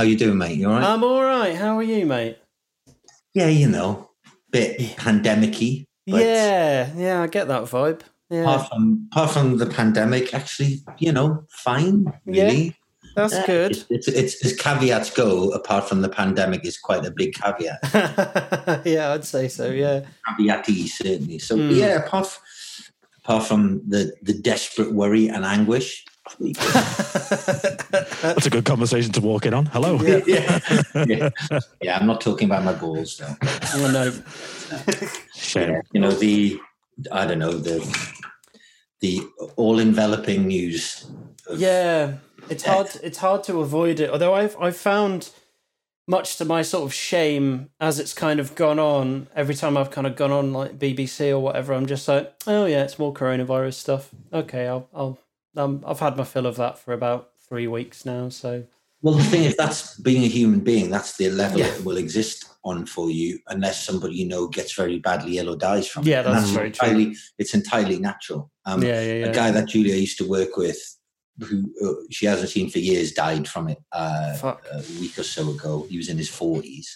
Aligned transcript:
How 0.00 0.04
you 0.06 0.16
doing, 0.16 0.38
mate? 0.38 0.56
You 0.56 0.66
all 0.70 0.76
right? 0.76 0.82
I'm 0.84 1.04
all 1.04 1.22
right. 1.22 1.54
How 1.54 1.76
are 1.76 1.82
you, 1.82 2.06
mate? 2.06 2.38
yeah, 3.34 3.48
you 3.48 3.68
know, 3.68 4.08
bit 4.50 4.78
pandemicy. 4.96 5.84
but 6.06 6.22
Yeah, 6.24 6.90
yeah, 6.96 7.20
I 7.20 7.26
get 7.26 7.48
that 7.48 7.64
vibe. 7.64 8.00
Yeah, 8.30 8.44
Apart 8.44 8.68
from 8.70 9.08
apart 9.12 9.30
from 9.32 9.58
the 9.58 9.66
pandemic, 9.66 10.32
actually, 10.32 10.78
you 10.96 11.12
know, 11.12 11.44
fine. 11.50 12.10
Yeah, 12.24 12.44
Really. 12.44 12.76
that's 13.14 13.34
Yeah, 13.34 13.46
good. 13.46 13.72
It's, 13.72 14.08
it's, 14.08 14.08
it's 14.08 14.42
as 14.46 14.56
caveats 14.56 15.10
go. 15.10 15.50
Apart 15.50 15.86
from 15.86 16.00
the 16.00 16.08
pandemic, 16.08 16.64
is 16.64 16.78
quite 16.78 17.04
a 17.04 17.10
big 17.10 17.34
caveat. 17.34 17.80
yeah, 18.86 19.12
I'd 19.12 19.26
say 19.26 19.48
so. 19.48 19.68
Yeah. 19.70 20.06
Caveaty 20.26 20.88
certainly. 20.88 21.38
So 21.40 21.56
Hmm. 21.58 21.72
yeah, 21.72 21.96
apart 22.06 22.38
apart 23.22 23.42
from 23.46 23.82
the 23.86 24.14
the 24.22 24.32
desperate 24.32 24.94
worry 24.94 25.28
and 25.28 25.44
anguish. 25.44 26.06
That's 28.22 28.46
a 28.46 28.50
good 28.50 28.64
conversation 28.64 29.12
to 29.12 29.20
walk 29.20 29.46
in 29.46 29.54
on. 29.54 29.66
Hello. 29.66 30.00
Yeah. 30.02 30.20
yeah. 30.26 30.60
yeah, 31.06 31.30
yeah. 31.82 31.98
I'm 31.98 32.06
not 32.06 32.20
talking 32.20 32.46
about 32.48 32.64
my 32.64 32.72
balls 32.72 33.16
though. 33.16 33.34
Oh, 33.74 33.90
no. 33.92 34.12
Shame. 35.34 35.70
Yeah, 35.70 35.80
you 35.92 36.00
know 36.00 36.10
the 36.12 36.58
I 37.12 37.26
don't 37.26 37.38
know 37.38 37.52
the 37.52 37.80
the 39.00 39.20
all 39.56 39.78
enveloping 39.78 40.46
news. 40.46 41.06
of- 41.48 41.58
Yeah, 41.58 42.14
it's 42.48 42.64
hard. 42.64 42.88
It's 43.02 43.18
hard 43.18 43.44
to 43.44 43.60
avoid 43.60 44.00
it. 44.00 44.10
Although 44.10 44.34
I've 44.34 44.56
I've 44.60 44.76
found, 44.76 45.30
much 46.06 46.36
to 46.36 46.44
my 46.44 46.62
sort 46.62 46.84
of 46.84 46.92
shame, 46.94 47.70
as 47.80 47.98
it's 47.98 48.12
kind 48.12 48.38
of 48.40 48.54
gone 48.54 48.78
on. 48.78 49.28
Every 49.34 49.54
time 49.54 49.76
I've 49.76 49.90
kind 49.90 50.06
of 50.06 50.16
gone 50.16 50.32
on 50.32 50.52
like 50.52 50.78
BBC 50.78 51.30
or 51.30 51.38
whatever, 51.40 51.72
I'm 51.72 51.86
just 51.86 52.06
like, 52.08 52.32
oh 52.46 52.66
yeah, 52.66 52.82
it's 52.84 52.98
more 52.98 53.12
coronavirus 53.14 53.74
stuff. 53.74 54.10
Okay, 54.32 54.66
I'll 54.68 54.88
I'll 54.94 55.18
um, 55.56 55.82
I've 55.86 56.00
had 56.00 56.16
my 56.16 56.24
fill 56.24 56.46
of 56.46 56.56
that 56.56 56.78
for 56.78 56.92
about 56.92 57.30
three 57.48 57.66
weeks 57.66 58.04
now. 58.04 58.28
So 58.28 58.64
Well, 59.02 59.14
the 59.14 59.24
thing 59.24 59.44
is, 59.44 59.56
that's 59.56 59.96
being 59.98 60.24
a 60.24 60.28
human 60.28 60.60
being. 60.60 60.90
That's 60.90 61.16
the 61.16 61.30
level 61.30 61.60
Yeah. 61.60 61.66
it 61.74 61.84
will 61.84 61.96
exist 61.96 62.44
on 62.62 62.84
for 62.86 63.10
you, 63.10 63.38
unless 63.48 63.84
somebody 63.84 64.14
you 64.16 64.26
know 64.28 64.46
gets 64.48 64.74
very 64.74 64.98
badly 64.98 65.38
ill 65.38 65.48
or 65.50 65.56
dies 65.56 65.88
from 65.88 66.04
Yeah, 66.04 66.20
it. 66.20 66.26
And 66.26 66.34
that's 66.36 66.50
very 66.50 66.70
true. 66.70 66.88
entirely, 66.88 67.16
It's 67.38 67.54
entirely 67.54 67.98
natural. 67.98 68.50
Um, 68.66 68.82
yeah, 68.82 69.02
yeah, 69.02 69.14
yeah. 69.14 69.26
A 69.30 69.34
guy 69.34 69.50
that 69.50 69.68
Julia 69.68 69.94
used 69.94 70.18
to 70.18 70.28
work 70.28 70.56
with, 70.56 70.78
who 71.40 71.64
uh, 71.82 71.94
she 72.10 72.26
hasn't 72.26 72.50
seen 72.50 72.68
for 72.68 72.78
years, 72.78 73.12
died 73.12 73.48
from 73.48 73.68
it 73.68 73.78
uh, 73.92 74.36
a 74.72 74.78
week 75.00 75.18
or 75.18 75.22
so 75.22 75.50
ago. 75.50 75.86
He 75.88 75.96
was 75.96 76.10
in 76.10 76.18
his 76.18 76.28
forties. 76.28 76.94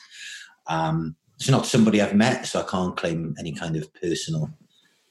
Um, 0.66 1.16
it's 1.36 1.48
not 1.48 1.66
somebody 1.66 2.00
I've 2.02 2.14
met, 2.14 2.46
so 2.46 2.60
I 2.60 2.64
can't 2.70 2.96
claim 2.96 3.34
any 3.38 3.52
kind 3.52 3.74
of 3.76 3.92
personal 3.94 4.50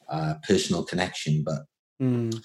uh, 0.10 0.36
personal 0.48 0.84
connection. 0.84 1.44
But 1.44 1.64
Mm. 2.02 2.44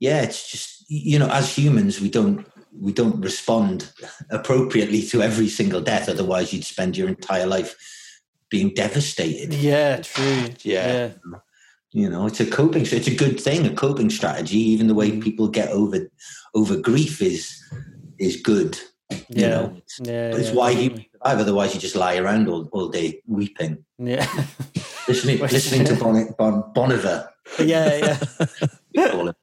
Yeah, 0.00 0.22
it's 0.22 0.50
just 0.50 0.84
you 0.88 1.18
know, 1.18 1.28
as 1.30 1.54
humans, 1.56 2.00
we 2.00 2.10
don't 2.10 2.46
we 2.78 2.92
don't 2.92 3.20
respond 3.20 3.92
appropriately 4.30 5.02
to 5.02 5.22
every 5.22 5.48
single 5.48 5.80
death. 5.80 6.08
Otherwise, 6.08 6.52
you'd 6.52 6.64
spend 6.64 6.96
your 6.96 7.08
entire 7.08 7.46
life 7.46 7.74
being 8.50 8.74
devastated. 8.74 9.54
Yeah, 9.54 9.98
true. 10.02 10.46
Yeah. 10.62 11.12
You 11.92 12.08
know, 12.08 12.26
it's 12.26 12.40
a 12.40 12.46
coping. 12.46 12.82
It's 12.82 13.06
a 13.08 13.14
good 13.14 13.40
thing, 13.40 13.66
a 13.66 13.74
coping 13.74 14.10
strategy. 14.10 14.58
Even 14.58 14.86
the 14.86 14.94
way 14.94 15.10
Mm. 15.10 15.22
people 15.22 15.48
get 15.48 15.68
over 15.70 16.08
over 16.54 16.76
grief 16.76 17.20
is 17.22 17.50
is 18.18 18.36
good. 18.40 18.78
You 19.10 19.18
Yeah. 19.28 19.48
know, 19.50 19.74
it's, 19.76 20.00
yeah. 20.04 20.36
it's 20.36 20.48
yeah, 20.50 20.54
why 20.54 20.70
you 20.70 20.90
survive. 20.90 21.06
Otherwise, 21.40 21.74
you 21.74 21.80
just 21.80 21.96
lie 21.96 22.16
around 22.16 22.48
all, 22.48 22.68
all 22.72 22.88
day 22.88 23.20
weeping, 23.26 23.84
Yeah. 23.98 24.26
listening 25.08 25.38
listening 25.56 25.84
to 25.86 25.94
bon, 25.96 26.34
bon, 26.38 26.62
Bon 26.74 26.92
Iver. 26.92 27.28
yeah, 27.58 28.18
yeah. 28.94 29.34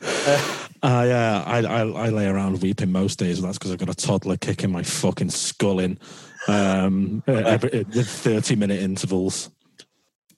We 0.00 0.06
call 0.06 0.34
it. 0.34 0.68
Uh, 0.82 1.04
yeah, 1.08 1.42
I, 1.44 1.58
I 1.58 1.80
I 1.80 2.08
lay 2.10 2.26
around 2.26 2.62
weeping 2.62 2.92
most 2.92 3.18
days, 3.18 3.38
and 3.38 3.46
that's 3.48 3.58
because 3.58 3.72
I've 3.72 3.78
got 3.78 3.88
a 3.88 3.94
toddler 3.94 4.36
kicking 4.36 4.70
my 4.70 4.82
fucking 4.82 5.30
skull 5.30 5.80
in 5.80 5.98
um, 6.46 7.22
every, 7.26 7.80
at 7.80 7.86
thirty 7.92 8.54
minute 8.54 8.80
intervals. 8.80 9.50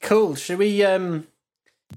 Cool. 0.00 0.34
Should 0.34 0.58
we 0.58 0.82
um 0.84 1.26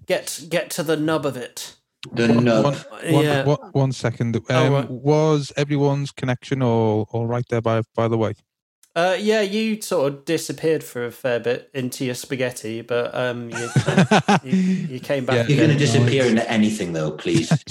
get 0.07 0.43
get 0.49 0.69
to 0.71 0.83
the 0.83 0.97
nub 0.97 1.25
of 1.25 1.37
it? 1.37 1.75
The 2.11 2.27
nub. 2.27 2.65
One, 2.65 2.73
one, 3.13 3.23
yeah. 3.23 3.45
one- 3.45 3.71
one 3.71 3.91
second. 3.93 4.35
Um, 4.35 4.43
Oh, 4.49 4.71
right. 4.73 4.89
Was 4.91 5.53
everyone's 5.55 6.11
connection 6.11 6.61
all, 6.61 7.07
all 7.11 7.25
right 7.27 7.45
there? 7.49 7.61
By 7.61 7.81
by 7.95 8.09
the 8.09 8.17
way, 8.17 8.33
Uh, 8.95 9.17
yeah, 9.19 9.41
you 9.41 9.81
sort 9.81 10.13
of 10.13 10.23
disappeared 10.23 10.83
for 10.83 11.05
a 11.05 11.11
fair 11.11 11.39
bit 11.39 11.69
into 11.73 12.05
your 12.05 12.13
spaghetti, 12.13 12.81
but 12.81 13.13
um, 13.15 13.49
you, 13.49 13.69
you, 14.43 14.53
you 14.87 14.99
came 14.99 15.25
back. 15.25 15.49
You're 15.49 15.57
going 15.57 15.71
to 15.71 15.77
disappear 15.77 16.25
into 16.25 16.47
anything, 16.49 16.93
though, 16.93 17.11
please. 17.11 17.49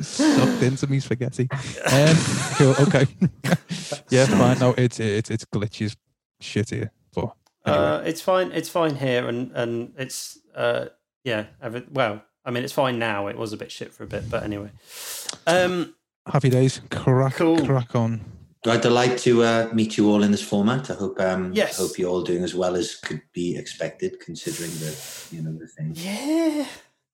sucked 0.00 0.62
into 0.62 0.86
me 0.86 1.00
spaghetti. 1.00 1.48
Um, 1.90 2.16
cool. 2.56 2.74
Okay. 2.80 3.06
yeah, 4.10 4.26
fine. 4.26 4.58
No, 4.58 4.74
it's 4.76 5.00
it's 5.00 5.30
it's 5.30 5.44
glitches 5.44 5.96
shit 6.40 6.70
here. 6.70 6.90
But 7.14 7.32
anyway. 7.66 7.84
uh, 7.84 8.00
it's 8.00 8.20
fine. 8.20 8.52
It's 8.52 8.68
fine 8.68 8.96
here, 8.96 9.28
and 9.28 9.52
and 9.52 9.92
it's 9.96 10.38
uh, 10.54 10.86
yeah. 11.24 11.46
Every, 11.60 11.84
well, 11.90 12.22
I 12.44 12.50
mean, 12.50 12.64
it's 12.64 12.72
fine 12.72 12.98
now. 12.98 13.26
It 13.26 13.36
was 13.36 13.52
a 13.52 13.56
bit 13.56 13.70
shit 13.70 13.92
for 13.92 14.04
a 14.04 14.06
bit, 14.06 14.30
but 14.30 14.42
anyway. 14.42 14.70
Um, 15.46 15.94
happy 16.32 16.48
days. 16.50 16.80
Crack 16.90 17.34
Cool. 17.34 17.64
crack 17.66 17.94
on. 17.94 18.20
I'd 18.66 18.80
delight 18.80 19.16
to 19.18 19.42
uh, 19.44 19.70
meet 19.72 19.96
you 19.96 20.10
all 20.10 20.22
in 20.22 20.30
this 20.32 20.42
format. 20.42 20.90
I 20.90 20.94
hope 20.94 21.18
um, 21.20 21.52
Yes. 21.54 21.78
I 21.78 21.82
hope 21.82 21.98
you're 21.98 22.10
all 22.10 22.22
doing 22.22 22.42
as 22.44 22.54
well 22.54 22.74
as 22.76 22.96
could 22.96 23.22
be 23.32 23.56
expected, 23.56 24.20
considering 24.20 24.70
the 24.72 24.94
you 25.30 25.42
know 25.42 25.52
the 25.56 25.66
thing. 25.66 25.92
yeah, 25.94 26.66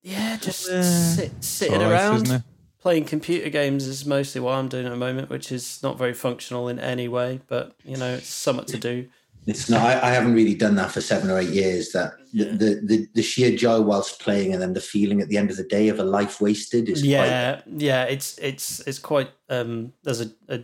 yeah. 0.03 0.36
Just 0.38 0.69
Uh, 0.69 0.82
sit, 0.82 1.32
sitting 1.44 1.82
all 1.82 1.91
right, 1.91 1.92
around. 1.92 2.42
playing 2.80 3.04
computer 3.04 3.50
games 3.50 3.86
is 3.86 4.04
mostly 4.06 4.41
what 4.41 4.54
I'm 4.54 4.69
doing 4.69 4.86
at 4.86 4.91
the 4.91 4.97
moment, 4.97 5.30
which 5.30 5.53
is 5.53 5.82
not 5.82 5.97
very 5.98 6.14
functional 6.14 6.69
in 6.69 6.78
any 6.80 7.08
way, 7.08 7.41
but 7.47 7.76
you 7.84 7.97
know, 7.98 8.14
it's 8.14 8.28
something 8.28 8.66
to 8.66 8.78
do. 8.78 9.08
It's 9.47 9.69
not. 9.69 9.82
I, 9.82 10.09
I 10.09 10.10
haven't 10.12 10.34
really 10.34 10.55
done 10.55 10.75
that 10.77 10.91
for 10.91 11.00
seven 11.00 11.31
or 11.31 11.38
eight 11.38 11.50
years. 11.50 11.93
That 11.93 12.15
the, 12.32 12.44
Yeah. 12.44 12.53
the, 12.53 12.81
the 12.84 13.09
the 13.15 13.22
sheer 13.22 13.56
joy 13.56 13.81
whilst 13.81 14.21
playing, 14.21 14.53
and 14.53 14.62
then 14.62 14.72
the 14.72 14.81
feeling 14.81 15.21
at 15.21 15.28
the 15.28 15.37
end 15.37 15.50
of 15.50 15.56
the 15.56 15.65
day 15.65 15.88
of 15.88 15.99
a 15.99 16.05
life 16.05 16.41
wasted 16.41 16.88
is 16.88 17.00
quite. 17.03 17.10
Yeah, 17.10 17.60
yeah, 17.77 18.04
it's 18.04 18.38
it's 18.38 18.81
it's 18.81 18.99
quite 18.99 19.31
um 19.50 19.93
there's 20.03 20.21
a, 20.22 20.31
a 20.49 20.60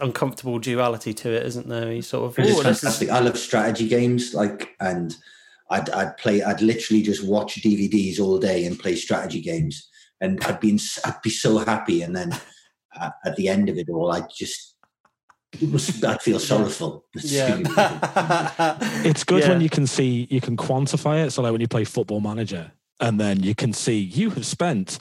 uncomfortable 0.00 0.58
duality 0.60 1.12
to 1.14 1.30
it, 1.32 1.44
isn't 1.46 1.68
there? 1.68 1.92
You 1.92 2.02
sort 2.02 2.30
of 2.30 2.38
It's 2.38 2.48
"Ooh, 2.58 2.62
this 2.62 2.76
is- 2.76 2.80
fantastic. 2.80 3.10
I 3.10 3.18
love 3.18 3.36
strategy 3.38 3.88
games, 3.88 4.34
like, 4.34 4.70
and 4.80 5.16
I'd 5.70 5.90
I'd 5.90 6.16
play. 6.16 6.42
I'd 6.42 6.62
literally 6.62 7.02
just 7.02 7.24
watch 7.26 7.56
DVDs 7.62 8.20
all 8.20 8.38
day 8.38 8.64
and 8.66 8.78
play 8.78 8.94
strategy 8.94 9.40
games, 9.40 9.88
and 10.20 10.42
I'd 10.44 10.60
be 10.60 10.70
in, 10.70 10.78
I'd 11.04 11.20
be 11.22 11.30
so 11.30 11.58
happy, 11.58 12.02
and 12.02 12.14
then 12.14 12.32
uh, 13.00 13.10
at 13.24 13.34
the 13.36 13.48
end 13.48 13.68
of 13.68 13.78
it 13.78 13.88
all, 13.90 14.12
I'd 14.12 14.30
just 14.32 14.71
it 15.60 15.70
was, 15.70 16.02
I'd 16.04 16.22
feel 16.22 16.38
sorrowful. 16.38 17.04
It's 17.14 17.32
yeah. 17.32 17.58
It's 19.04 19.24
good 19.24 19.46
when 19.48 19.60
you 19.60 19.68
can 19.70 19.86
see 19.86 20.26
you 20.30 20.40
can 20.40 20.56
quantify 20.56 21.24
it. 21.26 21.30
So 21.32 21.42
like 21.42 21.52
when 21.52 21.60
you 21.60 21.68
play 21.68 21.84
Football 21.84 22.20
Manager, 22.20 22.72
and 23.00 23.20
then 23.20 23.42
you 23.42 23.54
can 23.54 23.72
see 23.72 23.98
you 23.98 24.30
have 24.30 24.46
spent 24.46 24.98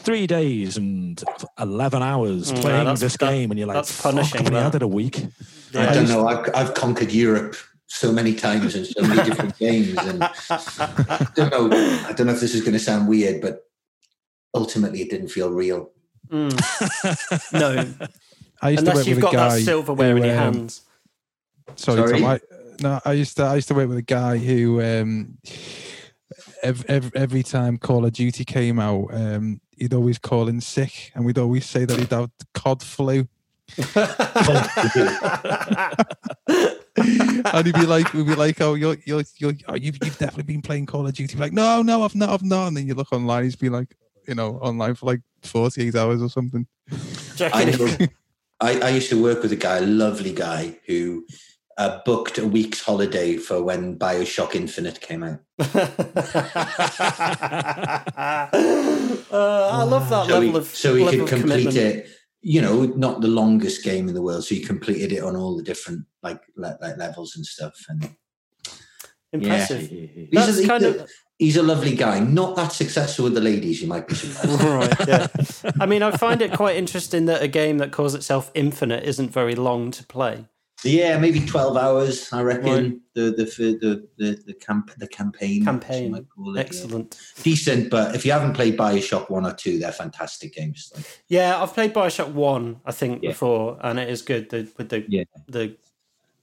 three 0.00 0.26
days 0.26 0.76
and 0.76 1.22
eleven 1.58 2.02
hours 2.02 2.52
Mm, 2.52 2.60
playing 2.60 2.78
that's- 2.84 3.00
this 3.00 3.16
that- 3.16 3.30
game, 3.30 3.50
and 3.50 3.58
you're 3.58 3.68
like, 3.68 3.76
that's 3.76 3.92
"Fuck, 3.92 4.12
punishing, 4.14 4.40
I've 4.40 4.46
only 4.48 4.60
had 4.62 4.74
it 4.74 4.82
a 4.82 4.88
week. 4.88 5.26
Yeah. 5.72 5.90
I 5.90 5.94
don't 5.94 6.08
know. 6.08 6.26
I've, 6.26 6.50
I've 6.54 6.74
conquered 6.74 7.12
Europe 7.12 7.56
so 7.86 8.10
many 8.12 8.34
times 8.34 8.74
and 8.74 8.86
so 8.86 9.02
many 9.02 9.22
different 9.28 9.56
games, 9.66 9.96
and 9.98 10.22
I 10.24 11.26
don't 11.34 11.50
know. 11.50 11.70
I 12.08 12.12
don't 12.12 12.26
know 12.26 12.32
if 12.34 12.40
this 12.40 12.54
is 12.54 12.60
going 12.62 12.72
to 12.74 12.78
sound 12.90 13.08
weird, 13.08 13.40
but 13.40 13.60
ultimately, 14.54 15.00
it 15.02 15.10
didn't 15.10 15.28
feel 15.28 15.50
real. 15.50 15.90
Mm, 16.30 16.52
no, 17.52 18.08
I 18.64 18.70
used 18.70 18.84
to 18.84 18.90
unless 18.90 18.96
work 18.96 19.06
you've 19.06 19.16
with 19.16 19.24
a 19.24 19.26
got 19.26 19.34
guy. 19.34 19.56
that 19.56 19.64
silverware 19.64 20.16
in 20.16 20.22
who, 20.22 20.28
your 20.28 20.38
um, 20.38 20.54
hands. 20.54 20.82
Sorry, 21.76 22.08
Sorry? 22.08 22.20
Tom. 22.20 22.30
I, 22.30 22.40
no, 22.80 23.00
I 23.04 23.12
used 23.12 23.36
to 23.36 23.44
I 23.44 23.56
used 23.56 23.68
to 23.68 23.74
work 23.74 23.88
with 23.88 23.98
a 23.98 24.02
guy 24.02 24.38
who 24.38 24.82
um, 24.82 25.38
every, 26.62 26.88
every, 26.88 27.10
every 27.14 27.42
time 27.42 27.76
Call 27.76 28.04
of 28.04 28.12
Duty 28.12 28.44
came 28.44 28.80
out, 28.80 29.08
um, 29.12 29.60
he'd 29.76 29.94
always 29.94 30.18
call 30.18 30.48
in 30.48 30.60
sick, 30.60 31.12
and 31.14 31.24
we'd 31.24 31.38
always 31.38 31.66
say 31.66 31.84
that 31.84 31.98
he'd 31.98 32.10
have 32.10 32.30
cod 32.54 32.82
flu, 32.82 33.28
and 37.52 37.66
he'd 37.66 37.74
be 37.74 37.86
like, 37.86 38.12
we'd 38.14 38.26
be 38.26 38.34
like, 38.34 38.60
oh, 38.60 38.74
you're 38.74 38.96
you're 39.04 39.24
you're 39.36 39.52
oh, 39.68 39.74
you've, 39.74 39.98
you've 40.02 40.18
definitely 40.18 40.44
been 40.44 40.62
playing 40.62 40.86
Call 40.86 41.06
of 41.06 41.12
Duty. 41.12 41.36
Like, 41.36 41.52
no, 41.52 41.82
no, 41.82 42.02
I've 42.02 42.14
not, 42.14 42.30
I've 42.30 42.42
not. 42.42 42.68
And 42.68 42.76
then 42.76 42.86
you 42.86 42.94
look 42.94 43.12
online, 43.12 43.44
he's 43.44 43.56
been 43.56 43.72
like, 43.72 43.94
you 44.26 44.34
know, 44.34 44.56
online 44.56 44.94
for 44.94 45.06
like 45.06 45.20
forty 45.42 45.88
eight 45.88 45.94
hours 45.94 46.22
or 46.22 46.30
something. 46.30 46.66
I 46.90 46.96
Checking 47.36 47.78
know. 47.78 48.06
I, 48.60 48.80
I 48.80 48.88
used 48.90 49.10
to 49.10 49.22
work 49.22 49.42
with 49.42 49.52
a 49.52 49.56
guy, 49.56 49.78
a 49.78 49.82
lovely 49.82 50.32
guy, 50.32 50.78
who 50.86 51.26
uh, 51.76 52.00
booked 52.04 52.38
a 52.38 52.46
week's 52.46 52.80
holiday 52.82 53.36
for 53.36 53.62
when 53.62 53.98
Bioshock 53.98 54.54
Infinite 54.54 55.00
came 55.00 55.22
out. 55.22 55.40
uh, 55.58 55.68
I 59.32 59.82
love 59.82 60.08
that 60.10 60.26
So 60.26 60.32
level 60.34 60.40
he, 60.42 60.56
of 60.56 60.66
so 60.66 60.94
he 60.94 61.04
could 61.04 61.28
complete 61.28 61.62
commitment. 61.70 61.76
it. 61.76 62.08
You 62.46 62.60
know, 62.60 62.84
not 62.84 63.22
the 63.22 63.28
longest 63.28 63.82
game 63.82 64.06
in 64.06 64.14
the 64.14 64.20
world, 64.22 64.44
so 64.44 64.54
he 64.54 64.60
completed 64.60 65.12
it 65.12 65.22
on 65.24 65.34
all 65.34 65.56
the 65.56 65.62
different 65.62 66.04
like 66.22 66.42
le- 66.56 66.76
like 66.80 66.98
levels 66.98 67.36
and 67.36 67.44
stuff. 67.46 67.74
And 67.88 68.14
impressive. 69.32 69.88
He's 69.88 70.28
That's 70.30 70.66
kind 70.66 70.84
of 70.84 71.10
he's 71.44 71.56
a 71.56 71.62
lovely 71.62 71.94
guy. 71.94 72.20
Not 72.20 72.56
that 72.56 72.72
successful 72.72 73.24
with 73.24 73.34
the 73.34 73.40
ladies, 73.40 73.80
you 73.82 73.88
might 73.88 74.06
be 74.08 74.14
surprised. 74.14 74.62
right. 74.78 75.08
Yeah. 75.08 75.26
I 75.80 75.86
mean, 75.86 76.02
I 76.02 76.10
find 76.16 76.40
it 76.42 76.52
quite 76.52 76.76
interesting 76.76 77.26
that 77.26 77.42
a 77.42 77.48
game 77.48 77.78
that 77.78 77.92
calls 77.92 78.14
itself 78.14 78.50
Infinite 78.54 79.04
isn't 79.04 79.30
very 79.30 79.54
long 79.54 79.90
to 79.92 80.04
play. 80.04 80.46
yeah, 80.84 81.16
maybe 81.18 81.40
twelve 81.40 81.76
hours. 81.76 82.30
I 82.32 82.42
reckon 82.42 82.72
Right. 82.72 82.92
the 83.14 83.24
the 83.38 83.44
the 83.84 84.08
the 84.18 84.28
the 84.48 84.54
camp 84.66 84.90
the 84.98 85.08
campaign 85.08 85.50
as 85.52 85.58
you 85.58 85.64
Campaign. 85.64 86.10
might 86.12 86.26
call 86.34 86.50
it, 86.50 86.58
yeah. 86.58 86.64
Excellent. 86.66 87.08
decent. 87.42 87.88
But 87.90 88.14
if 88.14 88.26
you 88.26 88.32
haven't 88.32 88.52
played 88.54 88.76
Bioshock 88.76 89.30
one 89.30 89.46
or 89.46 89.54
two, 89.54 89.78
they're 89.78 89.92
fantastic 90.04 90.54
games. 90.54 90.92
Like, 90.94 91.06
Yeah, 91.28 91.62
I've 91.62 91.72
played 91.72 91.94
Bioshock 91.94 92.32
One, 92.32 92.80
I 92.84 92.92
think, 92.92 93.22
Yeah. 93.22 93.30
before, 93.30 93.78
and 93.86 93.98
it 93.98 94.08
is 94.10 94.20
good. 94.22 94.50
The, 94.50 94.68
with 94.76 94.88
the 94.90 95.04
Yeah. 95.08 95.24
the 95.48 95.76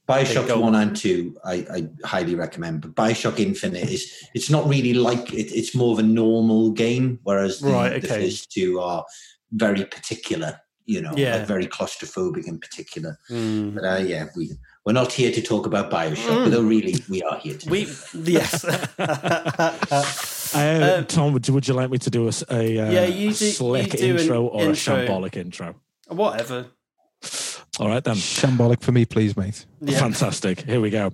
Bioshock 0.08 0.48
go. 0.48 0.58
one 0.60 0.74
and 0.74 0.96
two, 0.96 1.36
I, 1.44 1.54
I 1.72 1.88
highly 2.06 2.34
recommend. 2.34 2.80
But 2.82 2.94
Bioshock 2.94 3.38
Infinite 3.38 3.88
is 3.88 4.12
it's 4.34 4.50
not 4.50 4.68
really 4.68 4.94
like 4.94 5.32
it, 5.32 5.52
it's 5.52 5.74
more 5.74 5.92
of 5.92 5.98
a 5.98 6.02
normal 6.02 6.70
game, 6.72 7.20
whereas 7.22 7.60
the, 7.60 7.70
Right, 7.70 8.02
the 8.02 8.08
first 8.08 8.50
two 8.52 8.80
are 8.80 9.04
very 9.52 9.84
particular. 9.84 10.60
You 10.84 11.00
know, 11.00 11.12
Yeah. 11.16 11.36
like 11.36 11.46
very 11.46 11.66
claustrophobic 11.68 12.48
in 12.48 12.58
particular. 12.58 13.16
mm, 13.30 13.74
But 13.76 13.84
uh, 13.84 14.02
yeah, 14.04 14.26
we 14.36 14.50
we're 14.84 14.92
not 14.92 15.12
here 15.12 15.30
to 15.30 15.40
talk 15.40 15.64
about 15.66 15.90
Bioshock, 15.92 16.16
Mm. 16.38 16.44
although 16.44 16.62
really 16.62 16.96
we 17.08 17.22
are 17.22 17.38
here 17.38 17.56
to. 17.56 17.70
we 17.70 17.86
yes. 18.24 18.64
Uh, 18.98 20.04
Um, 20.54 21.06
Tom, 21.06 21.32
would 21.32 21.48
you, 21.48 21.54
would 21.54 21.66
you 21.66 21.72
like 21.72 21.88
me 21.88 21.96
to 21.96 22.10
do 22.10 22.24
a, 22.26 22.28
s- 22.28 22.44
a, 22.50 22.78
uh, 22.78 22.90
Yeah, 22.90 23.06
you 23.06 23.30
a 23.30 23.32
do- 23.32 23.44
you 23.46 23.52
slick 23.52 23.92
do 23.92 24.16
intro 24.18 24.44
or 24.48 24.64
intro. 24.64 24.96
a 24.96 25.06
shambolic 25.06 25.34
intro? 25.36 25.76
Whatever. 26.08 26.66
All 27.82 27.88
right, 27.88 28.04
then. 28.04 28.14
Shambolic 28.14 28.80
for 28.80 28.92
me, 28.92 29.04
please, 29.04 29.36
mate. 29.36 29.66
Yeah. 29.80 29.98
Fantastic. 29.98 30.60
Here 30.60 30.80
we 30.80 30.88
go. 30.88 31.10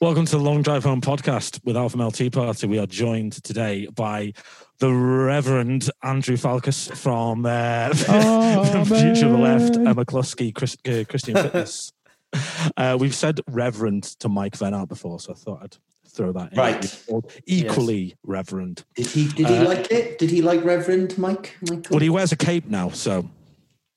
Welcome 0.00 0.26
to 0.26 0.36
the 0.36 0.40
Long 0.40 0.62
Drive 0.62 0.84
Home 0.84 1.00
podcast 1.00 1.58
with 1.64 1.76
Alpha 1.76 1.96
Male 1.96 2.12
Tea 2.12 2.30
Party. 2.30 2.68
We 2.68 2.78
are 2.78 2.86
joined 2.86 3.42
today 3.42 3.88
by 3.92 4.32
the 4.78 4.92
Reverend 4.94 5.90
Andrew 6.04 6.36
Falkous 6.36 6.88
from, 6.96 7.44
uh, 7.44 7.92
from 8.70 8.84
Future 8.84 9.26
of 9.26 9.32
the 9.32 9.38
Left, 9.38 9.74
Amen. 9.74 9.92
Mclusky, 9.96 10.54
Chris, 10.54 10.76
uh, 10.86 11.02
Christian 11.08 11.34
Fitness. 11.42 11.92
Uh, 12.76 12.96
we've 13.00 13.12
said 13.12 13.40
Reverend 13.48 14.04
to 14.20 14.28
Mike 14.28 14.54
Vennart 14.56 14.88
before, 14.88 15.18
so 15.18 15.32
I 15.32 15.34
thought 15.34 15.58
I'd 15.64 15.76
throw 16.06 16.30
that 16.30 16.52
in. 16.52 16.58
Right. 16.58 16.80
He's 16.80 17.04
called 17.08 17.32
Equally 17.44 18.14
Reverend. 18.22 18.84
Did 18.94 19.06
he 19.08 19.26
did 19.30 19.48
he 19.48 19.56
Uh, 19.56 19.64
like 19.64 19.90
it? 19.90 20.18
Did 20.20 20.30
he 20.30 20.42
like 20.42 20.62
Reverend 20.62 21.18
Mike? 21.18 21.56
Michael? 21.62 21.82
Well, 21.90 21.98
he 22.00 22.08
wears 22.08 22.30
a 22.30 22.36
cape 22.36 22.66
now, 22.66 22.90
so 22.90 23.28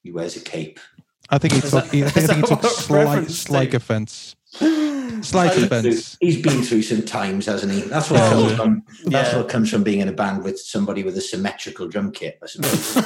he 0.04 0.10
wears 0.12 0.36
a 0.36 0.40
cape. 0.40 0.80
I 1.32 1.38
think 1.38 1.54
he 1.54 1.62
took. 1.62 1.72
that- 1.72 1.92
he, 1.92 2.04
I 2.04 2.10
think 2.10 2.30
is 2.30 2.36
he 2.36 2.42
took 2.42 2.64
slight, 2.64 3.30
slight 3.32 3.74
offence. 3.74 4.36
Slight 5.22 5.54
He's 5.54 5.68
been- 5.68 5.86
offence. 5.86 6.18
He's 6.20 6.42
been 6.42 6.64
through 6.64 6.82
some 6.82 7.04
times, 7.04 7.46
hasn't 7.46 7.72
he? 7.72 7.82
That's 7.82 8.10
what 8.10 8.20
Yeah. 8.20 8.30
comes 8.32 8.52
from. 8.54 8.84
That's 9.06 9.32
Yeah. 9.32 9.38
what 9.38 9.50
comes 9.50 9.70
from 9.70 9.84
being 9.84 10.00
in 10.00 10.08
a 10.08 10.12
band 10.14 10.44
with 10.44 10.60
somebody 10.60 11.04
with 11.04 11.16
a 11.18 11.22
symmetrical 11.22 11.88
drum 11.88 12.12
kit. 12.12 12.40
I 12.44 12.48
suppose. 12.48 12.94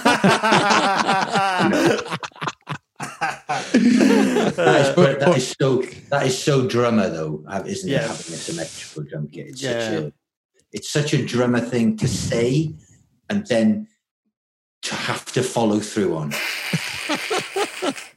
that, 3.00 4.86
is, 4.88 4.96
But- 4.96 5.20
that 5.20 5.38
is 5.38 5.54
so. 5.60 5.82
That 6.10 6.26
is 6.26 6.38
so 6.42 6.68
drummer, 6.68 7.10
though, 7.10 7.44
isn't 7.66 7.90
Yeah. 7.90 7.98
it? 8.06 8.08
Having 8.08 8.34
a 8.34 8.38
symmetrical 8.38 9.04
drum 9.04 9.28
kit. 9.28 9.48
It's 9.48 9.62
Yeah. 9.62 9.80
such 9.90 9.94
a. 10.04 10.14
It's 10.72 10.90
such 10.92 11.14
a 11.14 11.26
drummer 11.26 11.60
thing 11.62 11.96
to 11.98 12.08
say, 12.08 12.74
and 13.30 13.46
then 13.48 13.88
to 14.84 14.96
have 14.96 15.26
to 15.34 15.42
follow 15.44 15.80
through 15.80 16.16
on. 16.16 16.34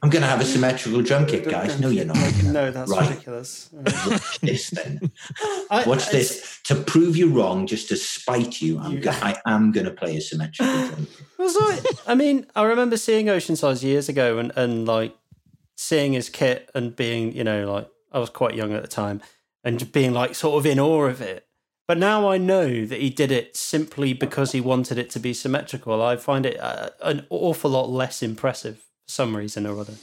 I'm 0.01 0.09
going 0.09 0.21
to 0.21 0.27
have 0.29 0.39
a 0.39 0.45
symmetrical 0.45 1.01
drum 1.01 1.25
kit, 1.25 1.47
guys. 1.49 1.79
No, 1.79 1.89
you're 1.89 2.05
not. 2.05 2.17
No, 2.45 2.71
that's 2.71 2.89
Right. 2.89 3.09
ridiculous. 3.09 3.69
Watch 3.73 4.39
this 4.39 4.69
then. 4.69 5.11
I- 5.69 5.83
Watch 5.85 6.07
I- 6.07 6.11
this. 6.11 6.59
To 6.65 6.75
prove 6.75 7.17
you 7.17 7.29
wrong, 7.29 7.67
just 7.67 7.89
to 7.89 7.95
spite 7.97 8.61
you, 8.61 8.79
I'm 8.79 8.93
You- 8.93 8.99
go- 9.01 9.11
I 9.11 9.35
am 9.45 9.71
going 9.71 9.85
to 9.85 9.91
play 9.91 10.15
a 10.17 10.21
symmetrical 10.21 10.73
drum 10.87 11.05
kit. 11.05 11.25
Was 11.37 11.55
I? 11.59 11.81
I 12.07 12.15
mean, 12.15 12.45
I 12.55 12.63
remember 12.63 12.95
seeing 12.97 13.25
Oceansize 13.27 13.83
years 13.83 14.07
ago 14.07 14.37
and, 14.37 14.51
and 14.55 14.85
like 14.87 15.15
seeing 15.75 16.13
his 16.13 16.29
kit 16.29 16.69
and 16.73 16.95
being, 16.95 17.33
you 17.35 17.43
know, 17.43 17.69
like 17.71 17.89
I 18.11 18.19
was 18.19 18.29
quite 18.29 18.55
young 18.55 18.73
at 18.73 18.81
the 18.81 18.87
time 18.87 19.21
and 19.63 19.91
being 19.91 20.13
like 20.13 20.33
sort 20.35 20.57
of 20.57 20.65
in 20.65 20.79
awe 20.79 21.05
of 21.05 21.21
it. 21.21 21.45
But 21.87 21.97
now 21.97 22.29
I 22.29 22.37
know 22.37 22.85
that 22.85 23.01
he 23.01 23.09
did 23.09 23.31
it 23.31 23.57
simply 23.57 24.13
because 24.13 24.51
he 24.51 24.61
wanted 24.61 24.97
it 24.99 25.09
to 25.11 25.19
be 25.19 25.33
symmetrical. 25.33 26.01
I 26.03 26.17
find 26.17 26.45
it 26.45 26.59
uh, 26.59 26.89
an 27.01 27.25
awful 27.29 27.71
lot 27.71 27.89
less 27.89 28.21
impressive 28.21 28.85
some 29.09 29.35
reason 29.35 29.65
or 29.65 29.79
other. 29.79 29.95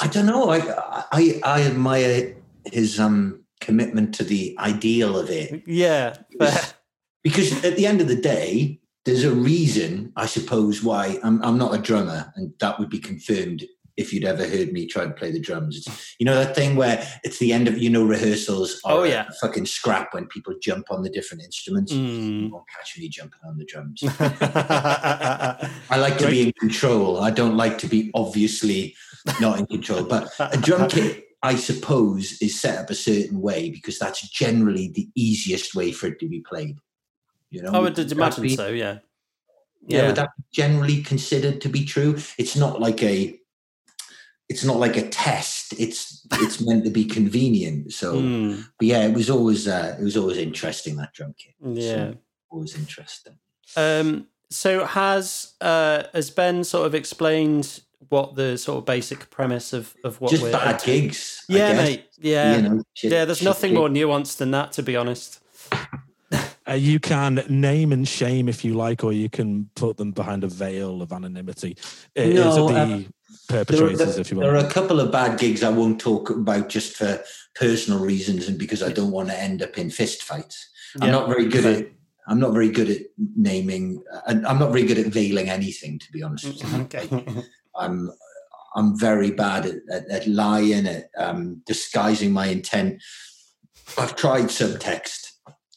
I 0.00 0.06
don't 0.08 0.26
know. 0.26 0.50
I, 0.50 1.04
I 1.12 1.40
I 1.42 1.62
admire 1.62 2.36
his 2.64 3.00
um 3.00 3.44
commitment 3.60 4.14
to 4.14 4.24
the 4.24 4.54
ideal 4.58 5.18
of 5.18 5.30
it 5.30 5.62
Yeah, 5.66 6.16
but 6.38 6.74
because 7.22 7.64
at 7.64 7.76
the 7.76 7.86
end 7.86 8.00
of 8.00 8.08
the 8.08 8.20
day, 8.20 8.80
there's 9.04 9.24
a 9.24 9.32
reason, 9.32 10.12
I 10.16 10.26
suppose, 10.26 10.82
why 10.82 11.18
I'm 11.22 11.42
I'm 11.42 11.58
not 11.58 11.74
a 11.74 11.78
drummer, 11.78 12.32
and 12.36 12.52
that 12.60 12.78
would 12.78 12.90
be 12.90 12.98
confirmed 12.98 13.64
if 13.96 14.12
you'd 14.12 14.24
ever 14.24 14.46
heard 14.46 14.72
me 14.72 14.86
try 14.86 15.04
to 15.06 15.12
play 15.12 15.30
the 15.30 15.40
drums. 15.40 15.76
It's, 15.78 16.14
you 16.18 16.26
know 16.26 16.34
that 16.34 16.54
thing 16.54 16.76
where 16.76 17.06
it's 17.24 17.38
the 17.38 17.52
end 17.52 17.66
of 17.68 17.78
you 17.78 17.88
know 17.90 18.04
rehearsals. 18.04 18.80
Are 18.84 18.98
Oh, 18.98 19.02
a 19.04 19.08
yeah. 19.08 19.28
fucking 19.40 19.66
scrap 19.66 20.12
when 20.14 20.26
people 20.26 20.54
jump 20.60 20.90
on 20.90 21.02
the 21.02 21.10
different 21.10 21.42
instruments. 21.42 21.92
Mm. 21.92 22.40
You 22.42 22.48
won't 22.52 22.64
catch 22.76 22.98
me 22.98 23.08
jumping 23.08 23.40
on 23.44 23.56
the 23.58 23.64
drums. 23.64 24.02
I 24.80 25.96
like 25.96 26.18
to 26.18 26.28
be 26.28 26.42
in 26.46 26.52
control. 26.52 27.20
I 27.20 27.30
don't 27.30 27.56
like 27.56 27.78
to 27.78 27.86
be 27.86 28.10
obviously 28.14 28.94
not 29.40 29.58
in 29.58 29.66
control. 29.66 30.04
But 30.04 30.30
a 30.38 30.56
drum 30.58 30.88
kit, 30.90 31.24
I 31.42 31.56
suppose, 31.56 32.38
is 32.40 32.60
set 32.60 32.78
up 32.78 32.90
a 32.90 32.94
certain 32.94 33.40
way 33.40 33.70
because 33.70 33.98
that's 33.98 34.28
generally 34.30 34.88
the 34.94 35.08
easiest 35.14 35.74
way 35.74 35.92
for 35.92 36.06
it 36.08 36.18
to 36.20 36.28
be 36.28 36.40
played. 36.40 36.78
You 37.50 37.62
know, 37.62 37.70
I 37.72 37.78
would 37.78 37.98
imagine 37.98 38.42
be- 38.42 38.56
so. 38.56 38.68
Yeah, 38.68 38.98
Yeah, 39.86 40.08
would 40.08 40.16
that 40.16 40.30
be 40.36 40.44
generally 40.52 41.02
considered 41.02 41.60
to 41.62 41.68
be 41.68 41.84
true? 41.84 42.18
It's 42.38 42.56
not 42.56 42.80
like 42.80 43.02
a. 43.02 43.38
It's 44.48 44.64
not 44.64 44.76
like 44.78 44.96
a 44.96 45.08
test. 45.08 45.74
It's 45.78 46.24
it's 46.34 46.60
meant 46.60 46.84
to 46.84 46.90
be 46.90 47.04
convenient. 47.04 47.92
So, 48.00 48.14
Mm, 48.16 48.64
but 48.78 48.86
yeah, 48.86 49.06
it 49.06 49.14
was 49.14 49.28
always 49.30 49.66
uh, 49.68 49.96
it 49.98 50.02
was 50.04 50.16
always 50.16 50.38
interesting 50.38 50.96
that 50.96 51.12
drum 51.12 51.34
kit. 51.38 51.54
yeah. 51.62 51.92
So, 52.12 52.14
always 52.50 52.74
interesting. 52.76 53.38
Um, 53.76 54.28
so 54.50 54.84
has 54.84 55.54
uh, 55.60 56.04
has 56.14 56.30
Ben 56.30 56.62
sort 56.64 56.86
of 56.86 56.94
explained 56.94 57.80
what 58.08 58.36
the 58.36 58.56
sort 58.56 58.78
of 58.78 58.84
basic 58.84 59.30
premise 59.30 59.72
of, 59.72 59.94
of 60.04 60.20
what 60.20 60.30
Just 60.30 60.44
we're 60.44 60.52
bad 60.52 60.80
gigs. 60.84 61.44
Yeah, 61.48 61.72
mate. 61.72 62.04
Yeah, 62.18 62.56
You 62.56 62.62
know, 62.62 62.82
shit- 62.94 63.10
yeah. 63.10 63.24
There's 63.24 63.38
shit 63.38 63.44
nothing 63.46 63.70
gigs. 63.72 63.78
more 63.78 63.88
nuanced 63.88 64.36
than 64.36 64.52
that, 64.52 64.70
to 64.72 64.82
be 64.84 64.94
honest. 64.94 65.40
Uh, 66.68 66.72
you 66.72 66.98
can 66.98 67.44
name 67.48 67.92
and 67.92 68.06
shame 68.08 68.48
if 68.48 68.64
you 68.64 68.74
like, 68.74 69.04
or 69.04 69.12
you 69.12 69.28
can 69.28 69.70
put 69.76 69.96
them 69.96 70.10
behind 70.12 70.42
a 70.44 70.48
veil 70.48 71.00
of 71.02 71.12
anonymity. 71.12 71.76
It 72.14 72.26
is 72.30 72.34
No, 72.56 72.68
the 72.68 72.74
uh, 72.74 72.86
There, 72.86 73.04
perpetrators, 73.48 73.98
there- 73.98 74.20
if 74.20 74.30
you 74.30 74.40
there 74.40 74.54
are 74.54 74.66
a 74.66 74.70
couple 74.70 75.00
of 75.00 75.10
bad 75.10 75.38
gigs 75.38 75.62
I 75.62 75.70
won't 75.70 76.00
talk 76.00 76.30
about 76.30 76.68
just 76.68 76.96
for 76.96 77.22
personal 77.54 78.00
reasons 78.00 78.48
and 78.48 78.58
because 78.58 78.82
I 78.82 78.90
don't 78.92 79.10
want 79.12 79.28
to 79.28 79.40
end 79.40 79.62
up 79.62 79.78
in 79.78 79.90
fist 79.90 80.22
fights. 80.22 80.68
I'm 81.00 81.08
Yeah. 81.08 81.12
not 81.12 81.28
very 81.28 81.46
good 81.46 81.66
at. 81.66 81.88
I'm 82.28 82.40
not 82.40 82.52
very 82.52 82.70
good 82.70 82.90
at 82.90 83.02
naming, 83.36 84.02
and 84.26 84.44
I'm 84.48 84.58
not 84.58 84.72
very 84.72 84.84
good 84.84 84.98
at 84.98 85.06
veiling 85.06 85.48
anything. 85.48 86.00
To 86.00 86.10
be 86.12 86.22
honest 86.24 86.46
with 86.46 86.62
you, 86.72 86.80
okay. 86.82 87.08
I'm 87.76 88.10
I'm 88.74 88.98
very 88.98 89.30
bad 89.30 89.64
at, 89.66 89.76
at, 89.90 90.08
at 90.10 90.26
lying, 90.26 90.86
at 90.86 91.08
um, 91.16 91.62
disguising 91.66 92.32
my 92.32 92.46
intent. 92.48 93.00
I've 93.96 94.16
tried 94.16 94.46
subtext, 94.46 95.25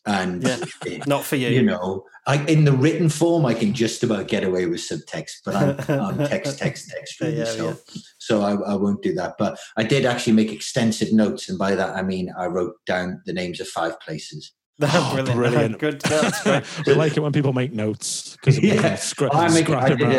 and 0.06 0.44
Yeah. 0.44 0.58
it- 0.86 1.08
Not 1.08 1.24
for 1.24 1.36
you. 1.36 1.50
you 1.50 1.62
know, 1.62 2.06
I, 2.28 2.44
in 2.46 2.64
the 2.66 2.72
written 2.72 3.10
form, 3.10 3.46
I 3.46 3.54
can 3.54 3.74
just 3.74 4.04
about 4.04 4.28
get 4.28 4.44
away 4.44 4.66
with 4.68 4.80
subtext, 4.82 5.38
but 5.46 5.56
I'm, 5.56 6.00
I'm 6.00 6.18
text, 6.28 6.60
text, 6.60 6.90
text, 6.90 7.20
really. 7.22 7.38
Yeah, 7.38 7.44
so, 7.46 7.68
yeah. 7.70 8.02
so 8.20 8.42
I, 8.42 8.52
I 8.54 8.76
won't 8.76 9.02
do 9.02 9.14
that. 9.16 9.36
But 9.40 9.58
I 9.78 9.84
did 9.84 10.06
actually 10.06 10.34
make 10.34 10.52
extensive 10.52 11.12
notes, 11.12 11.50
and 11.50 11.58
by 11.58 11.76
that 11.76 11.96
I 11.96 12.02
mean 12.04 12.32
I 12.38 12.46
wrote 12.46 12.76
down 12.86 13.22
the 13.26 13.34
names 13.34 13.60
of 13.60 13.68
five 13.68 14.00
places. 14.00 14.52
Oh, 14.82 15.12
brilliant. 15.14 15.36
brilliant. 15.38 15.78
Good. 15.86 16.00
That's 16.04 16.42
great. 16.44 16.64
we 16.88 16.94
like 16.94 17.18
it 17.18 17.20
when 17.20 17.34
people 17.34 17.52
make 17.52 17.74
notes 17.74 18.38
because 18.38 18.58
Yeah. 18.60 18.76
yeah. 18.76 18.94
scra- 18.94 19.28
I, 19.34 19.50
make, 19.50 19.70
I, 19.70 19.90
did 19.90 20.02
around. 20.02 20.14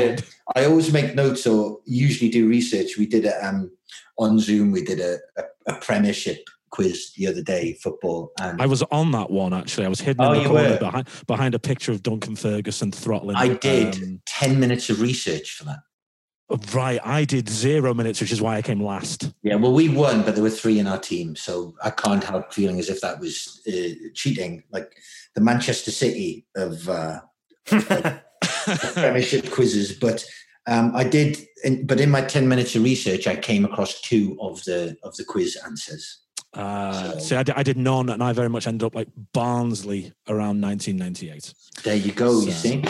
a, 0.55 0.61
I 0.61 0.65
always 0.67 0.93
make 0.93 1.15
notes 1.15 1.47
or 1.47 1.79
usually 1.87 2.29
do 2.31 2.47
research. 2.47 2.99
We 2.99 3.07
did 3.07 3.25
it 3.25 3.33
um, 3.43 3.71
on 4.19 4.39
Zoom. 4.39 4.71
We 4.71 4.83
did 4.85 5.01
a, 5.01 5.17
a, 5.39 5.45
a 5.69 5.75
Premiership 5.81 6.45
quiz 6.71 7.13
the 7.17 7.27
other 7.27 7.43
day, 7.43 7.75
football, 7.83 8.33
and 8.41 8.61
I 8.61 8.67
was 8.67 8.83
on 8.85 9.13
that 9.13 9.31
one 9.31 9.53
actually. 9.53 9.87
I 9.87 9.89
was 9.89 10.01
hidden 10.01 10.25
Oh, 10.25 10.33
in 10.33 10.43
the 10.43 10.49
corner 10.49 10.79
behind 10.79 11.09
behind 11.27 11.55
a 11.55 11.59
picture 11.59 11.93
of 11.93 12.03
Duncan 12.03 12.37
Ferguson 12.37 12.93
throttling. 12.93 13.37
I 13.37 13.55
did 13.55 13.97
um, 13.97 14.21
ten 14.27 14.59
minutes 14.61 14.91
of 14.91 15.01
research 15.01 15.53
for 15.53 15.65
that. 15.65 15.79
right, 16.75 17.01
I 17.05 17.25
did 17.25 17.49
zero 17.49 17.95
minutes, 17.95 18.21
which 18.21 18.33
is 18.33 18.41
why 18.43 18.57
I 18.57 18.63
came 18.63 18.83
last. 18.83 19.33
Yeah, 19.43 19.55
well, 19.57 19.73
we 19.73 19.89
won, 19.89 20.23
but 20.23 20.35
there 20.35 20.43
were 20.43 20.51
three 20.51 20.79
in 20.79 20.87
our 20.87 20.99
team, 20.99 21.37
so 21.37 21.75
I 21.83 21.91
can't 21.91 22.25
help 22.25 22.53
feeling 22.53 22.79
as 22.79 22.89
if 22.91 23.01
that 23.03 23.21
was 23.21 23.61
uh, 23.69 24.09
cheating, 24.15 24.65
like 24.73 24.91
the 25.35 25.41
Manchester 25.41 25.91
City 25.93 26.47
of 26.57 26.89
uh, 26.89 27.21
Premiership 28.95 29.51
quizzes. 29.51 29.93
But 29.93 30.25
um, 30.67 30.93
I 30.95 31.05
did, 31.05 31.39
in, 31.65 31.87
but 31.87 32.01
in 32.01 32.11
my 32.11 32.23
ten 32.23 32.49
minutes 32.49 32.75
of 32.75 32.83
research, 32.83 33.27
I 33.27 33.37
came 33.37 33.65
across 33.65 34.01
two 34.01 34.37
of 34.41 34.63
the 34.65 34.97
of 35.03 35.17
the 35.17 35.25
quiz 35.25 35.57
answers. 35.65 36.21
Uh, 36.55 37.13
So- 37.13 37.19
see, 37.21 37.37
I, 37.37 37.43
di- 37.43 37.53
I 37.57 37.63
did 37.63 37.77
none, 37.77 38.09
and 38.09 38.23
I 38.23 38.33
very 38.33 38.49
much 38.49 38.67
ended 38.67 38.85
up 38.87 38.95
like 38.95 39.09
Barnsley 39.33 40.13
around 40.29 40.61
1998. 40.61 41.55
There 41.85 41.97
you 41.97 42.13
go. 42.13 42.41
You 42.41 42.51
see, 42.53 42.83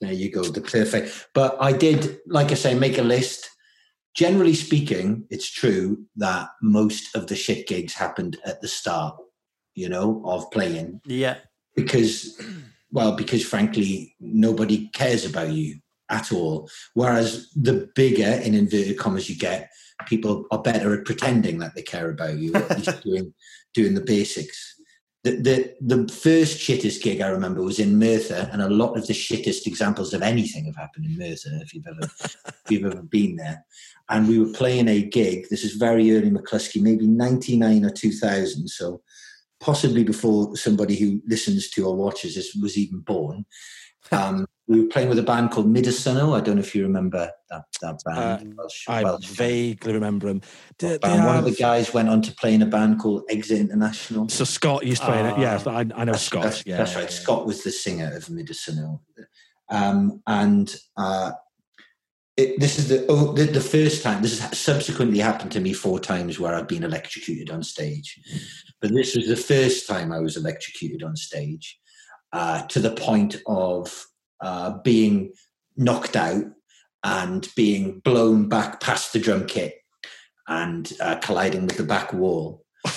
there 0.00 0.12
you 0.12 0.30
go. 0.32 0.42
The 0.44 0.60
perfect. 0.60 1.28
But 1.34 1.56
I 1.60 1.72
did, 1.72 2.18
like 2.26 2.50
I 2.50 2.54
say, 2.54 2.74
make 2.74 2.98
a 2.98 3.02
list. 3.02 3.48
Generally 4.14 4.54
speaking, 4.54 5.26
it's 5.30 5.50
true 5.50 6.04
that 6.16 6.48
most 6.62 7.14
of 7.16 7.26
the 7.26 7.34
shit 7.36 7.66
gigs 7.66 7.94
happened 7.94 8.36
at 8.44 8.60
the 8.60 8.68
start. 8.68 9.16
You 9.76 9.88
know, 9.88 10.22
of 10.24 10.48
playing 10.52 11.00
Yeah. 11.04 11.38
because, 11.74 12.40
well, 12.92 13.16
because 13.16 13.44
frankly, 13.44 14.14
nobody 14.20 14.88
cares 14.90 15.24
about 15.24 15.50
you 15.50 15.80
at 16.08 16.30
all. 16.30 16.70
Whereas 16.94 17.48
the 17.56 17.88
bigger, 17.96 18.22
in 18.44 18.54
inverted 18.54 18.98
commas, 18.98 19.28
you 19.28 19.34
get, 19.36 19.70
people 20.06 20.46
are 20.50 20.62
better 20.62 20.94
at 20.98 21.04
pretending 21.04 21.58
that 21.58 21.74
they 21.74 21.82
care 21.82 22.10
about 22.10 22.38
you, 22.38 22.52
or 22.52 22.58
at 22.58 22.78
least 22.78 23.02
doing 23.04 23.34
doing 23.74 23.94
the 23.94 24.00
basics. 24.00 24.72
The, 25.22 25.30
the 25.30 25.74
the 25.80 26.12
first 26.12 26.58
shittest 26.58 27.02
gig 27.02 27.20
I 27.20 27.28
remember 27.28 27.62
was 27.62 27.78
in 27.78 27.98
Merthyr, 27.98 28.48
and 28.52 28.60
a 28.60 28.68
lot 28.68 28.96
of 28.96 29.06
the 29.06 29.14
shittest 29.14 29.66
examples 29.66 30.12
of 30.12 30.22
anything 30.22 30.66
have 30.66 30.76
happened 30.76 31.06
in 31.06 31.16
Merthyr. 31.16 31.60
If 31.62 31.74
you've 31.74 31.86
ever 31.86 32.10
if 32.34 32.70
you've 32.70 32.84
ever 32.84 33.02
been 33.02 33.36
there, 33.36 33.64
and 34.10 34.28
we 34.28 34.38
were 34.38 34.52
playing 34.52 34.88
a 34.88 35.02
gig. 35.02 35.46
This 35.48 35.64
is 35.64 35.74
very 35.74 36.14
early 36.14 36.30
Mclusky, 36.30 36.82
maybe 36.82 37.06
ninety 37.06 37.56
nine 37.56 37.84
or 37.84 37.90
two 37.90 38.12
thousand. 38.12 38.68
So 38.68 39.00
possibly 39.60 40.04
before 40.04 40.54
somebody 40.56 40.94
who 40.94 41.22
listens 41.26 41.70
to 41.70 41.86
or 41.86 41.96
watches 41.96 42.34
this 42.34 42.54
was 42.60 42.76
even 42.76 43.00
born. 43.00 43.46
Um, 44.12 44.46
we 44.66 44.80
were 44.80 44.86
playing 44.88 45.08
with 45.10 45.18
a 45.18 45.22
band 45.22 45.50
called 45.50 45.66
Midasuno. 45.66 46.34
I 46.34 46.40
don't 46.40 46.56
know 46.56 46.60
if 46.62 46.74
you 46.74 46.84
remember 46.84 47.30
that 47.50 47.64
that 47.82 48.00
band. 48.04 48.54
Welsh- 48.56 48.88
I 48.88 49.02
Welsh 49.02 49.26
vaguely 49.26 49.92
remember. 49.92 50.32
Did 50.32 50.42
they 50.78 50.98
band. 50.98 51.24
One 51.26 51.36
of 51.36 51.44
the 51.44 51.50
guys 51.52 51.92
went 51.92 52.08
on 52.08 52.22
to 52.22 52.32
play 52.32 52.54
in 52.54 52.62
a 52.62 52.66
band 52.66 52.98
called 52.98 53.24
Exit 53.28 53.60
International. 53.60 54.28
so 54.30 54.44
Scott 54.44 54.86
used 54.86 55.02
to 55.02 55.08
play 55.08 55.20
in 55.20 55.26
it. 55.26 55.38
Yeah, 55.38 55.60
Ah. 55.66 55.70
I, 55.70 55.80
I 55.80 55.82
know 56.04 56.12
That's, 56.12 56.22
Scott. 56.22 56.44
that's, 56.44 56.64
yeah, 56.66 56.78
that's 56.78 56.94
right. 56.94 57.04
yeah. 57.04 57.10
Scott 57.10 57.46
was 57.46 57.62
the 57.62 57.70
singer 57.70 58.10
of 58.16 58.24
Midasuno. 58.26 59.00
Um, 59.70 60.22
and 60.26 60.74
uh, 60.96 61.32
it, 62.36 62.58
this 62.58 62.78
is 62.78 62.88
the, 62.88 63.04
oh, 63.08 63.32
the 63.32 63.44
the 63.44 63.60
first 63.60 64.02
time. 64.02 64.22
This 64.22 64.38
has 64.40 64.58
subsequently 64.58 65.18
happened 65.18 65.52
to 65.52 65.60
me 65.60 65.72
four 65.74 66.00
times 66.00 66.40
where 66.40 66.54
I've 66.54 66.68
been 66.68 66.84
electrocuted 66.84 67.50
on 67.50 67.62
stage, 67.62 68.18
but 68.80 68.92
this 68.94 69.14
was 69.14 69.28
the 69.28 69.36
first 69.36 69.86
time 69.86 70.10
I 70.12 70.20
was 70.20 70.36
electrocuted 70.36 71.02
on 71.02 71.16
stage 71.16 71.78
uh, 72.34 72.66
to 72.66 72.80
the 72.80 72.90
point 72.90 73.36
of 73.46 74.06
uh, 74.40 74.76
being 74.82 75.32
knocked 75.76 76.16
out 76.16 76.44
and 77.04 77.48
being 77.56 78.00
blown 78.00 78.48
back 78.48 78.80
past 78.80 79.12
the 79.12 79.18
drum 79.18 79.46
kit 79.46 79.76
and 80.48 80.92
uh, 81.00 81.14
colliding 81.16 81.66
with 81.66 81.76
the 81.76 81.84
back 81.84 82.12
wall. 82.12 82.64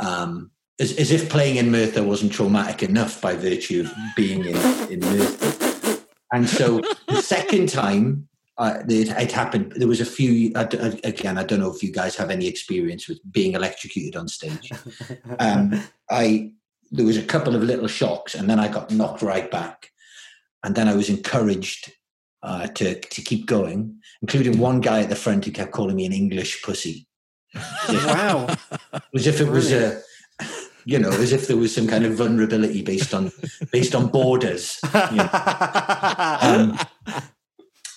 Um, 0.00 0.52
as, 0.78 0.92
as 0.96 1.10
if 1.10 1.28
playing 1.28 1.56
in 1.56 1.72
Merthyr 1.72 2.04
wasn't 2.04 2.32
traumatic 2.32 2.84
enough 2.84 3.20
by 3.20 3.34
virtue 3.34 3.80
of 3.80 3.92
being 4.14 4.44
in, 4.44 4.56
in 4.92 5.00
Merthyr. 5.00 5.98
And 6.32 6.48
so 6.48 6.80
the 7.08 7.20
second 7.20 7.68
time 7.68 8.28
uh, 8.58 8.82
it, 8.88 9.08
it 9.08 9.32
happened, 9.32 9.72
there 9.76 9.88
was 9.88 10.00
a 10.00 10.06
few, 10.06 10.52
I 10.54 10.62
I- 10.62 11.00
again, 11.02 11.36
I 11.38 11.42
don't 11.42 11.58
know 11.60 11.72
if 11.72 11.82
you 11.82 11.92
guys 11.92 12.16
have 12.16 12.30
any 12.30 12.46
experience 12.46 13.08
with 13.08 13.18
being 13.30 13.54
electrocuted 13.54 14.14
on 14.14 14.28
stage. 14.28 14.70
Um, 15.40 15.82
I 16.10 16.52
There 16.90 17.06
was 17.06 17.16
a 17.16 17.22
couple 17.22 17.54
of 17.54 17.62
little 17.62 17.88
shocks 17.88 18.34
and 18.34 18.48
then 18.48 18.58
I 18.58 18.68
got 18.68 18.90
knocked 18.90 19.22
right 19.22 19.50
back. 19.50 19.90
And 20.64 20.74
then 20.74 20.88
I 20.88 20.94
was 20.94 21.08
encouraged 21.08 21.92
uh, 22.42 22.66
to, 22.68 22.98
to 22.98 23.22
keep 23.22 23.46
going, 23.46 24.00
including 24.22 24.58
one 24.58 24.80
guy 24.80 25.00
at 25.02 25.08
the 25.08 25.16
front 25.16 25.44
who 25.44 25.50
kept 25.52 25.72
calling 25.72 25.96
me 25.96 26.06
an 26.06 26.12
English 26.12 26.62
pussy 26.62 27.08
wow. 27.88 28.54
as 29.14 29.26
if 29.26 29.40
it 29.40 29.48
was 29.48 29.72
a 29.72 30.00
you 30.84 30.98
know 30.98 31.10
as 31.10 31.32
if 31.32 31.46
there 31.46 31.56
was 31.56 31.74
some 31.74 31.86
kind 31.86 32.04
of 32.04 32.14
vulnerability 32.14 32.82
based 32.82 33.14
on 33.14 33.30
based 33.72 33.94
on 33.94 34.08
borders 34.08 34.78
um, 34.94 36.78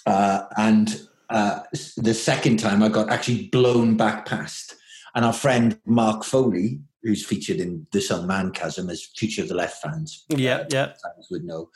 uh, 0.05 0.43
and 0.57 1.01
uh, 1.29 1.59
the 1.97 2.13
second 2.13 2.57
time 2.57 2.83
i 2.83 2.89
got 2.89 3.09
actually 3.09 3.47
blown 3.47 3.95
back 3.95 4.25
past 4.25 4.75
and 5.15 5.25
our 5.25 5.33
friend 5.33 5.79
mark 5.85 6.23
foley 6.23 6.79
who's 7.03 7.25
featured 7.25 7.57
in 7.57 7.87
the 7.91 8.01
song 8.01 8.27
Manchasm 8.27 8.89
as 8.89 9.05
future 9.17 9.41
of 9.41 9.47
the 9.47 9.55
left 9.55 9.81
fans 9.81 10.25
yeah, 10.29 10.65
yeah. 10.69 10.87
fans 10.87 11.27
would 11.31 11.43
know 11.43 11.69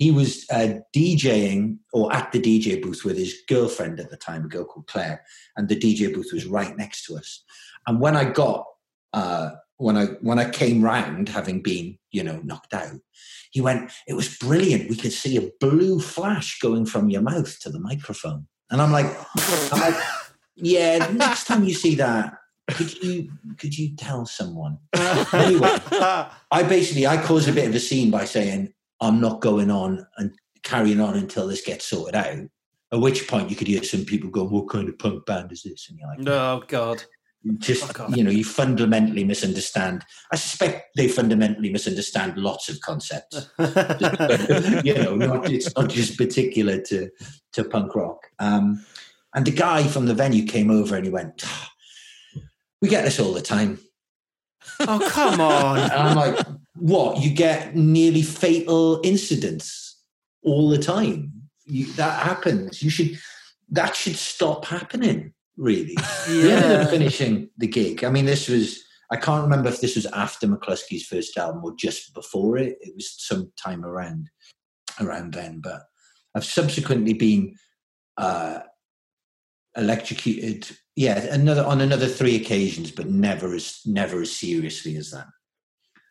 he 0.00 0.10
was 0.10 0.46
uh, 0.50 0.80
DJing 0.96 1.78
or 1.92 2.10
at 2.12 2.32
the 2.32 2.40
DJ 2.40 2.80
booth 2.80 3.04
with 3.04 3.18
his 3.18 3.42
girlfriend 3.46 4.00
at 4.00 4.08
the 4.08 4.16
time, 4.16 4.46
a 4.46 4.48
girl 4.48 4.64
called 4.64 4.86
Claire, 4.86 5.22
and 5.58 5.68
the 5.68 5.76
DJ 5.76 6.12
booth 6.12 6.30
was 6.32 6.46
right 6.46 6.74
next 6.74 7.04
to 7.04 7.16
us. 7.16 7.44
And 7.86 8.00
when 8.00 8.16
I 8.16 8.24
got 8.24 8.64
uh, 9.12 9.50
when 9.76 9.98
I 9.98 10.06
when 10.22 10.38
I 10.38 10.48
came 10.48 10.82
round, 10.82 11.28
having 11.28 11.62
been 11.62 11.98
you 12.12 12.22
know 12.22 12.40
knocked 12.42 12.72
out, 12.72 12.98
he 13.50 13.60
went, 13.60 13.92
"It 14.08 14.14
was 14.14 14.38
brilliant. 14.38 14.88
We 14.88 14.96
could 14.96 15.12
see 15.12 15.36
a 15.36 15.50
blue 15.60 16.00
flash 16.00 16.58
going 16.60 16.86
from 16.86 17.10
your 17.10 17.22
mouth 17.22 17.60
to 17.60 17.68
the 17.68 17.78
microphone." 17.78 18.46
And 18.70 18.80
I'm 18.80 18.92
like, 18.92 19.14
I'm 19.70 19.80
like 19.80 20.02
"Yeah, 20.56 21.10
next 21.12 21.46
time 21.46 21.64
you 21.64 21.74
see 21.74 21.94
that." 21.96 22.38
Could 22.74 23.02
you 23.02 23.30
could 23.58 23.76
you 23.76 23.94
tell 23.96 24.26
someone? 24.26 24.78
Anyway, 25.32 25.68
I 26.50 26.62
basically 26.68 27.06
I 27.06 27.22
caused 27.22 27.48
a 27.48 27.52
bit 27.52 27.68
of 27.68 27.74
a 27.74 27.80
scene 27.80 28.10
by 28.10 28.24
saying 28.24 28.72
I'm 29.00 29.20
not 29.20 29.40
going 29.40 29.70
on 29.70 30.06
and 30.18 30.32
carrying 30.62 31.00
on 31.00 31.16
until 31.16 31.46
this 31.46 31.62
gets 31.62 31.86
sorted 31.86 32.14
out. 32.14 32.48
At 32.92 33.00
which 33.00 33.28
point 33.28 33.50
you 33.50 33.56
could 33.56 33.68
hear 33.68 33.82
some 33.82 34.04
people 34.04 34.30
going, 34.30 34.50
"What 34.50 34.68
kind 34.68 34.88
of 34.88 34.98
punk 34.98 35.24
band 35.26 35.52
is 35.52 35.62
this?" 35.62 35.88
And 35.88 35.98
you're 35.98 36.08
like, 36.08 36.28
oh 36.28 36.62
God. 36.66 37.04
you 37.42 37.56
just 37.58 37.84
Fuck 37.86 38.00
off. 38.00 38.16
you 38.16 38.24
know, 38.24 38.30
you 38.30 38.44
fundamentally 38.44 39.22
misunderstand. 39.24 40.04
I 40.32 40.36
suspect 40.36 40.88
they 40.96 41.06
fundamentally 41.06 41.70
misunderstand 41.70 42.36
lots 42.36 42.68
of 42.68 42.80
concepts. 42.80 43.48
you 44.84 44.94
know, 44.94 45.14
not, 45.14 45.50
it's 45.50 45.74
not 45.76 45.88
just 45.88 46.18
particular 46.18 46.80
to 46.82 47.10
to 47.52 47.64
punk 47.64 47.94
rock. 47.94 48.18
Um, 48.40 48.84
and 49.34 49.46
the 49.46 49.52
guy 49.52 49.84
from 49.84 50.06
the 50.06 50.14
venue 50.14 50.44
came 50.44 50.70
over 50.70 50.96
and 50.96 51.04
he 51.04 51.12
went, 51.12 51.42
"Ah, 51.44 51.70
"We 52.80 52.88
get 52.88 53.04
this 53.04 53.20
all 53.20 53.32
the 53.32 53.42
time." 53.42 53.78
oh 54.80 55.00
come 55.10 55.40
on. 55.40 55.78
And 55.90 55.92
I'm 55.92 56.16
like, 56.16 56.46
what? 56.74 57.20
You 57.22 57.30
get 57.30 57.74
nearly 57.76 58.22
fatal 58.22 59.00
incidents 59.02 60.02
all 60.42 60.68
the 60.68 60.78
time. 60.78 61.32
You, 61.66 61.86
that 61.94 62.22
happens. 62.22 62.82
You 62.82 62.90
should. 62.90 63.18
That 63.70 63.94
should 63.94 64.16
stop 64.16 64.64
happening. 64.64 65.32
Really. 65.56 65.96
We 66.28 66.50
ended 66.50 66.72
up 66.72 66.84
Yeah. 66.84 66.86
finishing 66.86 67.50
the 67.58 67.66
gig. 67.68 68.02
I 68.04 68.10
mean, 68.10 68.26
this 68.26 68.48
was. 68.48 68.82
I 69.12 69.16
can't 69.16 69.42
remember 69.42 69.68
if 69.68 69.80
this 69.80 69.96
was 69.96 70.06
after 70.06 70.46
Mclusky's 70.46 71.04
first 71.04 71.36
album 71.36 71.64
or 71.64 71.74
just 71.76 72.14
before 72.14 72.56
it. 72.58 72.78
It 72.80 72.94
was 72.94 73.12
some 73.18 73.52
time 73.56 73.84
around 73.84 74.28
around 75.00 75.34
then. 75.34 75.60
But 75.60 75.82
I've 76.34 76.44
subsequently 76.44 77.12
been 77.14 77.54
uh, 78.16 78.60
electrocuted. 79.76 80.68
Yeah, 81.00 81.18
another 81.32 81.64
on 81.64 81.80
another 81.80 82.06
three 82.06 82.36
occasions, 82.36 82.90
but 82.90 83.08
never 83.08 83.54
as 83.54 83.80
never 83.86 84.20
as 84.20 84.36
seriously 84.36 84.96
as 84.96 85.12
that. 85.12 85.28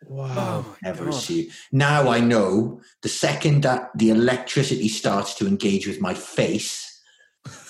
Wow. 0.04 0.64
Oh 0.66 0.76
Never 0.82 1.04
God. 1.04 1.14
as 1.14 1.24
serious. 1.26 1.56
Now 1.70 2.08
I 2.10 2.18
know 2.18 2.80
the 3.02 3.08
second 3.08 3.62
that 3.62 3.90
the 3.94 4.10
electricity 4.10 4.88
starts 4.88 5.34
to 5.34 5.46
engage 5.46 5.86
with 5.86 6.00
my 6.00 6.12
face, 6.12 7.00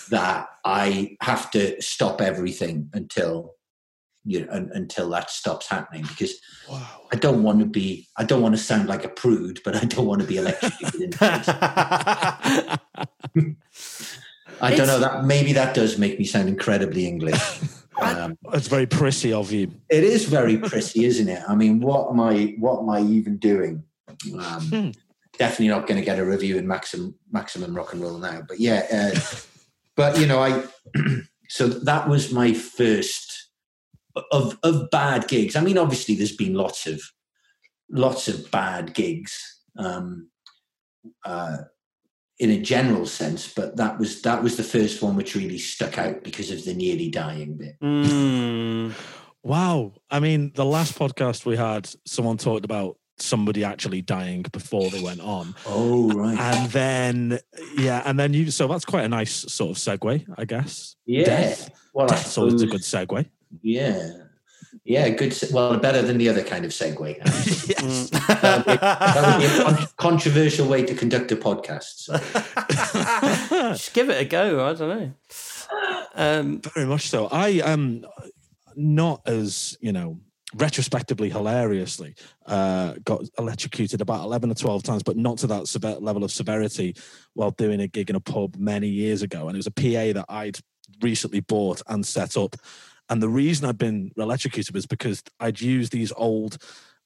that 0.09 0.47
I 0.65 1.19
have 1.21 1.51
to 1.51 1.79
stop 1.83 2.23
everything 2.23 2.89
until 2.95 3.53
you 4.25 4.47
know 4.47 4.53
un, 4.53 4.71
until 4.73 5.11
that 5.11 5.29
stops 5.31 5.67
happening 5.69 6.05
because 6.05 6.33
Wow. 6.71 7.03
I 7.13 7.17
don't 7.17 7.43
want 7.43 7.59
to 7.61 7.67
be 7.67 8.09
I 8.17 8.25
don't 8.25 8.41
want 8.41 8.55
to 8.57 8.63
sound 8.63 8.89
like 8.89 9.05
a 9.05 9.11
prude, 9.11 9.61
but 9.63 9.77
I 9.77 9.85
don't 9.85 10.07
want 10.07 10.23
to 10.23 10.27
be 10.27 10.39
electrocuted 10.39 11.03
in 11.03 11.11
the 11.11 11.19
face. 13.35 14.17
I 14.61 14.75
don't 14.77 14.87
know 14.87 14.99
that 15.01 15.25
maybe 15.25 15.53
that 15.55 15.75
does 15.75 15.99
make 15.99 16.19
me 16.19 16.25
sound 16.25 16.49
incredibly 16.49 17.07
English. 17.07 17.41
Um, 18.01 18.39
It's 18.55 18.67
very 18.69 18.87
prissy 18.87 19.31
of 19.31 19.53
you. 19.53 19.71
it 19.91 20.05
is 20.05 20.25
very 20.25 20.57
prissy, 20.57 21.05
isn't 21.05 21.29
it? 21.29 21.43
I 21.47 21.55
mean, 21.55 21.81
what 21.81 22.09
am 22.09 22.19
I 22.19 22.55
what 22.59 22.79
am 22.81 22.89
I 22.89 23.01
even 23.03 23.37
doing? 23.37 23.85
Um, 24.33 24.63
Hmm. 24.71 24.91
definitely 25.39 25.69
not 25.69 25.87
going 25.87 26.01
to 26.01 26.05
get 26.05 26.19
a 26.19 26.25
review 26.25 26.57
in 26.57 26.67
maximum 26.67 27.15
maximum 27.31 27.77
rock 27.77 27.93
and 27.93 28.01
roll 28.01 28.17
now. 28.19 28.41
But 28.49 28.59
yeah, 28.59 28.87
uh, 28.91 29.21
but 29.97 30.19
you 30.19 30.27
know, 30.27 30.39
I 30.43 30.63
so 31.51 31.69
that 31.69 32.09
was 32.09 32.33
my 32.33 32.55
first 32.55 33.51
of 34.33 34.57
of 34.63 34.89
bad 34.91 35.29
gigs. 35.29 35.55
I 35.55 35.61
mean, 35.61 35.77
obviously, 35.77 36.15
there's 36.15 36.37
been 36.37 36.55
lots 36.55 36.87
of 36.87 37.03
lots 37.91 38.29
of 38.29 38.51
bad 38.51 38.95
gigs 38.95 39.39
um, 39.77 40.31
uh, 41.27 41.59
in 42.41 42.51
a 42.51 42.59
general 42.59 43.05
sense, 43.05 43.53
but 43.53 43.77
that 43.77 43.99
was 43.99 44.23
that 44.23 44.43
was 44.43 44.57
the 44.57 44.63
first 44.63 45.03
one 45.03 45.15
which 45.15 45.37
really 45.37 45.59
stuck 45.59 45.99
out 45.99 46.25
because 46.25 46.51
of 46.51 46.65
the 46.65 46.75
nearly 46.75 47.11
dying 47.11 47.55
bit. 47.55 47.79
Mm. 47.81 48.93
Wow. 49.43 49.93
I 50.11 50.21
mean, 50.21 50.53
the 50.55 50.65
last 50.65 50.99
podcast 50.99 51.45
we 51.45 51.57
had, 51.57 51.89
someone 52.07 52.39
talked 52.39 52.65
about 52.65 52.97
somebody 53.19 53.63
actually 53.63 54.01
dying 54.01 54.43
before 54.53 54.91
they 54.91 55.03
went 55.03 55.21
on. 55.21 55.55
Oh 55.67 56.11
right, 56.13 56.39
And 56.39 56.71
then, 56.71 57.39
yeah, 57.77 58.03
and 58.07 58.19
then 58.19 58.33
you, 58.33 58.51
so 58.51 58.67
that's 58.67 58.87
quite 58.87 59.05
a 59.05 59.09
nice 59.09 59.33
sort 59.53 59.71
of 59.71 59.77
segue, 59.77 60.27
I 60.39 60.45
guess. 60.47 60.97
yeah. 61.05 61.25
Death. 61.25 61.71
Well, 61.93 62.07
I 62.07 62.09
Death's 62.15 62.39
always 62.39 62.63
a 62.63 62.67
good 62.67 62.81
segue. 62.81 63.29
Yeah. 63.63 64.11
Yeah, 64.85 65.09
good. 65.11 65.37
Well, 65.53 65.77
better 65.79 66.03
than 66.03 66.19
the 66.19 66.29
other 66.29 66.43
kind 66.43 66.65
of 66.65 66.71
segue. 66.71 67.17
yes. 67.69 68.11
that 68.11 68.57
would 68.57 68.67
be, 68.67 68.77
that 68.77 69.67
would 69.67 69.77
be 69.77 69.83
a 69.83 69.89
controversial 69.97 70.69
way 70.69 70.85
to 70.85 70.95
conduct 70.95 71.33
a 71.33 71.37
podcast. 71.37 71.99
So. 71.99 72.19
Just 73.73 73.95
give 73.95 74.11
it 74.11 74.21
a 74.21 74.25
go. 74.25 74.67
I 74.67 74.75
don't 74.75 74.89
know. 74.89 75.13
Um, 76.15 76.61
Very 76.75 76.87
much 76.87 77.09
so. 77.09 77.27
I 77.27 77.49
am 77.65 78.05
not 78.77 79.21
as 79.27 79.77
you 79.81 79.93
know 79.93 80.19
retrospectively 80.55 81.31
hilariously 81.31 82.15
uh, 82.47 82.95
got 83.05 83.23
electrocuted 83.39 84.01
about 84.01 84.25
11 84.25 84.51
or 84.51 84.55
12 84.55 84.83
times 84.83 85.03
but 85.03 85.17
not 85.17 85.39
to 85.39 85.47
that 85.47 85.65
seve- 85.65 86.03
level 86.03 86.25
of 86.25 86.33
severity 86.33 86.95
while 87.35 87.51
doing 87.53 87.81
a 87.81 87.87
gig 87.87 88.11
in 88.11 88.17
a 88.17 88.21
pub 88.21 88.57
many 88.57 88.89
years 88.89 89.23
ago 89.23 89.47
and 89.47 89.57
it 89.57 89.59
was 89.59 89.67
a 89.67 89.71
pa 89.71 90.13
that 90.13 90.25
i'd 90.29 90.59
recently 91.03 91.41
bought 91.41 91.81
and 91.89 92.05
set 92.05 92.37
up 92.37 92.57
and 93.11 93.23
the 93.23 93.29
reason 93.29 93.69
i'd 93.69 93.77
been 93.77 94.11
electrocuted 94.17 94.75
was 94.75 94.87
because 94.87 95.23
i'd 95.41 95.61
used 95.61 95.93
these 95.93 96.13
old 96.17 96.57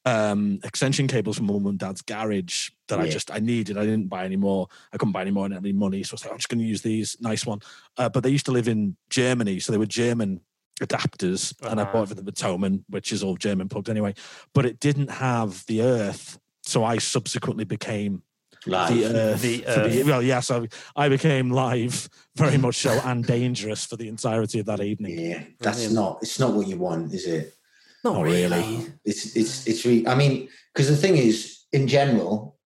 um 0.05 0.61
extension 0.63 1.09
cables 1.09 1.39
from 1.39 1.47
mum 1.47 1.67
and 1.67 1.79
dad's 1.79 2.03
garage 2.03 2.71
that 2.89 3.01
i 3.01 3.09
just 3.09 3.31
i 3.33 3.39
needed. 3.39 3.79
I 3.79 3.85
didn't 3.85 4.09
buy 4.09 4.27
any 4.27 4.37
more. 4.37 4.69
I 4.93 4.99
couldn't 4.99 5.13
buy 5.13 5.23
any 5.23 5.31
more 5.31 5.45
i 5.45 5.49
didn't 5.49 5.57
have 5.57 5.65
any 5.65 5.73
money 5.73 6.03
so 6.03 6.13
i 6.13 6.15
was 6.15 6.25
like 6.25 6.33
i'm 6.33 6.39
just 6.39 6.49
going 6.51 6.61
to 6.61 6.65
use 6.67 6.83
these 6.83 7.17
nice 7.21 7.47
one. 7.47 7.61
Uh, 7.97 8.11
but 8.11 8.23
they 8.23 8.31
used 8.31 8.47
to 8.47 8.53
live 8.53 8.69
in 8.69 8.97
germany 9.09 9.59
so 9.61 9.73
they 9.73 9.79
were 9.79 9.87
german 9.87 10.41
adapters 10.81 11.55
and 11.71 11.81
i 11.81 11.85
bought 11.85 12.03
it 12.03 12.09
for 12.09 12.15
the 12.15 12.33
Batoman, 12.33 12.85
which 12.91 13.13
is 13.13 13.23
all 13.23 13.37
german 13.37 13.69
plugged 13.69 13.89
anyway. 13.89 14.15
But 14.53 14.67
it 14.67 14.79
didn't 14.79 15.11
have 15.11 15.65
the 15.67 15.81
earth 15.83 16.39
so 16.65 16.85
i 16.85 16.99
subsequently 16.99 17.65
became 17.65 18.23
Live. 18.67 18.95
the 18.95 19.05
earth, 19.07 19.43
The 19.43 19.59
for 19.61 19.89
the- 19.89 20.03
well 20.05 20.23
yes 20.23 20.51
I, 20.51 20.67
I 20.97 21.09
became 21.09 21.51
live 21.51 22.09
very 22.37 22.57
much 22.59 22.77
so 22.77 23.01
and 23.05 23.25
dangerous 23.27 23.85
for 23.85 23.97
the 23.97 24.09
entirety 24.09 24.59
of 24.61 24.67
that 24.67 24.81
evening 24.81 25.19
yeah, 25.19 25.43
that's 25.61 25.79
Brilliant. 25.79 25.95
not. 25.95 26.19
It's 26.23 26.39
not 26.41 26.53
what 26.55 26.67
you 26.67 26.79
want, 26.79 27.13
is 27.13 27.27
it? 27.27 27.55
not 28.05 28.15
Not 28.15 28.23
really. 28.25 28.43
really. 28.45 28.87
It's 29.05 29.35
it's 29.37 29.67
it's 29.67 29.85
really. 29.85 30.07
I 30.07 30.15
mean, 30.15 30.49
because 30.73 30.89
the 30.89 30.97
thing 30.97 31.17
is, 31.17 31.61
in 31.73 31.89
general, 31.89 32.57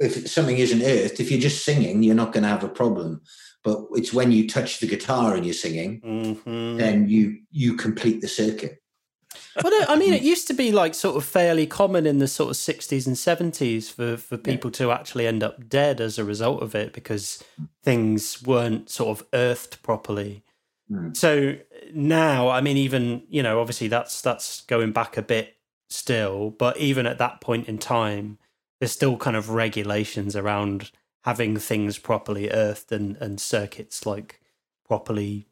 if 0.00 0.28
something 0.28 0.58
isn't 0.58 0.82
earthed, 0.82 1.20
if 1.20 1.30
you're 1.30 1.40
just 1.40 1.64
singing, 1.64 2.02
you're 2.02 2.14
not 2.14 2.32
going 2.32 2.42
to 2.42 2.48
have 2.50 2.64
a 2.64 2.68
problem. 2.68 3.22
But 3.62 3.78
it's 3.92 4.12
when 4.12 4.30
you 4.30 4.46
touch 4.46 4.80
the 4.80 4.86
guitar 4.86 5.34
and 5.34 5.44
you're 5.46 5.54
singing, 5.54 6.00
Mhm. 6.02 6.76
then 6.78 7.08
you 7.08 7.38
you 7.50 7.76
complete 7.76 8.20
the 8.20 8.28
circuit. 8.28 8.82
Well, 9.62 9.80
no, 9.80 9.86
I 9.88 9.96
mean, 9.96 10.12
it 10.14 10.22
used 10.32 10.46
to 10.48 10.54
be 10.54 10.72
like 10.72 10.94
sort 10.94 11.16
of 11.16 11.24
fairly 11.24 11.66
common 11.66 12.06
in 12.06 12.18
the 12.18 12.28
sort 12.28 12.50
of 12.50 12.56
60s 12.56 13.06
and 13.06 13.16
70s 13.16 13.90
for, 13.90 14.16
for 14.16 14.36
people 14.36 14.70
to 14.72 14.90
actually 14.90 15.26
end 15.26 15.42
up 15.42 15.68
dead 15.68 16.00
as 16.00 16.18
a 16.18 16.24
result 16.24 16.62
of 16.62 16.74
it 16.74 16.92
because 16.92 17.42
things 17.82 18.42
weren't 18.42 18.90
sort 18.90 19.18
of 19.18 19.26
earthed 19.32 19.82
properly. 19.82 20.42
Mm. 20.90 21.16
So 21.16 21.56
now, 21.92 22.48
I 22.48 22.60
mean, 22.60 22.76
even, 22.76 23.22
you 23.28 23.42
know, 23.42 23.60
obviously 23.60 23.88
that's 23.88 24.20
that's 24.20 24.62
going 24.62 24.92
back 24.92 25.16
a 25.16 25.22
bit 25.22 25.56
still, 25.88 26.50
but 26.50 26.76
even 26.76 27.06
at 27.06 27.18
that 27.18 27.40
point 27.40 27.68
in 27.68 27.78
time, 27.78 28.38
there's 28.80 28.92
still 28.92 29.16
kind 29.16 29.36
of 29.36 29.50
regulations 29.50 30.36
around 30.36 30.90
having 31.24 31.56
things 31.56 31.98
properly 31.98 32.50
earthed 32.50 32.92
and, 32.92 33.16
and 33.16 33.40
circuits 33.40 34.04
like 34.04 34.40
properly, 34.86 35.46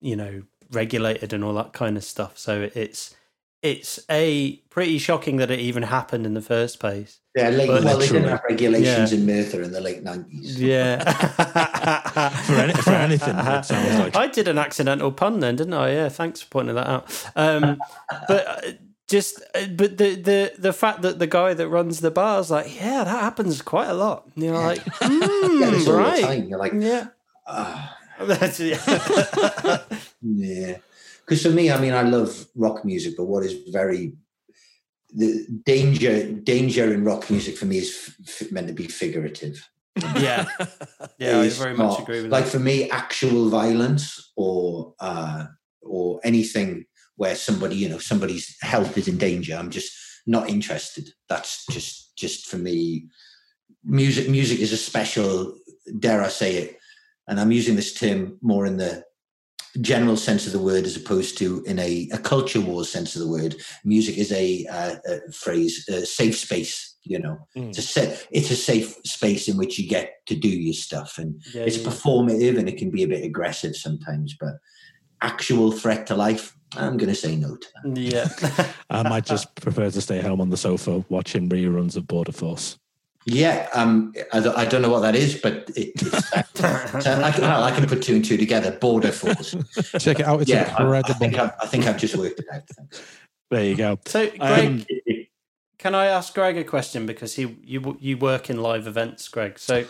you 0.00 0.16
know, 0.16 0.42
regulated 0.74 1.32
and 1.32 1.42
all 1.44 1.54
that 1.54 1.72
kind 1.72 1.96
of 1.96 2.04
stuff. 2.04 2.36
So 2.38 2.68
it's 2.74 3.14
it's 3.62 3.98
a 4.10 4.56
pretty 4.68 4.98
shocking 4.98 5.36
that 5.38 5.50
it 5.50 5.58
even 5.58 5.84
happened 5.84 6.26
in 6.26 6.34
the 6.34 6.42
first 6.42 6.78
place. 6.80 7.20
Yeah, 7.34 7.48
late, 7.48 7.66
But- 7.66 7.82
well, 7.84 7.98
they 7.98 8.06
didn't 8.08 8.28
have 8.28 8.42
regulations 8.48 9.12
in 9.12 9.24
Merthyr 9.26 9.62
in 9.62 9.72
the 9.72 9.80
late 9.80 10.02
nineties. 10.02 10.60
Yeah. 10.60 10.98
For 12.44 12.52
any- 12.54 12.72
for 12.74 12.90
anything, 12.90 13.36
it 13.36 13.64
sounds 13.64 13.98
like. 13.98 14.16
I 14.16 14.26
did 14.28 14.48
an 14.48 14.58
accidental 14.58 15.10
pun 15.12 15.40
then, 15.40 15.56
didn't 15.56 15.74
I? 15.74 15.92
Yeah, 15.92 16.08
thanks 16.10 16.40
for 16.42 16.48
pointing 16.50 16.74
that 16.76 16.86
out. 16.86 17.30
Um, 17.34 17.78
but 18.28 18.46
uh, 18.46 18.60
just, 19.08 19.40
uh, 19.54 19.66
but 19.74 19.96
the, 19.98 20.14
the 20.14 20.52
the 20.58 20.72
fact 20.72 21.02
that 21.02 21.18
the 21.18 21.26
guy 21.26 21.54
that 21.54 21.68
runs 21.68 22.00
the 22.00 22.10
bar 22.10 22.40
is 22.40 22.50
like, 22.50 22.76
yeah, 22.76 23.02
that 23.04 23.20
happens 23.22 23.62
quite 23.62 23.88
a 23.88 23.94
lot. 23.94 24.26
And 24.34 24.44
you're 24.44 24.54
like, 24.58 24.78
Yeah, 24.86 24.92
it's 25.00 25.84
"Hmm, 25.84 25.90
all 25.90 25.96
the 25.96 25.98
right, 25.98 26.22
time. 26.22 26.48
You're 26.48 26.58
like, 26.58 26.72
yeah. 26.74 27.08
ah, 27.46 27.96
That's, 28.20 28.60
yeah. 28.60 28.78
yeah. 30.22 30.76
Because 31.24 31.42
for 31.42 31.50
me, 31.50 31.70
I 31.70 31.80
mean, 31.80 31.92
I 31.94 32.02
love 32.02 32.46
rock 32.54 32.84
music, 32.84 33.14
but 33.16 33.24
what 33.24 33.44
is 33.44 33.54
very 33.70 34.12
the 35.16 35.46
danger 35.64 36.32
danger 36.32 36.92
in 36.92 37.04
rock 37.04 37.30
music 37.30 37.56
for 37.56 37.66
me 37.66 37.78
is 37.78 38.14
f- 38.26 38.50
meant 38.50 38.66
to 38.68 38.74
be 38.74 38.86
figurative. 38.88 39.68
yeah, 40.16 40.44
yeah, 41.18 41.38
I 41.38 41.44
It's 41.44 41.56
very 41.58 41.76
much 41.76 41.90
not- 41.90 42.00
agree 42.02 42.16
with 42.22 42.30
that. 42.30 42.36
like 42.36 42.44
that. 42.44 42.50
for 42.50 42.58
me 42.58 42.90
actual 42.90 43.48
violence 43.48 44.32
or 44.36 44.94
uh 44.98 45.46
or 45.82 46.20
anything 46.24 46.84
where 47.16 47.36
somebody 47.36 47.76
you 47.76 47.88
know 47.88 47.98
somebody's 47.98 48.56
health 48.60 48.98
is 48.98 49.06
in 49.06 49.18
danger 49.18 49.54
i'm 49.54 49.70
just 49.70 49.92
not 50.26 50.48
interested 50.50 51.08
that's 51.28 51.64
just 51.66 52.16
just 52.16 52.46
for 52.46 52.56
me 52.58 53.06
music 53.84 54.28
music 54.28 54.58
is 54.58 54.72
a 54.72 54.76
special 54.76 55.54
dare 56.00 56.22
i 56.24 56.28
say 56.28 56.56
it 56.56 56.78
and 57.28 57.40
i'm 57.40 57.52
using 57.52 57.76
this 57.76 57.92
term 57.94 58.38
more 58.42 58.66
in 58.66 58.76
the 58.76 59.02
general 59.80 60.16
sense 60.16 60.46
of 60.46 60.52
the 60.52 60.58
word 60.58 60.84
as 60.84 60.96
opposed 60.96 61.36
to 61.36 61.62
in 61.64 61.78
a, 61.80 62.08
a 62.12 62.18
culture 62.18 62.60
war 62.60 62.84
sense 62.84 63.16
of 63.16 63.22
the 63.22 63.28
word 63.28 63.56
music 63.84 64.16
is 64.16 64.30
a, 64.30 64.64
uh, 64.70 64.94
a 65.08 65.32
phrase 65.32 65.84
a 65.88 66.06
safe 66.06 66.36
space 66.36 66.96
you 67.02 67.18
know 67.18 67.36
Mm. 67.56 67.68
it's 67.70 67.78
a 67.78 67.82
sa- 67.82 68.16
it's 68.30 68.50
a 68.50 68.56
safe 68.56 68.94
space 69.04 69.48
in 69.48 69.56
which 69.56 69.78
you 69.78 69.88
get 69.88 70.12
to 70.26 70.34
do 70.36 70.48
your 70.48 70.74
stuff 70.74 71.18
and 71.18 71.40
Yeah, 71.52 71.62
it's 71.62 71.78
yeah. 71.78 71.88
performative 71.88 72.56
and 72.58 72.68
it 72.68 72.78
can 72.78 72.90
be 72.90 73.02
a 73.02 73.08
bit 73.08 73.24
aggressive 73.24 73.74
sometimes 73.76 74.36
but 74.40 74.54
actual 75.22 75.72
threat 75.72 76.06
to 76.08 76.14
life 76.14 76.56
i'm 76.76 76.96
going 76.96 77.08
to 77.08 77.14
say 77.14 77.34
no 77.36 77.56
to 77.56 77.68
that 77.84 77.96
yeah. 78.00 78.66
i 78.90 79.02
might 79.08 79.24
just 79.26 79.54
prefer 79.56 79.90
to 79.90 80.00
stay 80.00 80.20
home 80.20 80.40
on 80.40 80.50
the 80.50 80.56
sofa 80.56 81.04
watching 81.08 81.48
reruns 81.48 81.96
of 81.96 82.06
border 82.06 82.32
force 82.32 82.78
yeah 83.26 83.68
um 83.74 84.12
i 84.32 84.40
don't, 84.40 84.56
I 84.56 84.64
don't 84.64 84.82
know 84.82 84.90
what 84.90 85.00
that 85.00 85.16
is 85.16 85.40
but 85.40 85.70
it, 85.76 85.92
it's 85.96 86.28
so 86.54 87.22
I, 87.22 87.30
can, 87.30 87.42
well, 87.42 87.62
I 87.62 87.70
can 87.70 87.86
put 87.86 88.02
two 88.02 88.16
and 88.16 88.24
two 88.24 88.36
together 88.36 88.72
border 88.72 89.12
force 89.12 89.54
Check 89.98 90.20
it 90.20 90.26
out. 90.26 90.42
It's 90.42 90.50
yeah 90.50 90.74
I, 90.78 90.98
I 90.98 91.02
think 91.02 91.38
I've, 91.38 91.52
I 91.60 91.66
think 91.66 91.86
i've 91.86 91.96
just 91.96 92.16
worked 92.16 92.40
it 92.40 92.46
out 92.52 92.62
thanks. 92.68 93.02
there 93.50 93.64
you 93.64 93.76
go 93.76 93.98
So, 94.06 94.28
Greg, 94.30 94.40
Um, 94.40 94.84
can 95.84 95.94
I 95.94 96.06
ask 96.06 96.32
Greg 96.32 96.56
a 96.56 96.64
question 96.64 97.04
because 97.04 97.34
he 97.34 97.58
you 97.62 97.98
you 98.00 98.16
work 98.16 98.48
in 98.48 98.56
live 98.56 98.86
events, 98.86 99.28
Greg? 99.28 99.58
So 99.58 99.84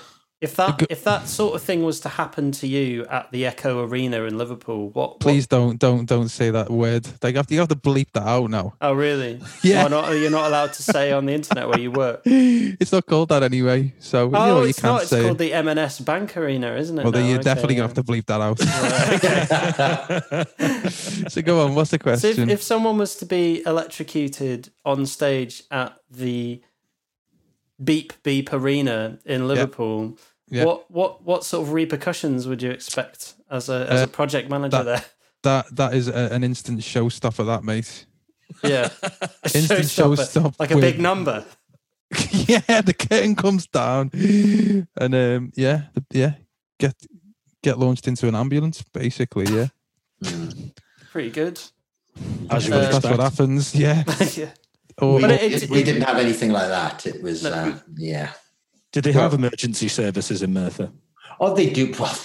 if 0.45 0.55
that 0.57 0.83
if 0.91 1.03
that 1.05 1.29
sort 1.29 1.55
of 1.57 1.63
thing 1.63 1.83
was 1.83 1.99
to 2.01 2.09
happen 2.09 2.53
to 2.53 2.67
you 2.69 3.05
at 3.07 3.31
the 3.33 3.45
Echo 3.47 3.85
Arena 3.85 4.23
in 4.25 4.39
Liverpool, 4.39 4.91
what? 4.91 5.11
what- 5.11 5.21
Please 5.21 5.47
don't 5.47 5.79
don't 5.79 6.05
don't 6.07 6.29
say 6.29 6.51
that 6.51 6.71
word. 6.71 7.07
Like 7.23 7.33
you 7.35 7.39
have 7.39 7.47
to, 7.49 7.55
you 7.55 7.61
have 7.61 7.69
to 7.71 7.77
bleep 7.77 8.09
that 8.13 8.23
out 8.27 8.51
now. 8.51 8.75
oh, 8.81 8.93
really? 8.93 9.41
Yeah. 9.63 9.89
Not? 9.89 10.13
You're 10.13 10.31
not 10.31 10.47
allowed 10.47 10.73
to 10.75 10.83
say 10.83 11.11
on 11.13 11.27
the 11.27 11.33
internet 11.33 11.69
where 11.69 11.81
you 11.81 11.91
work. 11.91 12.21
It's 12.27 12.93
not 12.93 13.07
called 13.07 13.29
that 13.31 13.43
anyway. 13.43 13.95
So 13.99 14.27
you 14.27 14.31
know 14.33 14.59
Oh, 14.59 14.63
you 14.63 14.69
it's 14.69 14.81
can't 14.81 14.95
not. 14.95 15.03
It's 15.03 15.11
say. 15.11 15.23
called 15.23 15.39
the 15.39 15.53
M&S 15.55 16.01
Bank 16.01 16.37
Arena, 16.37 16.75
isn't 16.77 16.99
it? 16.99 17.03
well, 17.03 17.13
then 17.13 17.23
now? 17.23 17.29
you're 17.31 17.39
Okay, 17.41 17.45
definitely 17.45 17.75
yeah. 17.77 17.87
gonna 17.87 17.95
have 17.95 18.05
to 18.05 18.13
bleep 18.13 18.27
that 18.27 18.41
out. 18.41 18.61
Right, 18.85 20.49
okay. 20.51 21.29
so 21.29 21.43
go 21.43 21.65
on. 21.65 21.75
What's 21.75 21.91
the 21.91 21.99
So 21.99 22.03
question? 22.03 22.51
if, 22.51 22.59
if 22.59 22.63
someone 22.63 22.99
was 22.99 23.17
to 23.17 23.27
be 23.27 23.63
electrocuted 23.67 24.71
on 24.85 25.07
stage 25.07 25.63
at 25.71 25.97
the 26.11 26.63
Beep 27.83 28.13
Beep 28.23 28.53
Arena 28.53 29.19
in 29.25 29.49
Liverpool, 29.49 30.17
Yeah. 30.55 30.65
what 30.65 30.91
what 30.91 31.23
what 31.25 31.45
sort 31.45 31.67
of 31.67 31.73
repercussions 31.73 32.47
would 32.47 32.63
you 32.63 32.71
expect 32.71 33.35
as 33.51 33.69
a 33.69 33.87
as 33.91 34.01
Uh, 34.01 34.05
a 34.05 34.07
project 34.07 34.49
manager 34.49 34.77
that- 34.79 34.85
there? 34.85 35.05
that 35.43 35.77
that 35.77 35.95
is 35.95 36.09
a, 36.09 36.29
an 36.33 36.43
instant 36.45 36.81
showstopper. 36.81 37.45
That 37.47 37.65
mate. 37.65 38.07
Yeah, 38.63 38.89
Instant 39.55 39.81
showstopper, 39.97 40.17
showstopper 40.17 40.55
like 40.61 40.71
a 40.71 40.75
with- 40.77 40.85
big 40.85 41.01
number. 41.01 41.45
yeah, 42.31 42.81
the 42.83 42.95
curtain 42.95 43.35
comes 43.35 43.67
down, 43.67 44.11
and 44.15 45.15
um, 45.15 45.53
yeah, 45.57 45.83
the, 45.95 46.05
yeah, 46.13 46.33
get 46.79 46.95
get 47.63 47.79
launched 47.79 48.07
into 48.07 48.29
an 48.29 48.35
ambulance, 48.35 48.83
basically. 48.93 49.47
Yeah. 49.53 49.69
Pretty 51.11 51.31
good. 51.31 51.61
as 52.51 52.67
you 52.69 52.75
Uh, 52.75 52.91
that's 52.91 53.05
what 53.05 53.21
happens. 53.21 53.75
Yeah, 53.75 54.05
yeah. 54.37 54.51
or, 54.99 55.17
we, 55.17 55.23
But 55.23 55.31
or- 55.31 55.35
it- 55.35 55.63
it- 55.65 55.71
we 55.71 55.83
didn't 55.83 56.03
have 56.03 56.19
anything 56.19 56.53
like 56.53 56.69
that 56.69 57.07
it 57.07 57.23
was 57.23 57.43
No. 57.43 57.51
uh, 57.51 57.79
yeah 57.97 58.31
did 58.95 59.05
they 59.05 59.13
have 59.13 59.35
emergency 59.35 59.89
services 59.89 60.43
in 60.43 60.53
merthyr 60.53 60.91
oh 61.41 61.55
they 61.55 61.69
do 61.69 61.93
well, 61.99 62.19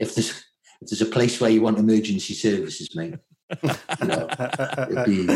if 0.00 0.14
there's 0.14 0.30
if 0.80 0.88
there's 0.88 1.02
a 1.02 1.06
place 1.06 1.40
where 1.40 1.50
you 1.50 1.62
want 1.62 1.78
emergency 1.78 2.34
services 2.34 2.96
mate 2.96 3.14
you 4.00 4.06
know, 4.06 4.26
be 5.04 5.26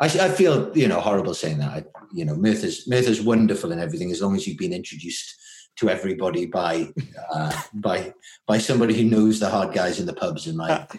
I, 0.00 0.06
I 0.06 0.28
feel 0.30 0.76
you 0.76 0.88
know 0.88 1.00
horrible 1.00 1.34
saying 1.34 1.58
that. 1.58 1.70
I, 1.70 1.84
you 2.12 2.24
know, 2.24 2.34
Merthyr's 2.34 2.88
Merthyr's 2.88 3.20
wonderful 3.20 3.72
and 3.72 3.80
everything 3.80 4.10
as 4.10 4.22
long 4.22 4.34
as 4.36 4.46
you've 4.46 4.58
been 4.58 4.72
introduced 4.72 5.34
to 5.78 5.88
everybody 5.88 6.46
by 6.46 6.88
uh, 7.32 7.52
by 7.74 8.12
by 8.46 8.58
somebody 8.58 8.94
who 8.94 9.04
knows 9.04 9.40
the 9.40 9.48
hard 9.48 9.74
guys 9.74 10.00
in 10.00 10.06
the 10.06 10.14
pubs 10.14 10.46
and 10.46 10.56
like 10.56 10.90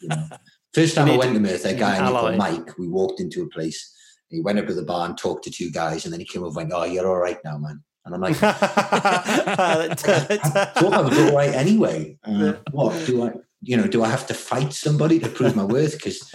you 0.00 0.08
know. 0.08 0.28
First 0.74 0.94
time 0.94 1.08
You 1.08 1.14
I 1.14 1.18
went 1.18 1.34
to 1.34 1.40
Merthyr, 1.40 1.68
a 1.68 1.74
guy 1.74 1.98
I 1.98 2.06
knew 2.06 2.14
called. 2.14 2.36
Mike. 2.36 2.78
We 2.78 2.88
walked 2.88 3.20
into 3.20 3.42
a 3.42 3.48
place. 3.48 3.94
He 4.30 4.40
went 4.40 4.58
up 4.58 4.66
to 4.66 4.74
the 4.74 4.84
bar 4.84 5.06
and 5.06 5.18
talked 5.18 5.44
to 5.44 5.50
two 5.50 5.70
guys, 5.70 6.04
and 6.04 6.12
then 6.12 6.20
he 6.20 6.26
came 6.26 6.42
over 6.42 6.60
and 6.60 6.70
went, 6.70 6.72
"Oh, 6.74 6.90
you're 6.90 7.06
all 7.06 7.18
right 7.18 7.38
now, 7.44 7.58
man." 7.58 7.82
And 8.04 8.14
I'm 8.14 8.20
like, 8.20 8.36
I 8.42 9.94
thought 9.94 10.92
I 10.92 11.00
was 11.00 11.18
all 11.18 11.34
right 11.34 11.50
anyway. 11.54 12.18
Uh, 12.24 12.54
what 12.72 13.06
do 13.06 13.22
I, 13.24 13.32
you 13.62 13.76
know, 13.76 13.86
do 13.86 14.02
I 14.02 14.08
have 14.08 14.26
to 14.28 14.34
fight 14.34 14.72
somebody 14.72 15.18
to 15.20 15.28
prove 15.28 15.54
my 15.54 15.64
worth? 15.64 15.92
Because 15.96 16.28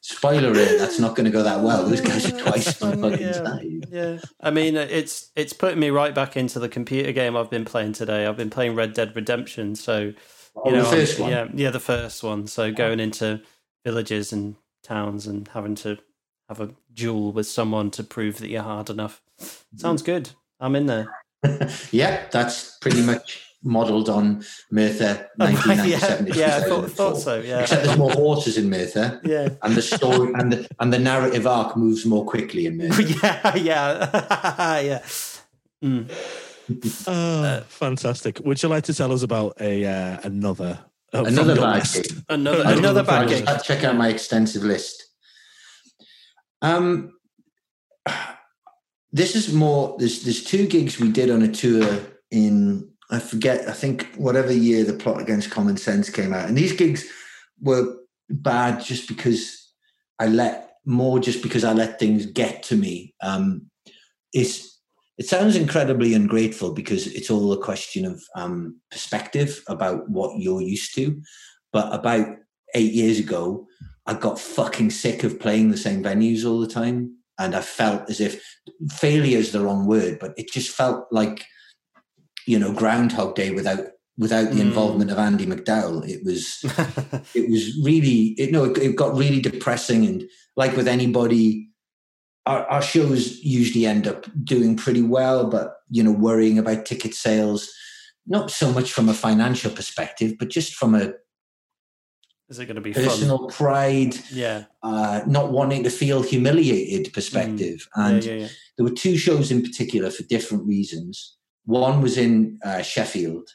spoiler 0.00 0.50
alert, 0.50 0.78
that's 0.78 0.98
not 0.98 1.16
going 1.16 1.24
to 1.24 1.30
go 1.30 1.42
that 1.42 1.60
well. 1.62 1.84
Those 1.84 2.00
guys 2.02 2.30
are 2.32 2.38
twice 2.38 2.74
the 2.78 2.96
fucking 3.00 3.18
yeah, 3.20 3.32
size. 3.32 3.64
yeah. 3.90 4.18
I 4.40 4.50
mean, 4.50 4.76
it's 4.76 5.30
it's 5.36 5.52
putting 5.52 5.80
me 5.80 5.90
right 5.90 6.14
back 6.14 6.36
into 6.36 6.58
the 6.58 6.68
computer 6.68 7.12
game 7.12 7.36
I've 7.36 7.50
been 7.50 7.64
playing 7.64 7.94
today. 7.94 8.26
I've 8.26 8.36
been 8.36 8.50
playing 8.50 8.74
Red 8.74 8.92
Dead 8.92 9.14
Redemption, 9.16 9.74
so 9.74 9.98
you 10.00 10.14
Oh, 10.58 10.70
know, 10.70 10.82
the 10.84 10.96
first 10.96 11.18
one. 11.20 11.30
yeah, 11.30 11.48
yeah, 11.54 11.70
the 11.70 11.80
first 11.80 12.22
one. 12.22 12.46
So 12.46 12.72
going 12.72 12.98
into 13.00 13.42
villages 13.84 14.32
and 14.32 14.56
towns 14.82 15.26
and 15.26 15.46
having 15.48 15.74
to 15.76 15.98
have 16.48 16.60
a 16.60 16.70
duel 16.94 17.32
with 17.32 17.46
someone 17.46 17.90
to 17.90 18.02
prove 18.02 18.38
that 18.38 18.48
you're 18.48 18.62
hard 18.62 18.88
enough. 18.88 19.20
Sounds 19.76 20.00
good. 20.02 20.30
I'm 20.60 20.74
in 20.76 20.86
there. 20.86 21.06
yeah, 21.90 22.26
that's 22.30 22.78
pretty 22.78 23.02
much 23.02 23.42
modelled 23.62 24.08
on 24.08 24.44
Merthyr 24.70 25.28
1997. 25.36 26.26
to 26.26 26.38
yeah, 26.38 26.56
I 26.64 26.68
thought, 26.68 26.90
thought 26.90 27.16
so. 27.18 27.40
Yeah, 27.40 27.60
Except 27.60 27.84
there's 27.84 27.98
more 27.98 28.10
horses 28.12 28.56
in 28.58 28.68
Merthyr, 28.70 29.20
yeah. 29.24 29.48
and 29.62 29.74
the 29.74 29.82
story 29.82 30.32
and 30.34 30.52
the, 30.52 30.68
and 30.80 30.92
the 30.92 30.98
narrative 30.98 31.46
arc 31.46 31.76
moves 31.76 32.04
more 32.06 32.24
quickly 32.24 32.66
in 32.66 32.76
Merthyr. 32.78 33.02
yeah, 33.22 33.56
yeah, 33.56 34.80
yeah. 34.80 35.02
Mm. 35.84 36.10
Oh, 37.06 37.62
fantastic. 37.68 38.40
Would 38.44 38.62
you 38.62 38.68
like 38.68 38.84
to 38.84 38.94
tell 38.94 39.12
us 39.12 39.22
about 39.22 39.60
a 39.60 39.84
uh, 39.84 40.18
another 40.24 40.78
uh, 41.12 41.24
Another 41.24 41.54
your 41.54 41.62
bad 41.62 41.78
list? 41.78 42.08
game. 42.08 42.24
Another 42.28 42.62
another 42.66 43.02
know 43.02 43.06
bad 43.06 43.28
just- 43.28 43.64
check 43.64 43.84
out 43.84 43.96
my 43.96 44.08
extensive 44.08 44.62
list. 44.64 45.04
Um, 46.62 47.12
this 49.16 49.34
is 49.34 49.52
more. 49.52 49.96
There's 49.98 50.22
there's 50.22 50.44
two 50.44 50.66
gigs 50.66 51.00
we 51.00 51.10
did 51.10 51.30
on 51.30 51.42
a 51.42 51.48
tour 51.48 51.98
in 52.30 52.88
I 53.10 53.18
forget. 53.18 53.66
I 53.66 53.72
think 53.72 54.14
whatever 54.16 54.52
year 54.52 54.84
the 54.84 54.92
plot 54.92 55.20
against 55.20 55.50
common 55.50 55.78
sense 55.78 56.10
came 56.10 56.34
out, 56.34 56.48
and 56.48 56.56
these 56.56 56.72
gigs 56.72 57.04
were 57.60 57.96
bad 58.28 58.84
just 58.84 59.08
because 59.08 59.72
I 60.18 60.26
let 60.26 60.74
more 60.84 61.18
just 61.18 61.42
because 61.42 61.64
I 61.64 61.72
let 61.72 61.98
things 61.98 62.26
get 62.26 62.62
to 62.64 62.76
me. 62.76 63.14
Um, 63.22 63.70
it's 64.34 64.82
it 65.16 65.26
sounds 65.26 65.56
incredibly 65.56 66.12
ungrateful 66.12 66.72
because 66.74 67.06
it's 67.06 67.30
all 67.30 67.52
a 67.52 67.62
question 67.62 68.04
of 68.04 68.22
um, 68.34 68.78
perspective 68.90 69.62
about 69.66 70.10
what 70.10 70.38
you're 70.38 70.60
used 70.60 70.94
to. 70.96 71.22
But 71.72 71.94
about 71.94 72.26
eight 72.74 72.92
years 72.92 73.18
ago, 73.18 73.66
I 74.04 74.12
got 74.12 74.38
fucking 74.38 74.90
sick 74.90 75.24
of 75.24 75.40
playing 75.40 75.70
the 75.70 75.78
same 75.78 76.02
venues 76.04 76.44
all 76.44 76.60
the 76.60 76.66
time. 76.68 77.15
And 77.38 77.54
I 77.54 77.60
felt 77.60 78.08
as 78.08 78.20
if 78.20 78.42
failure 78.90 79.38
is 79.38 79.52
the 79.52 79.60
wrong 79.60 79.86
word, 79.86 80.18
but 80.18 80.32
it 80.38 80.50
just 80.50 80.70
felt 80.70 81.06
like, 81.10 81.44
you 82.46 82.58
know, 82.58 82.72
Groundhog 82.72 83.34
Day 83.34 83.50
without 83.50 83.80
without 84.18 84.48
the 84.50 84.56
Mm. 84.56 84.68
involvement 84.68 85.10
of 85.10 85.18
Andie 85.18 85.44
MacDowell. 85.46 86.08
It 86.08 86.24
was 86.24 86.64
it 87.34 87.50
was 87.50 87.78
really 87.84 88.34
it, 88.38 88.50
no, 88.52 88.64
it, 88.64 88.78
it 88.78 88.96
got 88.96 89.14
really 89.14 89.40
depressing. 89.40 90.06
And 90.06 90.24
like 90.56 90.74
with 90.76 90.88
anybody, 90.88 91.68
our, 92.46 92.64
our 92.70 92.82
shows 92.82 93.38
usually 93.42 93.84
end 93.84 94.06
up 94.06 94.26
doing 94.42 94.76
pretty 94.76 95.02
well, 95.02 95.50
but 95.50 95.74
you 95.90 96.02
know, 96.02 96.12
worrying 96.12 96.58
about 96.58 96.86
ticket 96.86 97.14
sales, 97.14 97.70
not 98.26 98.50
so 98.50 98.72
much 98.72 98.90
from 98.92 99.08
a 99.10 99.14
financial 99.14 99.70
perspective, 99.70 100.34
but 100.38 100.48
just 100.48 100.74
from 100.74 100.94
a 100.94 101.12
Is 102.48 102.58
it 102.60 102.66
going 102.66 102.76
to 102.76 102.80
be 102.80 102.92
fun? 102.92 103.04
personal 103.04 103.48
pride, 103.48 104.16
Yeah, 104.30 104.64
uh, 104.82 105.22
not 105.26 105.50
wanting 105.50 105.82
to 105.84 105.90
feel 105.90 106.22
humiliated 106.22 107.12
perspective. 107.12 107.88
yeah, 107.96 108.06
And 108.06 108.24
yeah, 108.24 108.32
yeah. 108.34 108.48
there 108.76 108.84
were 108.84 108.92
two 108.92 109.16
shows 109.16 109.50
in 109.50 109.62
particular 109.62 110.10
for 110.10 110.22
different 110.24 110.64
reasons. 110.64 111.36
One 111.64 112.00
was 112.00 112.16
in 112.16 112.58
uh, 112.64 112.82
Sheffield, 112.82 113.48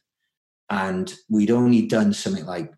and 0.69 1.13
we'd 1.29 1.51
only 1.51 1.83
done 1.87 2.11
something 2.13 2.45
like, 2.45 2.71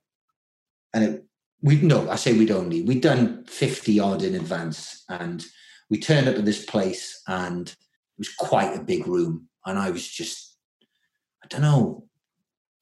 and 0.94 1.04
it, 1.04 1.26
we 1.62 1.78
no, 1.82 2.08
I 2.10 2.16
say 2.18 2.34
we'd 2.34 2.52
only 2.52 2.84
we'd 2.84 3.02
done 3.02 3.46
fifty 3.46 4.00
odd 4.00 4.22
in 4.22 4.36
advance, 4.36 5.04
and 5.10 5.44
we 5.90 6.00
turned 6.00 6.28
up 6.28 6.36
at 6.36 6.46
this 6.46 6.64
place, 6.66 7.22
and 7.28 7.68
it 7.70 7.76
was 8.20 8.30
quite 8.36 8.78
a 8.78 8.84
big 8.84 9.08
room, 9.08 9.48
and 9.66 9.80
I 9.80 9.90
was 9.90 10.08
just, 10.08 10.58
I 11.44 11.48
don't 11.48 11.62
know, 11.62 12.06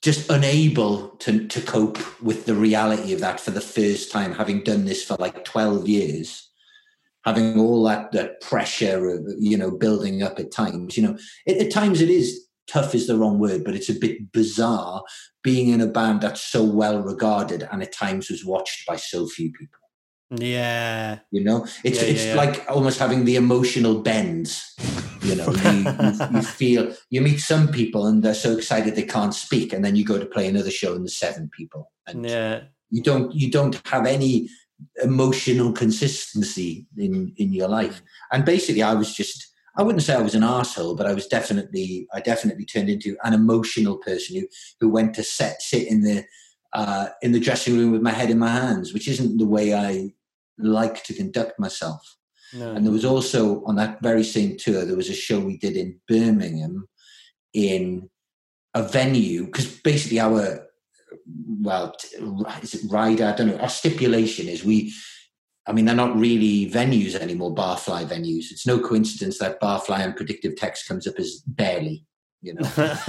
just 0.02 0.30
unable 0.30 1.10
to 1.18 1.48
to 1.48 1.62
cope 1.62 2.00
with 2.22 2.46
the 2.46 2.56
reality 2.56 3.14
of 3.14 3.20
that 3.20 3.40
for 3.40 3.52
the 3.52 3.62
first 3.62 4.12
time, 4.12 4.34
having 4.34 4.64
done 4.64 4.86
this 4.86 5.04
for 5.04 5.16
like 5.20 5.46
twelve 5.46 5.88
years 5.88 6.52
having 7.26 7.60
all 7.60 7.84
that, 7.84 8.12
that 8.12 8.42
pressure 8.42 9.10
of 9.10 9.26
you 9.40 9.58
know 9.58 9.72
building 9.72 10.24
up 10.24 10.40
at 10.40 10.52
times 10.52 10.98
you 10.98 11.04
know 11.04 11.18
it, 11.46 11.58
at 11.58 11.72
times 11.72 12.02
it 12.02 12.10
is 12.10 12.48
tough 12.68 12.96
is 12.96 13.08
the 13.08 13.18
wrong 13.18 13.40
word 13.40 13.64
but 13.64 13.76
it's 13.76 13.90
a 13.90 14.00
bit 14.00 14.32
bizarre 14.32 15.04
being 15.44 15.70
in 15.70 15.82
a 15.82 15.88
band 15.88 16.22
that's 16.22 16.42
so 16.42 16.64
well 16.64 17.00
regarded 17.00 17.68
and 17.72 17.82
at 17.82 17.92
times 17.92 18.30
was 18.30 18.46
watched 18.46 18.86
by 18.88 18.96
so 18.96 19.28
few 19.28 19.52
people 19.52 19.81
Yeah, 20.32 21.20
you 21.32 21.44
know? 21.44 21.68
It's 21.84 22.02
Yeah, 22.02 22.08
it's 22.08 22.26
yeah, 22.26 22.36
like 22.36 22.66
almost 22.70 23.00
having 23.00 23.26
the 23.26 23.36
emotional 23.36 24.02
bends 24.02 24.76
you 25.24 25.36
know? 25.36 25.52
You, 25.52 25.72
you, 25.72 26.38
you 26.38 26.42
feel 26.60 26.94
you 27.10 27.22
meet 27.22 27.40
some 27.40 27.68
people 27.68 28.08
and 28.08 28.24
they're 28.24 28.34
so 28.34 28.56
excited 28.56 28.96
they 28.96 29.04
can't 29.04 29.34
speak 29.34 29.74
and 29.74 29.84
then 29.84 29.96
you 29.96 30.06
go 30.06 30.18
to 30.18 30.26
play 30.26 30.48
another 30.48 30.72
show 30.72 30.94
and 30.94 31.04
there's 31.04 31.18
seven 31.18 31.50
people 31.56 31.92
and 32.08 32.26
yeah. 32.26 32.62
you 32.90 33.02
don't 33.02 33.34
you 33.34 33.52
don't 33.52 33.82
have 33.88 34.06
any 34.06 34.50
emotional 35.04 35.72
consistency 35.72 36.88
in 36.98 37.34
in 37.38 37.54
your 37.54 37.68
life. 37.68 38.02
And 38.32 38.46
basically 38.46 38.84
i 38.84 38.94
was 38.94 39.14
just 39.14 39.48
i 39.78 39.84
wouldn't 39.84 40.04
say 40.04 40.16
i 40.16 40.22
was 40.22 40.36
an 40.36 40.44
asshole 40.44 40.96
but 40.96 41.08
i 41.08 41.14
was 41.14 41.28
definitely 41.28 42.08
i 42.14 42.20
definitely 42.20 42.66
turned 42.66 42.90
into 42.90 43.16
an 43.24 43.34
emotional 43.34 43.98
person 43.98 44.38
who 44.38 44.48
who 44.80 44.90
went 44.90 45.14
to 45.16 45.24
set 45.24 45.62
sit 45.62 45.88
in 45.88 46.02
the 46.02 46.26
uh 46.74 47.10
in 47.22 47.32
the 47.32 47.40
dressing 47.40 47.78
room 47.78 47.92
with 47.92 48.02
my 48.02 48.12
head 48.12 48.30
in 48.30 48.40
my 48.40 48.50
hands 48.50 48.94
which 48.94 49.08
isn't 49.08 49.38
the 49.38 49.46
way 49.46 49.74
i 49.74 50.10
like 50.58 51.04
to 51.04 51.14
conduct 51.14 51.60
myself 51.60 52.02
No. 52.54 52.72
and 52.74 52.86
there 52.86 52.94
was 52.94 53.06
also 53.06 53.64
on 53.66 53.76
that 53.76 54.02
very 54.02 54.24
same 54.24 54.58
tour, 54.58 54.86
there 54.86 54.98
was 54.98 55.10
a 55.10 55.14
show 55.14 55.40
we 55.40 55.58
did 55.58 55.76
in 55.76 56.00
Birmingham 56.08 56.88
in 57.54 58.10
a 58.74 58.84
venue 58.84 59.46
because 59.46 59.68
basically 59.82 60.20
our 60.20 60.68
well, 61.62 61.96
is 62.62 62.74
it 62.74 62.92
rider? 62.92 63.26
I 63.26 63.34
don't 63.36 63.48
know. 63.48 63.58
Our 63.58 63.70
stipulation 63.70 64.48
is 64.48 64.64
we. 64.64 64.94
I 65.68 65.74
mean, 65.74 65.86
they're 65.86 65.96
not 65.96 66.18
really 66.18 66.70
venues 66.70 67.14
anymore. 67.14 67.54
Barfly 67.54 68.06
venues. 68.06 68.52
It's 68.52 68.66
no 68.66 68.80
coincidence 68.80 69.38
that 69.38 69.62
Barfly 69.62 70.00
and 70.00 70.16
predictive 70.16 70.56
text 70.56 70.88
comes 70.88 71.06
up 71.06 71.20
as 71.20 71.44
barely. 71.46 72.06
You 72.42 72.56
know, 72.56 72.64
that, 72.64 73.08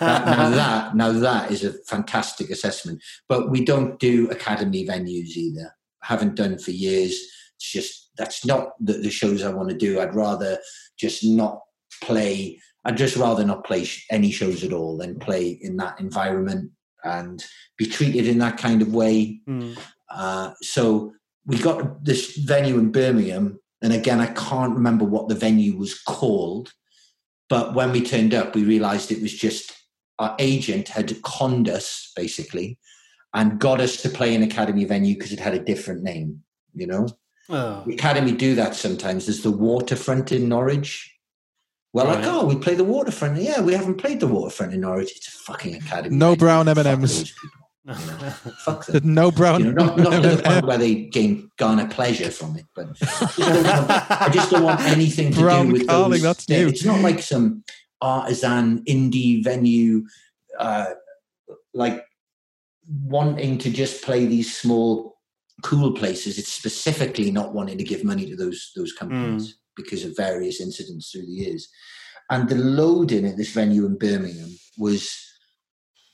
now 0.00 0.48
that 0.62 0.96
now 0.96 1.12
that 1.12 1.50
is 1.50 1.64
a 1.64 1.74
fantastic 1.86 2.48
assessment. 2.48 3.02
But 3.28 3.50
we 3.50 3.64
don't 3.64 3.98
do 3.98 4.30
academy 4.30 4.86
venues 4.86 5.36
either. 5.36 5.74
Haven't 6.08 6.34
done 6.34 6.58
for 6.58 6.70
years. 6.70 7.12
It's 7.56 7.70
just 7.72 8.10
that's 8.16 8.44
not 8.44 8.70
the, 8.80 8.94
the 8.94 9.10
shows 9.10 9.42
I 9.42 9.52
want 9.52 9.68
to 9.68 9.76
do. 9.76 10.00
I'd 10.00 10.14
rather 10.14 10.58
just 10.98 11.22
not 11.24 11.60
play. 12.02 12.60
I'd 12.84 12.96
just 12.96 13.16
rather 13.16 13.44
not 13.44 13.64
play 13.64 13.84
sh- 13.84 14.06
any 14.10 14.30
shows 14.30 14.64
at 14.64 14.72
all 14.72 14.96
than 14.96 15.18
play 15.18 15.58
in 15.60 15.76
that 15.76 16.00
environment 16.00 16.70
and 17.04 17.44
be 17.76 17.86
treated 17.86 18.26
in 18.26 18.38
that 18.38 18.56
kind 18.56 18.80
of 18.82 18.94
way. 18.94 19.40
Mm. 19.48 19.78
Uh, 20.10 20.52
so 20.62 21.12
we 21.46 21.58
got 21.58 22.04
this 22.04 22.36
venue 22.36 22.78
in 22.78 22.90
Birmingham, 22.90 23.60
and 23.82 23.92
again, 23.92 24.20
I 24.20 24.26
can't 24.28 24.74
remember 24.74 25.04
what 25.04 25.28
the 25.28 25.34
venue 25.34 25.76
was 25.76 26.00
called. 26.02 26.72
But 27.48 27.74
when 27.74 27.92
we 27.92 28.02
turned 28.02 28.34
up, 28.34 28.54
we 28.54 28.64
realised 28.64 29.10
it 29.10 29.22
was 29.22 29.32
just 29.32 29.72
our 30.18 30.34
agent 30.38 30.88
had 30.88 31.22
conned 31.22 31.68
us 31.68 32.12
basically, 32.16 32.78
and 33.34 33.58
got 33.58 33.80
us 33.80 34.00
to 34.02 34.08
play 34.08 34.34
an 34.34 34.42
academy 34.42 34.84
venue 34.84 35.14
because 35.14 35.32
it 35.32 35.40
had 35.40 35.54
a 35.54 35.58
different 35.58 36.02
name. 36.02 36.42
You 36.74 36.86
know, 36.86 37.08
Oh. 37.50 37.82
the 37.86 37.94
academy 37.94 38.32
do 38.32 38.54
that 38.56 38.74
sometimes. 38.74 39.26
There's 39.26 39.42
the 39.42 39.50
waterfront 39.50 40.32
in 40.32 40.48
Norwich. 40.48 41.14
Well, 41.94 42.04
like, 42.06 42.18
Right. 42.18 42.26
oh, 42.26 42.44
we 42.46 42.56
play 42.56 42.74
the 42.74 42.84
waterfront. 42.84 43.40
Yeah, 43.40 43.60
we 43.62 43.72
haven't 43.72 43.94
played 43.96 44.20
the 44.20 44.26
waterfront 44.26 44.74
in 44.74 44.80
Norwich. 44.82 45.12
It's 45.16 45.28
a 45.28 45.30
fucking 45.30 45.74
academy. 45.76 46.14
No 46.14 46.28
venue. 46.30 46.38
brown 46.40 46.66
Fuck 46.66 46.76
M&Ms. 46.86 47.18
those 47.18 47.32
people. 47.32 47.58
Fuck 48.58 48.84
them 48.86 49.14
No 49.14 49.30
brown. 49.30 49.64
you 49.64 49.72
know, 49.72 49.86
not, 49.86 49.98
not 49.98 50.22
to 50.22 50.28
the 50.36 50.42
point 50.42 50.66
where 50.66 50.76
they 50.76 50.94
gain 51.06 51.50
garner 51.56 51.88
pleasure 51.88 52.30
from 52.30 52.56
it, 52.56 52.66
but 52.76 52.94
just 52.94 53.38
want- 53.38 53.90
I 54.10 54.28
just 54.30 54.50
don't 54.50 54.62
want 54.62 54.80
anything 54.82 55.32
to 55.32 55.40
Brown 55.40 55.68
do 55.68 55.72
with 55.72 55.86
Carling, 55.86 56.10
those. 56.10 56.22
that's 56.22 56.48
new. 56.50 56.68
It's 56.68 56.84
not 56.84 57.00
like 57.00 57.22
some 57.22 57.64
artisan 58.02 58.84
indie 58.84 59.42
venue, 59.42 60.04
uh, 60.58 60.90
like 61.72 62.04
wanting 62.88 63.58
to 63.58 63.70
just 63.70 64.02
play 64.02 64.26
these 64.26 64.56
small, 64.56 65.18
cool 65.62 65.92
places. 65.92 66.38
It's 66.38 66.52
specifically 66.52 67.30
not 67.30 67.54
wanting 67.54 67.78
to 67.78 67.84
give 67.84 68.04
money 68.04 68.26
to 68.26 68.36
those 68.36 68.72
those 68.76 68.92
companies 68.92 69.50
hmm. 69.50 69.56
because 69.76 70.04
of 70.04 70.16
various 70.16 70.60
incidents 70.60 71.10
through 71.10 71.26
the 71.26 71.32
years. 71.32 71.68
And 72.30 72.48
the 72.48 72.56
load-in 72.56 73.24
at 73.24 73.36
this 73.36 73.52
venue 73.52 73.86
in 73.86 73.96
Birmingham 73.96 74.50
was 74.76 75.10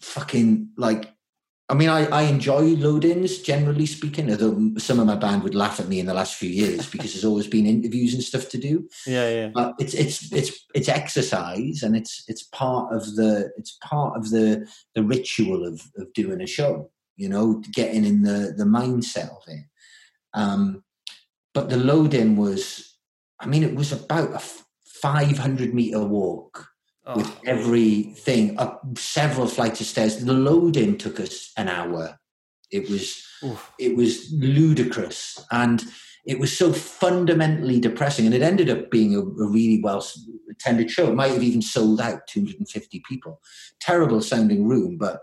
fucking 0.00 0.70
like 0.76 1.13
I 1.70 1.74
mean, 1.74 1.88
I, 1.88 2.04
I 2.06 2.22
enjoy 2.22 2.60
load-ins 2.60 3.38
generally 3.38 3.86
speaking, 3.86 4.30
although 4.30 4.72
some 4.76 5.00
of 5.00 5.06
my 5.06 5.14
band 5.14 5.42
would 5.42 5.54
laugh 5.54 5.80
at 5.80 5.88
me 5.88 5.98
in 5.98 6.04
the 6.04 6.12
last 6.12 6.34
few 6.34 6.50
years 6.50 6.90
because 6.90 7.14
there's 7.14 7.24
always 7.24 7.46
been 7.46 7.64
interviews 7.64 8.12
and 8.12 8.22
stuff 8.22 8.50
to 8.50 8.58
do. 8.58 8.86
yeah, 9.06 9.30
yeah. 9.30 9.48
But 9.54 9.74
it's 9.78 9.94
it's 9.94 10.30
it's 10.30 10.66
it's 10.74 10.90
exercise 10.90 11.82
and 11.82 11.96
it's 11.96 12.24
it's 12.28 12.42
part 12.42 12.94
of 12.94 13.16
the 13.16 13.50
it's 13.56 13.78
part 13.82 14.14
of 14.14 14.30
the 14.30 14.68
the 14.94 15.02
ritual 15.02 15.66
of 15.66 15.80
of 15.96 16.12
doing 16.12 16.42
a 16.42 16.46
show. 16.46 16.90
You 17.16 17.30
know, 17.30 17.62
getting 17.72 18.04
in 18.04 18.22
the 18.22 18.52
the 18.54 18.64
mindset 18.64 19.30
of 19.30 19.42
it. 19.46 19.64
Um, 20.34 20.84
but 21.54 21.70
the 21.70 21.76
load 21.78 22.12
in 22.12 22.36
was, 22.36 22.98
I 23.40 23.46
mean, 23.46 23.62
it 23.62 23.76
was 23.76 23.92
about 23.92 24.34
a 24.34 24.42
500 24.84 25.72
meter 25.72 26.02
walk 26.02 26.68
oh. 27.06 27.16
with 27.16 27.40
everything 27.46 28.58
up 28.58 28.82
several 28.96 29.46
flights 29.46 29.80
of 29.80 29.86
stairs. 29.86 30.24
The 30.24 30.32
load 30.32 30.76
in 30.76 30.98
took 30.98 31.20
us 31.20 31.52
an 31.56 31.68
hour. 31.68 32.18
It 32.70 32.88
was, 32.88 33.24
Oof. 33.44 33.72
it 33.78 33.96
was 33.96 34.32
ludicrous. 34.32 35.44
And 35.50 35.84
it 36.26 36.38
was 36.38 36.56
so 36.56 36.72
fundamentally 36.72 37.78
depressing. 37.78 38.26
And 38.26 38.34
it 38.34 38.42
ended 38.42 38.70
up 38.70 38.90
being 38.90 39.14
a, 39.14 39.20
a 39.20 39.48
really 39.48 39.80
well 39.82 40.04
attended 40.50 40.90
show. 40.90 41.10
It 41.10 41.14
might 41.14 41.32
have 41.32 41.42
even 41.42 41.62
sold 41.62 42.00
out 42.00 42.26
250 42.26 43.02
people. 43.08 43.40
Terrible 43.80 44.20
sounding 44.20 44.66
room, 44.66 44.96
but 44.96 45.20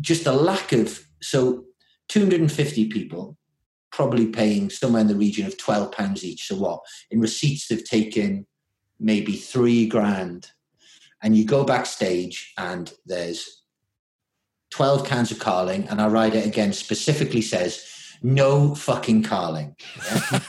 just 0.00 0.26
a 0.26 0.32
lack 0.32 0.72
of, 0.72 1.06
so 1.20 1.64
250 2.08 2.88
people 2.88 3.36
probably 3.90 4.26
paying 4.26 4.70
somewhere 4.70 5.00
in 5.00 5.08
the 5.08 5.16
region 5.16 5.46
of 5.46 5.58
12 5.58 5.92
pounds 5.92 6.24
each. 6.24 6.46
So 6.46 6.56
what? 6.56 6.80
In 7.10 7.20
receipts, 7.20 7.68
they've 7.68 7.84
taken 7.84 8.46
maybe 9.00 9.36
three 9.36 9.86
grand. 9.86 10.50
And 11.22 11.36
you 11.36 11.44
go 11.44 11.64
backstage 11.64 12.52
and 12.56 12.92
there's 13.06 13.62
12 14.70 15.06
cans 15.06 15.30
of 15.30 15.38
Carling, 15.38 15.88
and 15.88 16.00
our 16.00 16.10
rider 16.10 16.38
again 16.38 16.72
specifically 16.72 17.42
says, 17.42 17.84
no 18.22 18.74
fucking 18.74 19.22
Carling. 19.22 19.76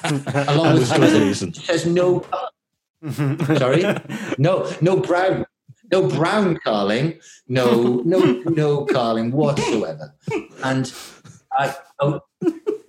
Yeah? 0.03 0.53
Along 0.53 0.73
with 0.75 0.89
good 0.91 1.21
reason. 1.21 1.53
Says 1.53 1.85
no. 1.85 2.25
Sorry, 3.11 3.83
no, 4.37 4.71
no 4.81 4.97
brown, 4.97 5.45
no 5.91 6.07
brown 6.07 6.57
Carling, 6.63 7.19
no, 7.47 8.01
no, 8.05 8.19
no 8.45 8.85
Carling 8.85 9.31
whatsoever. 9.31 10.13
And 10.63 10.91
I, 11.53 11.75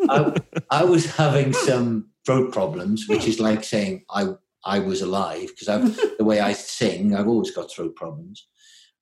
I, 0.09 0.35
I 0.71 0.85
was 0.85 1.07
having 1.15 1.53
some 1.53 2.09
throat 2.27 2.53
problems, 2.53 3.09
which 3.09 3.27
is 3.29 3.39
like 3.39 3.63
saying 3.65 4.05
I, 4.11 4.35
I 4.65 4.79
was 4.79 5.03
alive 5.03 5.49
because 5.49 5.97
the 6.19 6.25
way 6.25 6.41
I 6.41 6.53
sing, 6.53 7.15
I've 7.15 7.29
always 7.29 7.51
got 7.51 7.71
throat 7.71 7.97
problems. 7.97 8.47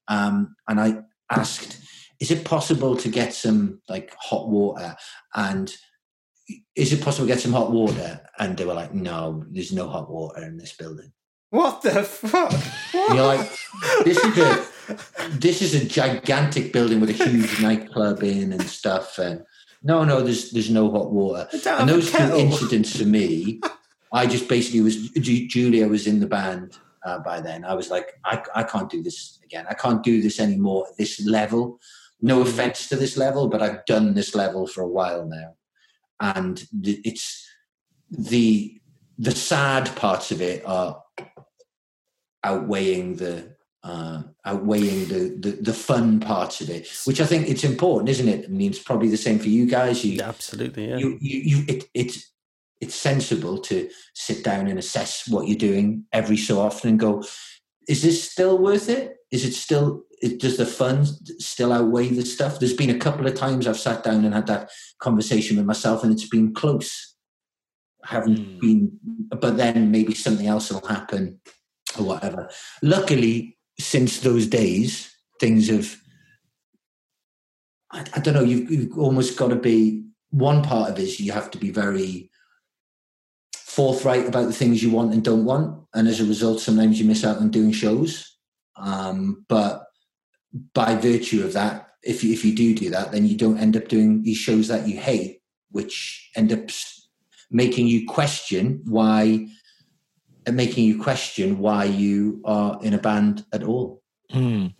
Um, 0.07 0.55
and 0.67 0.79
I 0.79 1.01
asked 1.31 1.79
is 2.19 2.31
it 2.31 2.43
possible 2.43 2.97
to 2.97 3.09
get 3.09 3.33
some 3.33 3.81
like 3.87 4.13
hot 4.19 4.49
water? 4.49 4.95
And 5.33 5.73
is 6.75 6.91
it 6.91 7.01
possible 7.01 7.27
to 7.27 7.33
get 7.33 7.41
some 7.41 7.53
hot 7.53 7.71
water? 7.71 8.21
And 8.37 8.57
they 8.57 8.65
were 8.65 8.73
like 8.73 8.93
no 8.93 9.45
there's 9.49 9.71
no 9.71 9.87
hot 9.87 10.09
water 10.09 10.43
in 10.43 10.57
this 10.57 10.75
building. 10.75 11.11
What 11.51 11.81
the 11.81 12.03
fuck? 12.03 12.51
What? 12.91 13.15
you're 13.15 13.25
like 13.25 13.49
this 14.03 14.17
is 14.17 14.37
a 14.37 14.67
this 15.37 15.61
is 15.61 15.75
a 15.75 15.85
gigantic 15.85 16.73
building 16.73 16.99
with 16.99 17.09
a 17.09 17.13
huge 17.13 17.61
nightclub 17.61 18.23
in 18.23 18.53
and 18.53 18.63
stuff 18.63 19.17
and 19.17 19.43
no 19.81 20.03
no 20.03 20.21
there's 20.21 20.51
there's 20.51 20.69
no 20.69 20.91
hot 20.91 21.11
water. 21.11 21.47
And 21.65 21.89
those 21.89 22.11
two 22.11 22.35
incidents 22.35 22.97
for 22.97 23.05
me 23.05 23.61
i 24.13 24.25
just 24.25 24.47
basically 24.47 24.81
was 24.81 25.09
julia 25.11 25.87
was 25.87 26.07
in 26.07 26.19
the 26.19 26.27
band 26.27 26.77
uh, 27.05 27.19
by 27.19 27.39
then 27.39 27.63
i 27.65 27.73
was 27.73 27.89
like 27.89 28.13
I, 28.25 28.43
I 28.55 28.63
can't 28.63 28.89
do 28.89 29.01
this 29.01 29.39
again 29.43 29.65
i 29.69 29.73
can't 29.73 30.03
do 30.03 30.21
this 30.21 30.39
anymore 30.39 30.87
at 30.89 30.97
this 30.97 31.25
level 31.25 31.79
no 32.21 32.41
offense 32.41 32.87
to 32.89 32.95
this 32.95 33.17
level, 33.17 33.47
but 33.47 33.61
I've 33.61 33.85
done 33.85 34.13
this 34.13 34.35
level 34.35 34.67
for 34.67 34.81
a 34.81 34.87
while 34.87 35.25
now, 35.25 35.55
and 36.19 36.61
it's 36.83 37.47
the 38.09 38.75
the 39.17 39.31
sad 39.31 39.93
parts 39.95 40.31
of 40.31 40.41
it 40.41 40.65
are 40.65 41.01
outweighing 42.43 43.15
the 43.15 43.55
uh, 43.83 44.23
outweighing 44.45 45.07
the, 45.07 45.37
the, 45.39 45.51
the 45.61 45.73
fun 45.73 46.19
parts 46.19 46.59
of 46.59 46.69
it, 46.69 46.89
which 47.05 47.21
I 47.21 47.25
think 47.25 47.47
it's 47.47 47.63
important, 47.63 48.09
isn't 48.09 48.27
it? 48.27 48.45
I 48.45 48.47
mean, 48.49 48.71
it's 48.71 48.83
probably 48.83 49.07
the 49.07 49.17
same 49.17 49.39
for 49.39 49.47
you 49.47 49.65
guys. 49.65 50.03
You 50.03 50.21
absolutely, 50.21 50.89
yeah. 50.89 50.97
You, 50.97 51.17
you, 51.21 51.39
you 51.39 51.65
it, 51.69 51.85
it's 51.93 52.31
it's 52.81 52.95
sensible 52.95 53.57
to 53.59 53.89
sit 54.13 54.43
down 54.43 54.67
and 54.67 54.79
assess 54.79 55.27
what 55.27 55.47
you're 55.47 55.57
doing 55.57 56.05
every 56.13 56.37
so 56.37 56.59
often 56.59 56.91
and 56.91 56.99
go, 56.99 57.23
is 57.87 58.01
this 58.03 58.31
still 58.31 58.57
worth 58.57 58.89
it? 58.89 59.17
Is 59.31 59.45
it 59.45 59.53
still 59.53 60.03
does 60.37 60.57
the 60.57 60.65
fun 60.65 61.05
still 61.39 61.71
outweigh 61.71 62.09
the 62.09 62.25
stuff? 62.25 62.59
There's 62.59 62.73
been 62.73 62.89
a 62.89 62.97
couple 62.97 63.25
of 63.25 63.35
times 63.35 63.67
I've 63.67 63.79
sat 63.79 64.03
down 64.03 64.25
and 64.25 64.33
had 64.33 64.47
that 64.47 64.69
conversation 64.99 65.57
with 65.57 65.65
myself, 65.65 66.03
and 66.03 66.11
it's 66.11 66.27
been 66.27 66.53
close. 66.53 67.15
I 68.05 68.09
haven't 68.09 68.37
mm. 68.37 68.59
been, 68.59 68.99
but 69.29 69.57
then 69.57 69.91
maybe 69.91 70.13
something 70.13 70.47
else 70.47 70.71
will 70.71 70.85
happen 70.85 71.39
or 71.97 72.05
whatever. 72.05 72.49
Luckily, 72.81 73.57
since 73.79 74.19
those 74.19 74.47
days, 74.47 75.13
things 75.39 75.69
have. 75.69 75.95
I, 77.91 78.05
I 78.13 78.19
don't 78.19 78.33
know. 78.33 78.43
You've, 78.43 78.69
you've 78.71 78.97
almost 78.97 79.37
got 79.37 79.49
to 79.49 79.55
be. 79.55 80.05
One 80.31 80.61
part 80.61 80.91
of 80.91 80.99
it 80.99 81.03
is 81.03 81.19
you 81.19 81.31
have 81.31 81.49
to 81.51 81.57
be 81.57 81.71
very 81.71 82.29
forthright 83.79 84.27
about 84.27 84.45
the 84.45 84.51
things 84.51 84.83
you 84.83 84.91
want 84.91 85.13
and 85.13 85.23
don't 85.23 85.45
want, 85.45 85.85
and 85.93 86.05
as 86.05 86.19
a 86.19 86.25
result, 86.25 86.59
sometimes 86.59 86.99
you 86.99 87.05
miss 87.05 87.23
out 87.23 87.37
on 87.37 87.49
doing 87.49 87.71
shows. 87.71 88.35
Um, 88.75 89.45
but 89.47 89.85
by 90.73 90.95
virtue 90.95 91.45
of 91.45 91.53
that, 91.53 91.87
if 92.03 92.21
you, 92.21 92.33
if 92.33 92.43
you 92.43 92.53
do 92.53 92.75
do 92.75 92.89
that, 92.89 93.13
then 93.13 93.25
you 93.25 93.37
don't 93.37 93.57
end 93.57 93.77
up 93.77 93.87
doing 93.87 94.21
these 94.23 94.35
shows 94.35 94.67
that 94.67 94.85
you 94.85 94.99
hate, 94.99 95.39
which 95.71 96.29
end 96.35 96.51
up 96.51 96.59
making 97.49 97.87
you 97.87 98.05
question 98.05 98.81
why, 98.83 99.47
and 100.45 100.57
making 100.57 100.83
you 100.83 101.01
question 101.01 101.59
why 101.59 101.85
you 101.85 102.41
are 102.43 102.83
in 102.83 102.93
a 102.93 102.99
band 102.99 103.45
at 103.53 103.63
all. 103.63 104.01
Mm. 104.33 104.73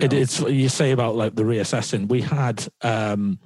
It, 0.00 0.14
it's 0.14 0.40
you 0.40 0.70
say 0.70 0.92
about 0.92 1.14
like 1.14 1.34
the 1.34 1.42
reassessing. 1.42 2.08
We 2.08 2.22
had 2.22 2.66
um, 2.80 3.38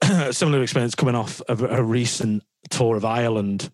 similar 0.30 0.62
experience 0.62 0.94
coming 0.94 1.14
off 1.14 1.42
of 1.42 1.62
a 1.62 1.82
recent 1.82 2.42
tour 2.70 2.96
of 2.96 3.04
Ireland, 3.04 3.70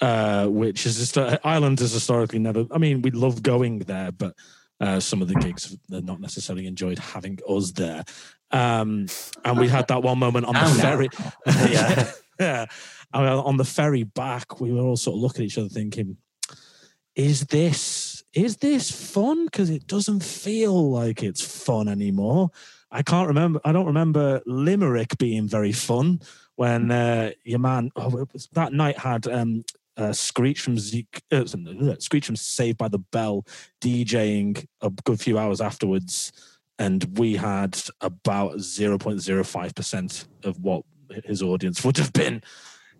uh, 0.00 0.46
which 0.46 0.86
is 0.86 0.98
just, 0.98 1.16
Ireland 1.44 1.80
has 1.80 1.92
historically 1.92 2.38
never. 2.38 2.66
I 2.70 2.78
mean, 2.78 3.02
we 3.02 3.10
love 3.10 3.42
going 3.42 3.80
there, 3.80 4.12
but 4.12 4.34
uh, 4.80 5.00
some 5.00 5.22
of 5.22 5.28
the 5.28 5.34
gigs 5.34 5.76
they're 5.88 6.02
not 6.02 6.20
necessarily 6.20 6.66
enjoyed 6.66 6.98
having 6.98 7.38
us 7.48 7.72
there. 7.72 8.04
Um, 8.50 9.06
and 9.44 9.58
we 9.58 9.68
had 9.68 9.88
that 9.88 10.02
one 10.02 10.18
moment 10.18 10.46
on 10.46 10.54
the 10.54 10.80
ferry. 10.80 11.08
yeah, 11.46 12.10
yeah. 12.40 12.66
On 13.12 13.56
the 13.56 13.64
ferry 13.64 14.02
back, 14.02 14.60
we 14.60 14.72
were 14.72 14.82
all 14.82 14.96
sort 14.96 15.16
of 15.16 15.22
looking 15.22 15.42
at 15.42 15.46
each 15.46 15.58
other, 15.58 15.68
thinking, 15.68 16.16
"Is 17.14 17.46
this 17.46 18.24
is 18.32 18.56
this 18.56 18.90
fun? 18.90 19.46
Because 19.46 19.70
it 19.70 19.86
doesn't 19.86 20.22
feel 20.22 20.90
like 20.90 21.22
it's 21.22 21.40
fun 21.40 21.88
anymore." 21.88 22.50
I 22.90 23.02
can't 23.02 23.28
remember. 23.28 23.60
I 23.64 23.72
don't 23.72 23.86
remember 23.86 24.40
Limerick 24.46 25.18
being 25.18 25.48
very 25.48 25.72
fun 25.72 26.20
when 26.56 26.90
uh, 26.90 27.32
your 27.44 27.58
man 27.58 27.90
oh, 27.96 28.26
that 28.52 28.72
night 28.72 28.98
had 28.98 29.26
um, 29.26 29.64
uh, 29.96 30.12
Screech 30.12 30.60
from 30.60 30.78
Zeke, 30.78 31.22
uh, 31.30 31.44
Screech 31.98 32.26
from 32.26 32.36
Saved 32.36 32.78
by 32.78 32.88
the 32.88 32.98
Bell 32.98 33.44
DJing 33.80 34.66
a 34.80 34.90
good 35.04 35.20
few 35.20 35.38
hours 35.38 35.60
afterwards, 35.60 36.32
and 36.78 37.18
we 37.18 37.36
had 37.36 37.78
about 38.00 38.60
zero 38.60 38.98
point 38.98 39.20
zero 39.20 39.44
five 39.44 39.74
percent 39.74 40.26
of 40.42 40.58
what 40.60 40.84
his 41.24 41.42
audience 41.42 41.84
would 41.84 41.96
have 41.96 42.12
been 42.12 42.42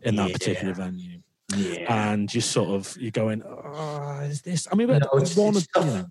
in 0.03 0.17
that 0.17 0.29
yeah. 0.29 0.33
particular 0.33 0.75
venue. 0.75 1.21
Yeah. 1.57 2.13
And 2.13 2.33
you 2.35 2.41
sort 2.41 2.71
of 2.71 2.97
you're 2.99 3.11
going, 3.11 3.43
oh, 3.45 4.21
is 4.23 4.43
this? 4.43 4.67
I 4.71 4.75
mean, 4.75 4.89
no, 4.89 4.97
it's, 5.15 5.37
one 5.37 5.57
it's 5.57 5.67
of, 5.75 5.85
you 5.85 5.91
know, 5.91 6.07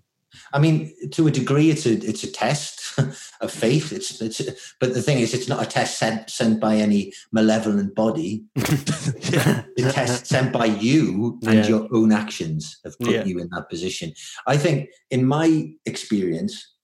I 0.52 0.58
mean, 0.58 0.92
to 1.12 1.26
a 1.26 1.30
degree, 1.30 1.70
it's 1.70 1.86
a 1.86 1.92
it's 1.92 2.24
a 2.24 2.30
test 2.30 2.98
of 3.40 3.50
faith. 3.50 3.92
It's 3.92 4.20
it's, 4.20 4.40
but 4.80 4.94
the 4.94 5.02
thing 5.02 5.18
is, 5.18 5.34
it's 5.34 5.48
not 5.48 5.62
a 5.62 5.66
test 5.66 5.98
sent 5.98 6.30
sent 6.30 6.60
by 6.60 6.76
any 6.76 7.12
malevolent 7.32 7.94
body. 7.94 8.44
The 9.76 9.90
test 9.92 10.26
sent 10.26 10.52
by 10.52 10.66
you 10.66 11.40
and 11.44 11.54
yeah. 11.56 11.66
your 11.66 11.88
own 11.92 12.12
actions 12.12 12.78
have 12.84 12.96
put 13.00 13.10
yeah. 13.10 13.24
you 13.24 13.40
in 13.40 13.48
that 13.50 13.68
position. 13.68 14.12
I 14.46 14.56
think, 14.56 14.88
in 15.10 15.26
my 15.26 15.72
experience, 15.84 16.74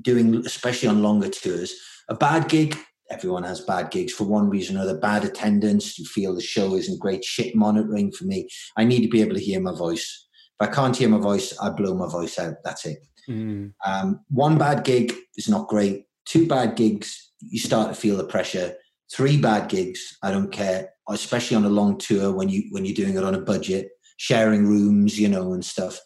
doing 0.00 0.34
especially 0.44 0.88
on 0.88 1.02
longer 1.02 1.28
tours, 1.28 1.72
a 2.08 2.14
bad 2.14 2.48
gig. 2.48 2.76
Everyone 3.10 3.44
has 3.44 3.62
bad 3.62 3.90
gigs 3.90 4.12
for 4.12 4.24
one 4.24 4.50
reason 4.50 4.76
or 4.76 4.80
another. 4.80 4.98
Bad 4.98 5.24
attendance. 5.24 5.98
You 5.98 6.04
feel 6.04 6.34
the 6.34 6.42
show 6.42 6.74
isn't 6.74 6.98
great. 7.00 7.24
Shit 7.24 7.54
monitoring 7.54 8.10
for 8.12 8.24
me. 8.24 8.48
I 8.76 8.84
need 8.84 9.02
to 9.02 9.08
be 9.08 9.22
able 9.22 9.34
to 9.34 9.40
hear 9.40 9.60
my 9.60 9.74
voice 9.74 10.27
if 10.60 10.68
I 10.68 10.72
can't 10.72 10.96
hear 10.96 11.08
my 11.08 11.18
voice, 11.18 11.56
I 11.58 11.70
blow 11.70 11.94
my 11.94 12.08
voice 12.08 12.38
out. 12.38 12.54
That's 12.64 12.84
it. 12.86 12.98
Mm. 13.28 13.72
Um, 13.86 14.20
one 14.28 14.58
bad 14.58 14.84
gig 14.84 15.14
is 15.36 15.48
not 15.48 15.68
great. 15.68 16.06
Two 16.24 16.48
bad 16.48 16.76
gigs, 16.76 17.32
you 17.40 17.58
start 17.58 17.88
to 17.88 18.00
feel 18.00 18.16
the 18.16 18.24
pressure. 18.24 18.74
Three 19.12 19.38
bad 19.40 19.68
gigs, 19.68 20.18
I 20.22 20.30
don't 20.30 20.50
care. 20.50 20.90
Especially 21.08 21.56
on 21.56 21.64
a 21.64 21.70
long 21.70 21.96
tour 21.96 22.32
when 22.32 22.48
you 22.48 22.64
when 22.70 22.84
you're 22.84 22.94
doing 22.94 23.16
it 23.16 23.24
on 23.24 23.34
a 23.34 23.40
budget, 23.40 23.88
sharing 24.18 24.66
rooms, 24.66 25.18
you 25.18 25.28
know, 25.28 25.52
and 25.52 25.64
stuff. 25.64 25.98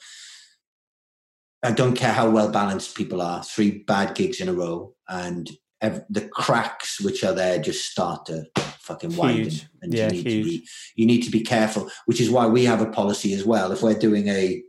I 1.64 1.72
don't 1.72 1.96
care 1.96 2.12
how 2.12 2.30
well 2.30 2.50
balanced 2.50 2.96
people 2.96 3.20
are. 3.20 3.42
Three 3.42 3.82
bad 3.84 4.14
gigs 4.14 4.40
in 4.40 4.48
a 4.48 4.52
row, 4.52 4.94
and 5.08 5.50
ev- 5.80 6.04
the 6.08 6.28
cracks 6.28 7.00
which 7.00 7.24
are 7.24 7.34
there 7.34 7.58
just 7.58 7.90
start 7.90 8.26
to 8.26 8.44
fucking 8.82 9.16
widen. 9.16 9.44
Huge. 9.44 9.66
And 9.80 9.94
yeah, 9.94 10.10
you 10.12 10.22
need 10.22 10.26
huge. 10.26 10.44
to 10.44 10.50
be 10.50 10.68
you 10.96 11.06
need 11.06 11.22
to 11.22 11.30
be 11.30 11.40
careful, 11.40 11.90
which 12.06 12.20
is 12.20 12.30
why 12.30 12.46
we 12.46 12.64
have 12.64 12.80
a 12.80 12.90
policy 12.90 13.32
as 13.32 13.44
well. 13.44 13.72
If 13.72 13.82
we're 13.82 13.98
doing 13.98 14.28
a 14.28 14.62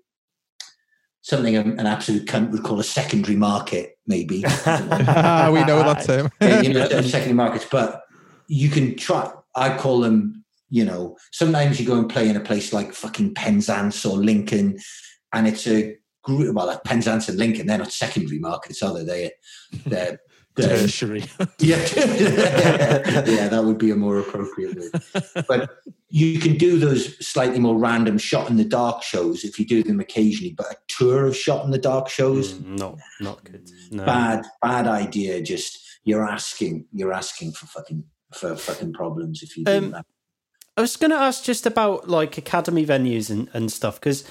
something 1.21 1.56
an 1.56 1.86
absolute 1.86 2.26
cunt 2.26 2.52
would 2.52 2.63
call 2.63 2.80
a 2.80 2.84
secondary 2.84 3.38
market, 3.38 3.97
maybe. 4.08 4.38
we 4.41 4.43
know 4.43 5.84
that 5.84 6.04
term. 6.06 6.32
you 6.63 6.73
know, 6.73 6.88
secondary 7.02 7.34
markets, 7.34 7.67
but 7.69 8.04
you 8.47 8.69
can 8.69 8.95
try. 8.95 9.32
I 9.56 9.78
call 9.78 9.99
them 9.99 10.43
you 10.73 10.84
know, 10.84 11.15
sometimes 11.32 11.80
you 11.80 11.86
go 11.86 11.99
and 11.99 12.10
play 12.10 12.28
in 12.28 12.36
a 12.36 12.39
place 12.39 12.73
like 12.73 12.93
fucking 12.93 13.36
Penzance 13.36 14.04
or 14.08 14.17
Lincoln, 14.17 14.80
and 15.32 15.47
it's 15.47 15.67
a 15.67 15.95
group. 16.23 16.56
Well, 16.56 16.65
like 16.65 16.84
Penzance 16.84 17.30
and 17.30 17.38
Lincoln, 17.38 17.67
they're 17.67 17.78
not 17.78 17.91
secondary 17.91 18.39
markets, 18.39 18.82
are 18.82 18.91
they? 18.91 19.04
They're 19.04 19.32
they're 19.86 20.19
tertiary. 20.62 21.24
yeah, 21.60 21.78
yeah, 23.26 23.48
that 23.48 23.63
would 23.66 23.78
be 23.78 23.92
a 23.92 23.96
more 23.96 24.20
appropriate 24.20 24.76
word. 24.78 25.46
But 25.48 25.78
you 26.10 26.39
can 26.39 26.58
do 26.58 26.78
those 26.78 27.18
slightly 27.26 27.60
more 27.60 27.78
random 27.78 28.18
shot 28.18 28.50
in 28.50 28.58
the 28.58 28.66
dark 28.66 29.02
shows 29.04 29.44
if 29.44 29.60
you 29.60 29.66
do 29.66 29.84
them 29.84 30.00
occasionally. 30.00 30.54
But 30.56 30.68
a 30.72 30.76
tour 30.88 31.26
of 31.26 31.36
shot 31.36 31.66
in 31.66 31.72
the 31.72 31.78
dark 31.78 32.10
shows, 32.10 32.54
Mm, 32.54 32.78
no, 32.80 32.98
not 33.20 33.44
good. 33.44 33.70
No. 33.92 34.06
bad, 34.06 34.46
bad 34.62 34.88
idea. 34.88 35.42
Just 35.42 35.80
you're 36.04 36.28
asking, 36.28 36.86
you're 36.94 37.13
asking 37.13 37.54
for 37.54 37.66
fucking 37.68 38.04
for 38.34 38.56
fucking 38.56 38.94
problems 38.94 39.42
if 39.44 39.56
you 39.58 39.63
do 39.63 39.72
Um, 39.78 39.92
that. 39.92 40.06
I 40.76 40.82
was 40.82 40.96
going 40.98 41.12
to 41.12 41.18
ask 41.18 41.44
just 41.44 41.66
about 41.68 42.10
like 42.10 42.38
academy 42.38 42.86
venues 42.86 43.30
and, 43.30 43.48
and 43.54 43.72
stuff 43.72 44.00
because 44.00 44.24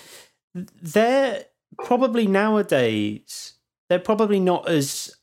they're 0.54 1.44
probably 1.84 2.26
nowadays 2.26 3.54
they're 3.88 3.98
probably 3.98 4.40
not 4.40 4.68
as. 4.68 5.14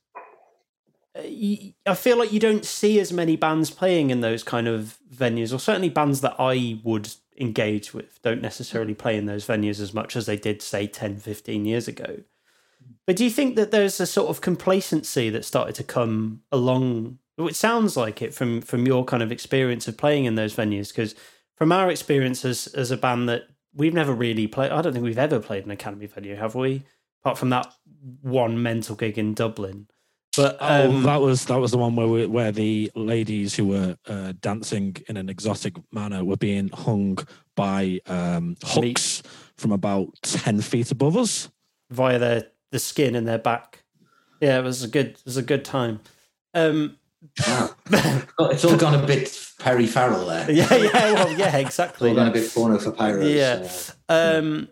Uh, 1.16 1.22
I 1.22 1.96
feel 1.96 2.18
like 2.18 2.32
you 2.32 2.40
don't 2.40 2.66
see 2.66 3.00
as 3.00 3.12
many 3.12 3.36
bands 3.36 3.72
playing 3.72 4.10
in 4.10 4.22
those 4.22 4.44
kind 4.44 4.68
of 4.68 4.98
venues, 5.14 5.54
or 5.54 5.60
certainly 5.60 5.90
bands 5.90 6.22
that 6.22 6.36
I 6.40 6.80
would 6.84 7.10
engage 7.40 7.94
with 7.94 8.22
don't 8.22 8.42
necessarily 8.42 8.94
play 8.94 9.18
in 9.18 9.26
those 9.26 9.48
venues 9.48 9.80
as 9.80 9.94
much 9.94 10.16
as 10.16 10.26
they 10.26 10.38
did, 10.38 10.62
say, 10.62 10.88
10, 10.88 11.18
15 11.18 11.66
years 11.66 11.88
ago. 11.88 12.18
But 13.08 13.16
do 13.16 13.24
you 13.24 13.30
think 13.30 13.56
that 13.56 13.72
there's 13.72 14.00
a 14.00 14.06
sort 14.06 14.30
of 14.30 14.42
complacency 14.42 15.30
that 15.32 15.46
started 15.46 15.76
to 15.76 15.84
come 15.84 16.42
along? 16.52 17.18
It 17.38 17.56
sounds 17.56 17.98
like 17.98 18.22
it 18.22 18.34
from 18.34 18.62
from 18.62 18.86
your 18.86 19.06
kind 19.06 19.24
of 19.24 19.32
experience 19.32 19.88
of 19.88 19.98
playing 19.98 20.26
in 20.26 20.36
those 20.36 20.56
venues, 20.56 20.90
because 20.90 21.16
from 21.56 21.72
our 21.72 21.90
experience 21.90 22.46
as 22.46 22.68
as 22.68 22.92
a 22.92 22.98
band 22.98 23.28
that 23.30 23.48
we've 23.74 23.94
never 23.94 24.14
really 24.14 24.46
played, 24.46 24.72
I 24.72 24.82
don't 24.82 24.94
think 24.94 25.06
we've 25.06 25.18
ever 25.18 25.40
played 25.40 25.66
an 25.66 25.72
academy 25.72 26.06
venue, 26.06 26.36
have 26.36 26.54
we? 26.54 26.84
Apart 27.24 27.38
from 27.38 27.50
that 27.50 27.74
one 28.22 28.62
mental 28.62 28.96
gig 28.96 29.18
in 29.18 29.34
Dublin. 29.34 29.88
But 30.42 30.58
Oh, 30.62 30.90
um, 30.90 31.04
that 31.04 31.22
was 31.22 31.46
that 31.46 31.58
was 31.60 31.72
the 31.72 31.78
one 31.78 31.96
where 31.96 32.08
we, 32.08 32.26
where 32.26 32.52
the 32.52 32.92
ladies 32.96 33.56
who 33.56 33.68
were 33.68 33.96
uh, 34.08 34.34
dancing 34.40 34.96
in 35.08 35.18
an 35.18 35.30
exotic 35.30 35.76
manner 35.92 36.24
were 36.24 36.38
being 36.38 36.70
hung 36.70 37.18
by 37.56 38.00
um, 38.08 38.56
hooks 38.64 39.22
from 39.58 39.72
about 39.72 40.08
ten 40.22 40.62
feet 40.62 40.92
above 40.92 41.18
us. 41.18 41.50
via 41.92 42.18
their 42.20 42.44
the 42.72 42.80
skin 42.80 43.16
in 43.16 43.26
their 43.26 43.40
back. 43.40 43.84
Yeah, 44.42 44.60
it 44.60 44.64
was 44.64 44.84
a 44.84 44.88
good 44.88 45.08
it 45.08 45.22
was 45.26 45.38
a 45.38 45.44
good 45.44 45.66
time. 45.66 46.00
Um, 46.54 46.96
Wow. 47.46 47.72
it's 48.54 48.64
all 48.64 48.78
gone 48.78 48.96
a 48.96 49.06
bit 49.06 49.38
Perry 49.60 49.88
Farrell 49.88 50.26
there. 50.26 50.50
yeah, 50.60 50.74
yeah, 50.74 51.14
well, 51.16 51.32
yeah, 51.38 51.58
It's 51.58 51.68
exactly. 51.68 52.12
all 52.12 52.16
gone 52.16 52.30
a 52.30 52.32
bit 52.32 52.50
porno 52.54 52.80
for 52.80 52.94
pyros. 52.94 53.36
Yeah. 53.36 53.70
uh, 54.08 54.38
Um, 54.40 54.70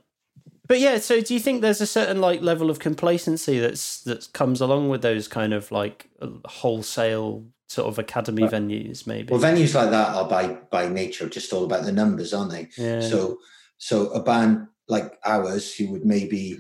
but 0.67 0.79
yeah, 0.79 0.97
so 0.99 1.21
do 1.21 1.33
you 1.33 1.39
think 1.39 1.61
there's 1.61 1.81
a 1.81 1.87
certain 1.87 2.19
like 2.21 2.41
level 2.41 2.69
of 2.69 2.79
complacency 2.79 3.59
that's 3.59 4.01
that 4.03 4.31
comes 4.33 4.61
along 4.61 4.89
with 4.89 5.01
those 5.01 5.27
kind 5.27 5.53
of 5.53 5.71
like 5.71 6.09
wholesale 6.45 7.45
sort 7.67 7.87
of 7.87 7.99
academy 7.99 8.43
Well- 8.43 8.51
venues, 8.51 9.05
maybe? 9.07 9.31
Well, 9.33 9.41
venues 9.41 9.73
like 9.75 9.89
that 9.91 10.15
are 10.15 10.27
by 10.27 10.47
by 10.71 10.87
nature 10.87 11.27
just 11.29 11.51
all 11.53 11.63
about 11.65 11.83
the 11.85 11.91
numbers, 11.91 12.33
aren't 12.33 12.51
they? 12.51 12.67
yeah. 12.77 13.01
So, 13.01 13.37
so 13.77 14.07
a 14.09 14.21
band 14.23 14.67
like 14.87 15.17
ours, 15.25 15.75
who 15.75 15.91
would 15.91 16.05
maybe, 16.05 16.57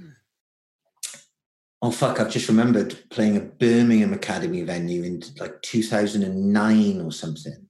oh 1.81 1.91
fuck, 1.91 2.19
I've 2.19 2.29
just 2.31 2.49
remembered 2.49 2.97
playing 3.09 3.37
a 3.37 3.41
Birmingham 3.41 4.13
Academy 4.13 4.61
venue 4.63 5.03
in 5.03 5.23
like 5.39 5.61
2009 5.61 7.01
or 7.01 7.11
something, 7.11 7.67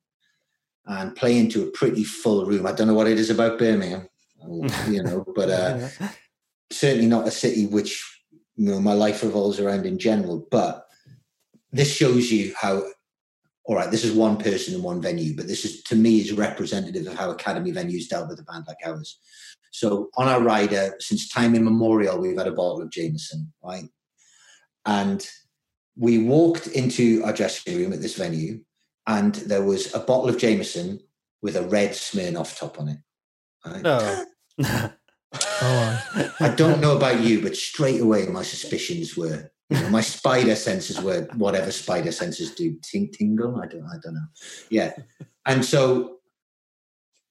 and 0.86 1.16
playing 1.16 1.50
to 1.50 1.64
a 1.64 1.72
pretty 1.72 2.04
full 2.04 2.46
room. 2.46 2.66
I 2.66 2.72
don't 2.72 2.88
know 2.88 2.94
what 2.96 3.08
it 3.08 3.20
is 3.20 3.30
about 3.30 3.60
Birmingham, 3.60 4.08
you 4.90 5.04
know, 5.04 5.24
but 5.36 5.50
uh, 5.50 5.88
certainly 6.72 7.08
not 7.08 7.28
a 7.28 7.32
city 7.32 7.66
which 7.66 8.04
you 8.56 8.66
know 8.66 8.80
my 8.80 8.94
life 8.94 9.24
revolves 9.24 9.60
around 9.60 9.86
in 9.86 9.98
general. 9.98 10.48
But 10.52 10.86
this 11.72 11.94
shows 11.94 12.32
you 12.32 12.54
how. 12.60 12.84
All 13.66 13.76
right, 13.76 13.92
this 13.92 14.06
is 14.06 14.14
one 14.14 14.38
person 14.38 14.76
in 14.76 14.82
one 14.82 15.02
venue, 15.02 15.36
but 15.36 15.46
this 15.46 15.66
is 15.66 15.84
to 15.84 15.96
me 15.98 16.20
is 16.20 16.32
representative 16.32 17.06
of 17.06 17.16
how 17.16 17.32
academy 17.32 17.74
venues 17.74 18.08
dealt 18.08 18.30
with 18.30 18.40
a 18.40 18.44
band 18.44 18.64
like 18.66 18.78
ours. 18.86 19.20
So 19.72 20.10
on 20.18 20.28
our 20.28 20.42
rider, 20.42 20.94
uh, 20.96 21.00
since 21.00 21.30
time 21.30 21.54
immemorial, 21.54 22.18
we've 22.18 22.38
had 22.38 22.48
a 22.48 22.52
bottle 22.52 22.82
of 22.82 22.90
Jameson, 22.90 23.52
right? 23.64 23.84
And 24.86 25.28
we 25.98 26.20
walked 26.20 26.68
into 26.68 27.24
our 27.24 27.34
dressing 27.34 27.78
room 27.78 27.94
at 27.94 28.02
this 28.02 28.16
venue, 28.16 28.62
and 29.06 29.36
there 29.36 29.64
was 29.64 29.94
a 29.94 30.00
bottle 30.00 30.30
of 30.30 30.38
Jameson 30.38 31.00
with 31.42 31.56
a 31.56 31.68
red 31.68 31.92
Smirnoff 31.92 32.58
top 32.58 32.80
on 32.80 32.90
it. 32.90 32.98
Right? 33.66 34.26
oh. 34.60 34.92
Oh, 35.34 36.32
I 36.40 36.50
don't 36.50 36.82
know 36.82 36.96
about 36.96 37.22
you, 37.22 37.42
but 37.42 37.56
straight 37.56 38.02
away 38.02 38.26
my 38.28 38.44
suspicions 38.44 39.18
were, 39.18 39.52
you 39.70 39.80
know, 39.82 39.90
my 39.90 40.02
spider 40.02 40.56
senses 40.56 41.02
were 41.02 41.28
whatever 41.36 41.72
spider 41.72 42.12
senses 42.12 42.56
do, 42.56 42.78
ting 42.82 43.12
tingle. 43.12 43.60
I 43.62 43.68
don't, 43.68 43.84
I 43.84 43.98
don't 44.02 44.16
know. 44.16 44.28
Yeah, 44.70 44.94
and 45.46 45.64
so 45.64 46.18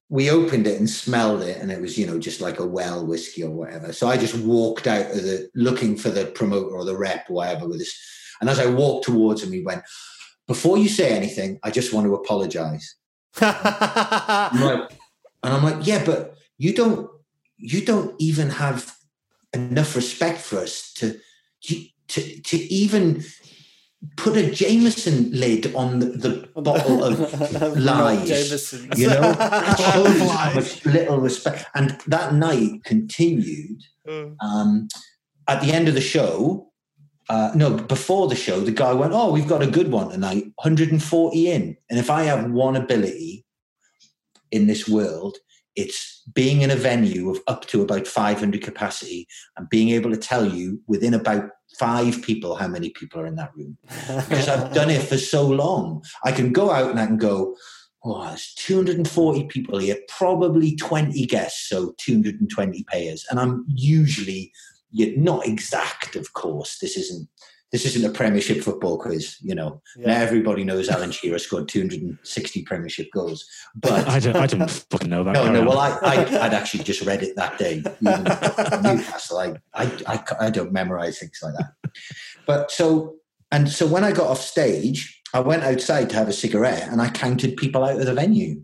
we 0.09 0.29
opened 0.29 0.67
it 0.67 0.79
and 0.79 0.89
smelled 0.89 1.41
it, 1.41 1.57
and 1.57 1.71
it 1.71 1.81
was, 1.81 1.97
you 1.97 2.05
know, 2.05 2.19
just 2.19 2.39
like 2.39 2.59
a 2.59 2.65
well 2.65 3.05
whiskey 3.05 3.43
or 3.43 3.51
whatever. 3.51 3.91
So 3.93 4.07
I 4.07 4.17
just 4.17 4.35
walked 4.35 4.87
out 4.87 5.11
of 5.11 5.23
the 5.23 5.49
looking 5.55 5.97
for 5.97 6.09
the 6.09 6.25
promoter 6.25 6.75
or 6.75 6.85
the 6.85 6.97
rep 6.97 7.29
or 7.29 7.33
whatever 7.33 7.67
with 7.67 7.79
this, 7.79 7.97
and 8.39 8.49
as 8.49 8.59
I 8.59 8.67
walked 8.67 9.05
towards 9.05 9.43
him, 9.43 9.51
he 9.51 9.63
went, 9.63 9.83
"Before 10.47 10.77
you 10.77 10.89
say 10.89 11.15
anything, 11.15 11.59
I 11.63 11.71
just 11.71 11.93
want 11.93 12.05
to 12.05 12.15
apologize." 12.15 12.95
I'm 13.41 14.61
like, 14.61 14.89
and 15.43 15.53
I'm 15.53 15.63
like, 15.63 15.85
yeah, 15.85 16.03
but 16.03 16.35
you 16.57 16.73
don't, 16.73 17.09
you 17.57 17.83
don't 17.85 18.15
even 18.19 18.49
have 18.49 18.95
enough 19.53 19.95
respect 19.95 20.39
for 20.39 20.59
us 20.59 20.93
to, 20.93 21.19
to, 22.07 22.41
to 22.41 22.57
even 22.57 23.23
put 24.15 24.37
a 24.37 24.51
Jameson 24.51 25.31
lid 25.31 25.73
on 25.75 25.99
the, 25.99 26.05
the 26.05 26.61
bottle 26.61 27.03
of 27.03 27.77
lies. 27.77 28.81
You 28.95 29.07
know, 29.07 29.33
shows 29.77 30.31
how 30.31 30.53
much 30.53 30.85
little 30.85 31.19
respect. 31.19 31.65
And 31.75 31.99
that 32.07 32.33
night 32.33 32.83
continued. 32.83 33.83
Um, 34.39 34.87
at 35.47 35.61
the 35.61 35.71
end 35.71 35.87
of 35.87 35.95
the 35.95 36.01
show, 36.01 36.71
uh, 37.29 37.51
no, 37.55 37.71
before 37.73 38.27
the 38.27 38.35
show, 38.35 38.61
the 38.61 38.71
guy 38.71 38.93
went, 38.93 39.13
"Oh, 39.13 39.31
we've 39.31 39.47
got 39.47 39.61
a 39.61 39.67
good 39.67 39.91
one 39.91 40.09
tonight, 40.09 40.45
140 40.55 41.51
in." 41.51 41.77
And 41.89 41.99
if 41.99 42.09
I 42.09 42.23
have 42.23 42.49
one 42.51 42.77
ability 42.77 43.45
in 44.51 44.67
this 44.67 44.87
world, 44.87 45.37
it's 45.77 46.23
being 46.33 46.61
in 46.61 46.71
a 46.71 46.75
venue 46.75 47.29
of 47.29 47.39
up 47.47 47.65
to 47.67 47.81
about 47.81 48.07
500 48.07 48.61
capacity 48.61 49.27
and 49.55 49.69
being 49.69 49.89
able 49.89 50.11
to 50.11 50.17
tell 50.17 50.45
you 50.45 50.81
within 50.87 51.13
about 51.13 51.49
five 51.77 52.21
people 52.23 52.55
how 52.55 52.67
many 52.67 52.89
people 52.89 53.21
are 53.21 53.27
in 53.27 53.35
that 53.35 53.55
room 53.55 53.77
because 54.07 54.49
I've 54.49 54.73
done 54.73 54.89
it 54.89 55.03
for 55.03 55.17
so 55.17 55.47
long. 55.47 56.03
I 56.25 56.31
can 56.31 56.51
go 56.51 56.71
out 56.71 56.89
and 56.89 56.99
I 56.99 57.05
can 57.05 57.17
go, 57.17 57.55
oh, 58.03 58.27
there's 58.27 58.53
240 58.55 59.45
people 59.45 59.77
here, 59.77 59.97
probably 60.09 60.75
20 60.75 61.25
guests, 61.27 61.69
so 61.69 61.93
220 61.99 62.83
payers. 62.83 63.25
And 63.29 63.39
I'm 63.39 63.63
usually 63.67 64.51
yeah, 64.91 65.11
not 65.15 65.45
exact, 65.45 66.15
of 66.15 66.33
course. 66.33 66.79
This 66.79 66.97
isn't 66.97 67.27
this 67.71 67.85
isn't 67.85 68.09
a 68.09 68.13
Premiership 68.13 68.63
football 68.63 68.97
quiz, 68.97 69.37
you 69.41 69.53
know. 69.53 69.81
Yeah. 69.97 70.07
Now 70.07 70.21
everybody 70.21 70.63
knows 70.63 70.87
Alan 70.89 71.11
Shearer 71.11 71.39
scored 71.39 71.67
260 71.67 72.63
Premiership 72.63 73.07
goals, 73.13 73.45
but 73.75 74.07
I 74.07 74.19
don't, 74.19 74.35
I 74.35 74.47
didn't 74.47 74.69
fucking 74.69 75.09
know 75.09 75.23
that. 75.23 75.33
no, 75.33 75.51
no. 75.51 75.61
on. 75.61 75.65
Well, 75.65 75.79
I, 75.79 75.97
I, 76.01 76.45
I'd 76.45 76.53
actually 76.53 76.83
just 76.83 77.01
read 77.01 77.23
it 77.23 77.35
that 77.35 77.57
day. 77.57 77.83
Even 78.01 78.23
Newcastle, 78.83 79.37
I, 79.39 79.55
I, 79.73 79.91
I, 80.07 80.23
I 80.39 80.49
don't 80.49 80.71
memorize 80.71 81.19
things 81.19 81.39
like 81.43 81.55
that. 81.55 81.91
But 82.45 82.71
so, 82.71 83.15
and 83.51 83.69
so 83.69 83.85
when 83.85 84.03
I 84.03 84.11
got 84.11 84.27
off 84.27 84.41
stage, 84.41 85.21
I 85.33 85.41
went 85.41 85.63
outside 85.63 86.09
to 86.11 86.15
have 86.15 86.29
a 86.29 86.33
cigarette 86.33 86.87
and 86.87 87.01
I 87.01 87.09
counted 87.09 87.57
people 87.57 87.83
out 87.83 87.99
of 87.99 88.05
the 88.05 88.13
venue. 88.13 88.63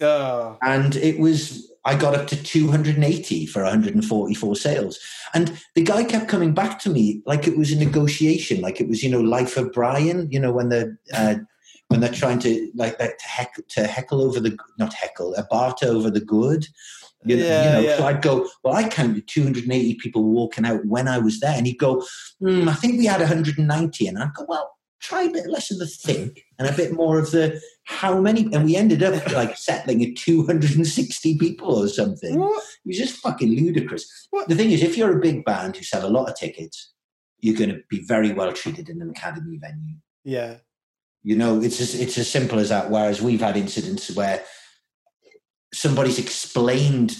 oh. 0.00 0.56
And 0.62 0.96
it 0.96 1.18
was, 1.18 1.70
I 1.86 1.94
got 1.94 2.16
up 2.16 2.26
to 2.28 2.42
280 2.42 3.46
for 3.46 3.62
144 3.62 4.56
sales. 4.56 4.98
And 5.32 5.56
the 5.76 5.82
guy 5.82 6.02
kept 6.02 6.28
coming 6.28 6.52
back 6.52 6.80
to 6.80 6.90
me 6.90 7.22
like 7.26 7.46
it 7.46 7.56
was 7.56 7.70
a 7.70 7.78
negotiation, 7.78 8.60
like 8.60 8.80
it 8.80 8.88
was, 8.88 9.04
you 9.04 9.08
know, 9.08 9.20
Life 9.20 9.56
of 9.56 9.72
Brian, 9.72 10.28
you 10.30 10.40
know, 10.40 10.50
when 10.50 10.68
they're, 10.68 10.98
uh, 11.14 11.36
when 11.88 12.00
they're 12.00 12.12
trying 12.12 12.40
to 12.40 12.70
like, 12.74 12.98
like 12.98 13.16
to, 13.16 13.28
heckle, 13.28 13.62
to 13.68 13.86
heckle 13.86 14.20
over 14.20 14.40
the, 14.40 14.58
not 14.78 14.94
heckle, 14.94 15.34
a 15.36 15.44
barter 15.44 15.86
over 15.86 16.10
the 16.10 16.20
good. 16.20 16.66
You 17.24 17.36
know, 17.36 17.44
Yeah, 17.44 17.64
you 17.64 17.70
know 17.70 17.88
yeah. 17.88 17.96
so 17.98 18.06
I'd 18.06 18.22
go, 18.22 18.48
well, 18.64 18.74
I 18.74 18.88
counted 18.88 19.28
280 19.28 19.94
people 19.94 20.24
walking 20.24 20.66
out 20.66 20.84
when 20.84 21.06
I 21.06 21.18
was 21.18 21.38
there. 21.38 21.56
And 21.56 21.66
he'd 21.66 21.78
go, 21.78 22.04
hmm, 22.40 22.68
I 22.68 22.74
think 22.74 22.98
we 22.98 23.06
had 23.06 23.20
190. 23.20 24.06
And 24.08 24.18
I'd 24.18 24.34
go, 24.34 24.44
well, 24.48 24.76
try 25.00 25.22
a 25.22 25.30
bit 25.30 25.46
less 25.46 25.70
of 25.70 25.78
the 25.78 25.86
think 25.86 26.44
and 26.58 26.68
a 26.68 26.72
bit 26.72 26.92
more 26.92 27.18
of 27.18 27.30
the 27.30 27.60
how 27.86 28.20
many. 28.20 28.48
And 28.52 28.64
we 28.64 28.76
ended 28.76 29.02
up 29.02 29.32
like 29.32 29.56
settling 29.56 30.04
at 30.04 30.16
260 30.16 31.38
people 31.38 31.82
or 31.82 31.88
something. 31.88 32.38
What? 32.38 32.62
It 32.84 32.88
was 32.88 32.98
just 32.98 33.16
fucking 33.18 33.48
ludicrous. 33.48 34.28
What? 34.30 34.48
The 34.48 34.54
thing 34.54 34.72
is, 34.72 34.82
if 34.82 34.96
you're 34.96 35.16
a 35.16 35.20
big 35.20 35.44
band 35.44 35.76
who 35.76 35.84
sell 35.84 36.04
a 36.04 36.10
lot 36.10 36.28
of 36.28 36.36
tickets, 36.36 36.92
you're 37.40 37.56
going 37.56 37.70
to 37.70 37.80
be 37.88 38.04
very 38.04 38.32
well 38.32 38.52
treated 38.52 38.88
in 38.88 39.00
an 39.00 39.10
academy 39.10 39.58
venue. 39.58 39.96
Yeah. 40.24 40.56
You 41.22 41.36
know, 41.36 41.60
it's 41.60 41.80
as, 41.80 41.98
it's 41.98 42.18
as 42.18 42.30
simple 42.30 42.58
as 42.58 42.68
that. 42.68 42.90
Whereas 42.90 43.22
we've 43.22 43.40
had 43.40 43.56
incidents 43.56 44.14
where 44.14 44.42
somebody's 45.72 46.18
explained 46.18 47.16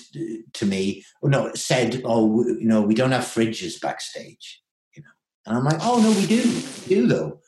to 0.54 0.66
me, 0.66 1.04
or 1.22 1.30
no, 1.30 1.52
said, 1.54 2.02
"Oh, 2.04 2.44
you 2.44 2.66
know, 2.66 2.82
we 2.82 2.94
don't 2.94 3.12
have 3.12 3.24
fridges 3.24 3.80
backstage," 3.80 4.62
you 4.94 5.02
know, 5.02 5.10
and 5.44 5.58
I'm 5.58 5.64
like, 5.64 5.80
"Oh 5.80 6.00
no, 6.00 6.10
we 6.12 6.26
do, 6.26 6.62
we 6.88 6.94
do 6.94 7.06
though, 7.08 7.40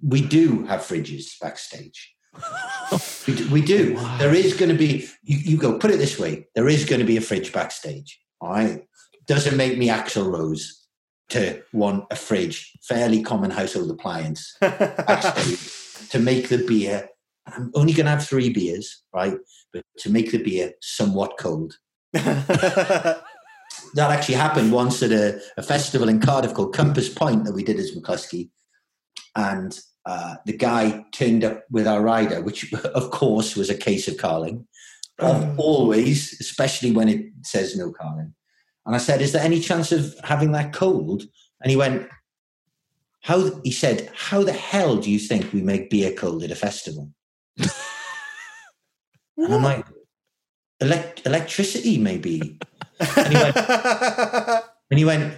we 0.00 0.22
do 0.22 0.64
have 0.66 0.80
fridges 0.80 1.38
backstage." 1.40 2.13
We, 3.26 3.34
do, 3.34 3.50
we 3.50 3.62
do. 3.62 3.94
Wow. 3.94 4.18
There 4.18 4.34
is 4.34 4.54
going 4.54 4.70
to 4.70 4.76
be. 4.76 5.08
You, 5.22 5.38
you 5.38 5.56
go. 5.56 5.78
Put 5.78 5.90
it 5.90 5.98
this 5.98 6.18
way: 6.18 6.46
there 6.54 6.68
is 6.68 6.84
going 6.84 7.00
to 7.00 7.06
be 7.06 7.16
a 7.16 7.20
fridge 7.20 7.52
backstage. 7.52 8.20
All 8.40 8.50
right. 8.50 8.84
Doesn't 9.26 9.56
make 9.56 9.78
me 9.78 9.88
Axl 9.88 10.30
Rose 10.30 10.86
to 11.30 11.62
want 11.72 12.04
a 12.10 12.16
fridge, 12.16 12.72
fairly 12.82 13.22
common 13.22 13.50
household 13.50 13.90
appliance, 13.90 14.56
backstage, 14.60 16.08
to 16.10 16.18
make 16.18 16.48
the 16.48 16.58
beer. 16.58 17.08
I'm 17.46 17.70
only 17.74 17.92
going 17.92 18.06
to 18.06 18.12
have 18.12 18.26
three 18.26 18.50
beers, 18.50 19.02
right? 19.12 19.36
But 19.72 19.84
to 19.98 20.10
make 20.10 20.30
the 20.30 20.42
beer 20.42 20.72
somewhat 20.80 21.38
cold. 21.38 21.78
that 23.94 24.10
actually 24.10 24.36
happened 24.36 24.72
once 24.72 25.02
at 25.02 25.10
a, 25.10 25.40
a, 25.56 25.62
festival 25.62 26.08
in 26.08 26.20
Cardiff 26.20 26.54
called 26.54 26.74
Compass 26.74 27.08
Point 27.08 27.44
that 27.44 27.54
we 27.54 27.64
did 27.64 27.78
as 27.78 27.92
Mclusky. 27.92 28.50
And 29.34 29.78
uh, 30.06 30.36
the 30.44 30.56
guy 30.56 31.04
turned 31.12 31.44
up 31.44 31.64
with 31.70 31.86
our 31.86 32.02
rider, 32.02 32.42
which 32.42 32.72
of 32.94 33.10
course 33.10 33.56
was 33.56 33.70
a 33.70 33.76
case 33.76 34.08
of 34.08 34.16
Carling. 34.16 34.66
Oh. 35.18 35.54
Always, 35.56 36.38
especially 36.40 36.90
when 36.90 37.08
it 37.08 37.26
says 37.42 37.76
no 37.76 37.92
Carling. 37.92 38.34
And 38.86 38.94
I 38.94 38.98
said, 38.98 39.22
Is 39.22 39.32
there 39.32 39.44
any 39.44 39.60
chance 39.60 39.92
of 39.92 40.14
having 40.24 40.52
that 40.52 40.72
cold? 40.72 41.22
And 41.62 41.70
he 41.70 41.76
went, 41.76 42.08
How 43.22 43.60
he 43.62 43.70
said, 43.70 44.10
How 44.14 44.42
the 44.42 44.52
hell 44.52 44.96
do 44.96 45.10
you 45.10 45.18
think 45.18 45.52
we 45.52 45.62
make 45.62 45.90
beer 45.90 46.12
cold 46.12 46.42
at 46.42 46.50
a 46.50 46.56
festival? 46.56 47.10
and 47.58 47.70
I'm 49.38 49.62
like, 49.62 49.86
Elect- 50.80 51.24
electricity, 51.24 51.96
maybe. 51.96 52.58
And 53.00 53.28
he 53.28 53.42
went, 53.42 53.56
and 54.90 54.98
he 54.98 55.04
went, 55.04 55.34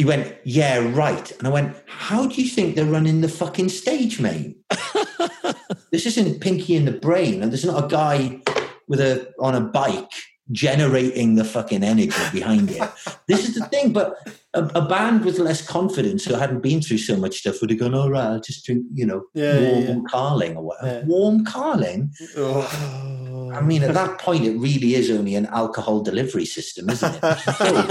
he 0.00 0.06
went, 0.06 0.34
yeah, 0.44 0.78
right. 0.96 1.30
And 1.32 1.46
I 1.46 1.50
went, 1.50 1.76
how 1.86 2.26
do 2.26 2.40
you 2.40 2.48
think 2.48 2.74
they're 2.74 2.86
running 2.86 3.20
the 3.20 3.28
fucking 3.28 3.68
stage, 3.68 4.18
mate? 4.18 4.56
this 5.92 6.06
isn't 6.06 6.40
Pinky 6.40 6.74
and 6.74 6.88
the 6.88 6.92
Brain, 6.92 7.42
and 7.42 7.52
there's 7.52 7.66
not 7.66 7.84
a 7.84 7.86
guy 7.86 8.40
with 8.88 8.98
a 8.98 9.30
on 9.38 9.54
a 9.54 9.60
bike 9.60 10.10
generating 10.52 11.36
the 11.36 11.44
fucking 11.44 11.82
energy 11.82 12.12
behind 12.32 12.70
it. 12.70 12.82
this 13.26 13.48
is 13.48 13.54
the 13.54 13.66
thing. 13.66 13.92
But 13.92 14.16
a, 14.54 14.64
a, 14.74 14.88
band 14.88 15.24
with 15.24 15.38
less 15.38 15.66
confidence 15.66 16.24
who 16.24 16.34
hadn't 16.34 16.60
been 16.60 16.82
through 16.82 16.98
so 16.98 17.16
much 17.16 17.38
stuff 17.38 17.60
would 17.60 17.70
have 17.70 17.78
gone, 17.78 17.94
all 17.94 18.10
right, 18.10 18.24
I'll 18.24 18.40
just 18.40 18.64
drink, 18.66 18.84
you 18.92 19.06
know, 19.06 19.24
yeah, 19.34 19.60
warm 19.60 19.84
yeah, 19.84 19.98
Carling 20.08 20.56
or 20.56 20.62
whatever. 20.64 20.98
Yeah. 20.98 21.04
Warm 21.04 21.44
Carling? 21.44 22.12
Oh. 22.36 23.50
I 23.52 23.60
mean, 23.60 23.82
at 23.82 23.94
that 23.94 24.18
point, 24.18 24.44
it 24.44 24.56
really 24.58 24.94
is 24.94 25.10
only 25.10 25.34
an 25.34 25.46
alcohol 25.46 26.02
delivery 26.02 26.44
system, 26.46 26.88
isn't 26.90 27.14
it? 27.14 27.20
There's 27.20 27.60
no, 27.60 27.82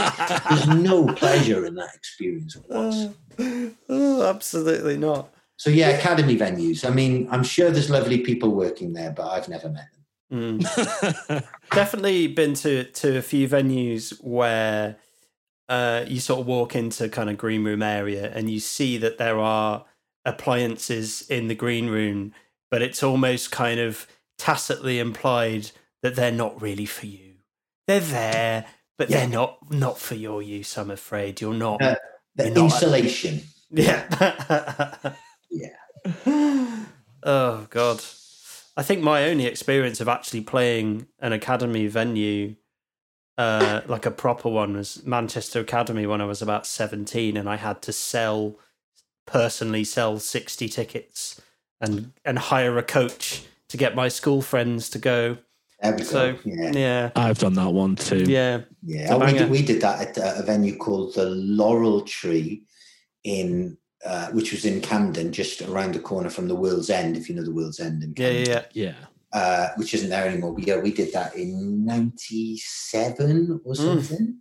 there's 0.50 0.68
no 0.68 1.08
pleasure 1.14 1.66
in 1.66 1.76
that 1.76 1.90
experience. 1.96 2.58
Uh, 2.70 3.10
oh, 3.90 4.24
absolutely 4.24 4.98
not. 4.98 5.34
So, 5.58 5.70
yeah, 5.70 5.90
academy 5.90 6.38
venues. 6.38 6.90
I 6.90 6.94
mean, 6.94 7.28
I'm 7.30 7.44
sure 7.44 7.70
there's 7.70 7.90
lovely 7.90 8.20
people 8.20 8.56
working 8.56 8.94
there, 8.94 9.12
but 9.12 9.28
I've 9.28 9.50
never 9.50 9.68
met 9.68 9.92
them. 9.92 9.99
Mm. 10.32 11.44
Definitely 11.72 12.28
been 12.28 12.54
to 12.56 12.84
to 12.84 13.18
a 13.18 13.22
few 13.22 13.48
venues 13.48 14.14
where 14.24 14.98
uh, 15.68 16.06
you 16.08 16.20
sort 16.20 16.42
of 16.42 16.48
walk 16.48 16.76
into 16.76 17.10
kind 17.10 17.30
of 17.30 17.38
green 17.38 17.64
room 17.64 17.84
area 17.84 18.32
and 18.34 18.50
you 18.50 18.60
see 18.60 18.98
that 18.98 19.18
there 19.18 19.40
are 19.40 19.86
appliances 20.26 21.28
in 21.30 21.48
the 21.48 21.56
green 21.56 21.90
room, 21.90 22.34
but 22.70 22.82
it's 22.82 23.04
almost 23.04 23.52
kind 23.52 23.80
of 23.80 24.08
tacitly 24.38 25.00
implied 25.00 25.72
that 26.02 26.16
they're 26.16 26.32
not 26.32 26.62
really 26.62 26.86
for 26.86 27.06
you. 27.06 27.36
They're 27.88 28.00
there, 28.00 28.66
but 28.98 29.10
yeah. 29.10 29.20
they're 29.20 29.30
not 29.30 29.72
not 29.72 29.98
for 29.98 30.16
your 30.16 30.42
use. 30.42 30.78
I'm 30.78 30.92
afraid 30.92 31.42
you're 31.42 31.54
not. 31.54 31.82
Uh, 31.82 31.96
the 32.36 32.50
you're 32.50 32.66
insulation. 32.66 33.42
Not, 33.72 33.86
yeah. 35.50 35.74
yeah. 36.26 36.86
oh 37.24 37.68
God. 37.70 38.04
I 38.80 38.82
think 38.82 39.04
my 39.04 39.26
only 39.26 39.46
experience 39.46 40.00
of 40.00 40.08
actually 40.08 40.40
playing 40.40 41.08
an 41.20 41.34
academy 41.34 41.88
venue, 41.88 42.56
uh, 43.38 43.82
like 43.88 44.06
a 44.06 44.12
proper 44.12 44.48
one, 44.48 44.78
was 44.78 45.06
Manchester 45.06 45.60
Academy 45.60 46.08
when 46.08 46.22
I 46.22 46.26
was 46.26 46.42
about 46.42 46.66
17, 46.66 47.36
and 47.36 47.50
I 47.50 47.58
had 47.58 47.82
to 47.82 47.92
sell, 47.92 48.58
personally 49.26 49.84
sell 49.84 50.18
60 50.18 50.70
tickets 50.70 51.42
and, 51.82 52.14
and 52.24 52.40
hire 52.40 52.78
a 52.78 52.84
coach 52.84 53.44
to 53.68 53.76
get 53.76 53.96
my 53.96 54.08
school 54.08 54.42
friends 54.42 54.90
to 54.92 54.98
go. 54.98 55.40
So, 56.02 56.38
yeah. 56.46 56.72
yeah. 56.72 57.12
I've 57.18 57.40
done 57.40 57.56
that 57.56 57.72
one 57.72 57.98
too. 57.98 58.24
Yeah. 58.28 58.62
Yeah. 58.82 59.18
We 59.18 59.34
did, 59.34 59.50
we 59.50 59.62
did 59.62 59.82
that 59.82 60.18
at 60.18 60.40
a 60.40 60.44
venue 60.44 60.78
called 60.78 61.16
the 61.16 61.26
Laurel 61.26 62.02
Tree 62.04 62.64
in 63.26 63.78
uh, 64.06 64.30
which 64.32 64.52
was 64.52 64.66
in 64.66 64.82
Camden, 64.82 65.32
just 65.32 65.62
around 65.62 65.94
the 65.94 66.00
corner 66.00 66.30
from 66.30 66.48
the 66.48 66.56
World's 66.56 66.90
End, 66.90 67.18
if 67.18 67.28
you 67.28 67.36
know 67.36 67.44
the 67.44 67.54
World's 67.54 67.80
End 67.80 68.04
in 68.04 68.14
Camden. 68.14 68.46
Yeah, 68.46 68.64
yeah, 68.74 68.94
yeah. 68.94 68.96
Uh, 69.32 69.70
which 69.76 69.94
isn't 69.94 70.10
there 70.10 70.26
anymore. 70.26 70.54
But 70.54 70.66
yeah, 70.66 70.80
we 70.80 70.92
did 70.92 71.14
that 71.14 71.36
in 71.36 71.86
'97 71.86 73.62
or 73.64 73.74
hmm. 73.76 73.82
something. 73.82 74.38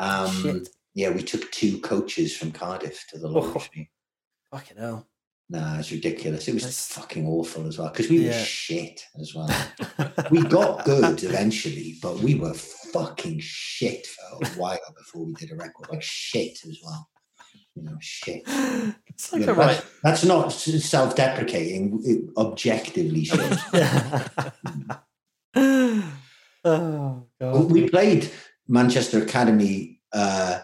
Mm. 0.00 0.48
Um, 0.48 0.64
yeah, 0.94 1.10
we 1.10 1.22
took 1.22 1.50
two 1.52 1.80
coaches 1.80 2.36
from 2.36 2.52
Cardiff 2.52 3.04
to 3.10 3.18
the 3.18 3.28
launch. 3.28 3.70
Oh, 3.76 4.56
fucking 4.56 4.76
hell. 4.78 5.06
Nah, 5.50 5.78
it's 5.78 5.92
ridiculous. 5.92 6.48
It 6.48 6.54
was 6.54 6.64
That's... 6.64 6.94
fucking 6.94 7.26
awful 7.26 7.66
as 7.66 7.78
well 7.78 7.90
because 7.90 8.08
we 8.08 8.24
yeah. 8.24 8.38
were 8.38 8.44
shit 8.44 9.04
as 9.20 9.34
well. 9.34 9.50
we 10.30 10.42
got 10.44 10.84
good 10.86 11.22
eventually, 11.22 11.96
but 12.00 12.18
we 12.20 12.36
were 12.36 12.54
fucking 12.54 13.38
shit 13.40 14.06
for 14.06 14.46
a 14.46 14.48
while 14.58 14.78
before 14.96 15.26
we 15.26 15.34
did 15.34 15.52
a 15.52 15.56
record. 15.56 15.88
Like 15.90 16.02
shit 16.02 16.58
as 16.64 16.80
well 16.82 17.06
you 17.74 17.82
know, 17.82 17.96
shit. 18.00 18.42
It's 19.06 19.32
like 19.32 19.40
you 19.40 19.46
know, 19.46 19.54
right. 19.54 19.84
That's 20.02 20.24
not 20.24 20.52
self-deprecating. 20.52 22.32
objectively 22.36 23.24
shit. 23.24 23.58
oh 26.64 27.26
god. 27.40 27.70
We 27.70 27.90
played 27.90 28.30
Manchester 28.68 29.22
Academy 29.22 30.00
uh, 30.12 30.60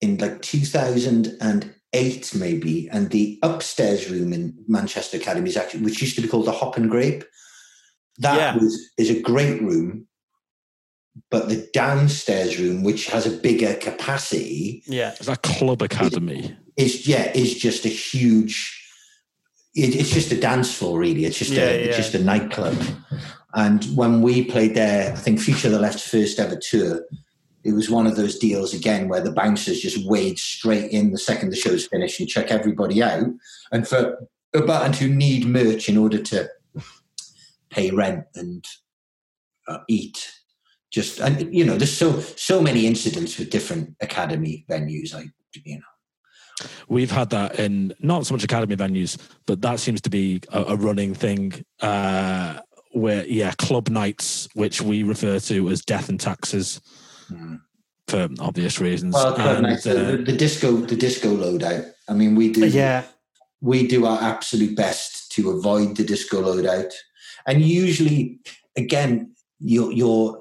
in 0.00 0.18
like 0.18 0.42
2008 0.42 2.34
maybe, 2.34 2.88
and 2.90 3.10
the 3.10 3.38
upstairs 3.42 4.10
room 4.10 4.32
in 4.32 4.56
Manchester 4.66 5.18
Academy 5.18 5.50
is 5.50 5.56
actually, 5.56 5.82
which 5.82 6.00
used 6.02 6.16
to 6.16 6.22
be 6.22 6.28
called 6.28 6.46
the 6.46 6.52
Hop 6.52 6.76
and 6.76 6.90
Grape. 6.90 7.24
That 8.18 8.36
yeah. 8.36 8.56
was 8.56 8.90
is 8.98 9.10
a 9.10 9.20
great 9.20 9.62
room 9.62 10.06
but 11.30 11.48
the 11.48 11.68
downstairs 11.72 12.58
room, 12.58 12.82
which 12.82 13.06
has 13.06 13.26
a 13.26 13.30
bigger 13.30 13.74
capacity, 13.74 14.82
yeah, 14.86 15.14
it's 15.18 15.28
a 15.28 15.36
club 15.36 15.82
academy. 15.82 16.56
Is 16.76 17.06
yeah, 17.06 17.30
is 17.34 17.54
just 17.54 17.84
a 17.84 17.90
huge. 17.90 18.78
It, 19.74 19.96
it's 19.96 20.10
just 20.10 20.32
a 20.32 20.40
dance 20.40 20.74
floor, 20.74 20.98
really. 20.98 21.24
It's 21.24 21.38
just 21.38 21.52
yeah, 21.52 21.62
a 21.62 21.78
yeah. 21.78 21.84
it's 21.86 21.96
just 21.96 22.14
a 22.14 22.22
nightclub. 22.22 22.76
And 23.54 23.84
when 23.96 24.22
we 24.22 24.44
played 24.44 24.74
there, 24.74 25.12
I 25.12 25.16
think 25.16 25.38
Future 25.38 25.68
the 25.68 25.78
Left's 25.78 26.08
first 26.08 26.38
ever 26.38 26.56
tour, 26.56 27.02
it 27.64 27.72
was 27.72 27.90
one 27.90 28.06
of 28.06 28.16
those 28.16 28.38
deals 28.38 28.72
again 28.74 29.08
where 29.08 29.20
the 29.20 29.32
bouncers 29.32 29.80
just 29.80 30.06
wade 30.06 30.38
straight 30.38 30.90
in 30.90 31.12
the 31.12 31.18
second 31.18 31.50
the 31.50 31.56
show's 31.56 31.86
finished 31.86 32.18
and 32.18 32.28
check 32.28 32.50
everybody 32.50 33.02
out. 33.02 33.26
And 33.70 33.86
for 33.86 34.26
a 34.54 34.62
band 34.62 34.96
who 34.96 35.08
need 35.08 35.46
merch 35.46 35.88
in 35.88 35.96
order 35.96 36.20
to 36.22 36.48
pay 37.70 37.90
rent 37.90 38.24
and 38.34 38.64
uh, 39.68 39.78
eat, 39.88 40.41
just 40.92 41.20
and 41.20 41.52
you 41.52 41.64
know 41.64 41.76
there's 41.76 41.96
so 41.96 42.20
so 42.20 42.60
many 42.60 42.86
incidents 42.86 43.38
with 43.38 43.50
different 43.50 43.96
academy 44.00 44.64
venues 44.68 45.14
like 45.14 45.30
you 45.64 45.76
know. 45.76 45.82
We've 46.86 47.10
had 47.10 47.30
that 47.30 47.58
in 47.58 47.94
not 47.98 48.26
so 48.26 48.34
much 48.34 48.44
academy 48.44 48.76
venues 48.76 49.18
but 49.46 49.62
that 49.62 49.80
seems 49.80 50.00
to 50.02 50.10
be 50.10 50.42
a, 50.50 50.62
a 50.62 50.76
running 50.76 51.14
thing 51.14 51.64
uh 51.80 52.60
where 52.92 53.26
yeah 53.26 53.52
club 53.52 53.88
nights 53.88 54.48
which 54.54 54.82
we 54.82 55.02
refer 55.02 55.40
to 55.40 55.70
as 55.70 55.80
death 55.80 56.10
and 56.10 56.20
taxes 56.20 56.80
mm. 57.30 57.58
for 58.06 58.28
obvious 58.38 58.78
reasons. 58.78 59.14
Well, 59.14 59.34
and, 59.34 59.62
nights, 59.62 59.86
uh, 59.86 59.94
the, 59.94 60.16
the, 60.18 60.36
disco 60.36 60.76
the 60.76 60.96
disco 60.96 61.34
loadout. 61.34 61.90
I 62.06 62.12
mean 62.12 62.34
we 62.34 62.52
do 62.52 62.66
yeah. 62.66 63.04
we 63.62 63.86
do 63.86 64.04
our 64.04 64.22
absolute 64.22 64.76
best 64.76 65.32
to 65.32 65.50
avoid 65.50 65.96
the 65.96 66.04
disco 66.04 66.42
loadout. 66.42 66.92
And 67.46 67.62
usually 67.62 68.40
again 68.76 69.34
you're 69.58 69.90
you're 69.90 70.38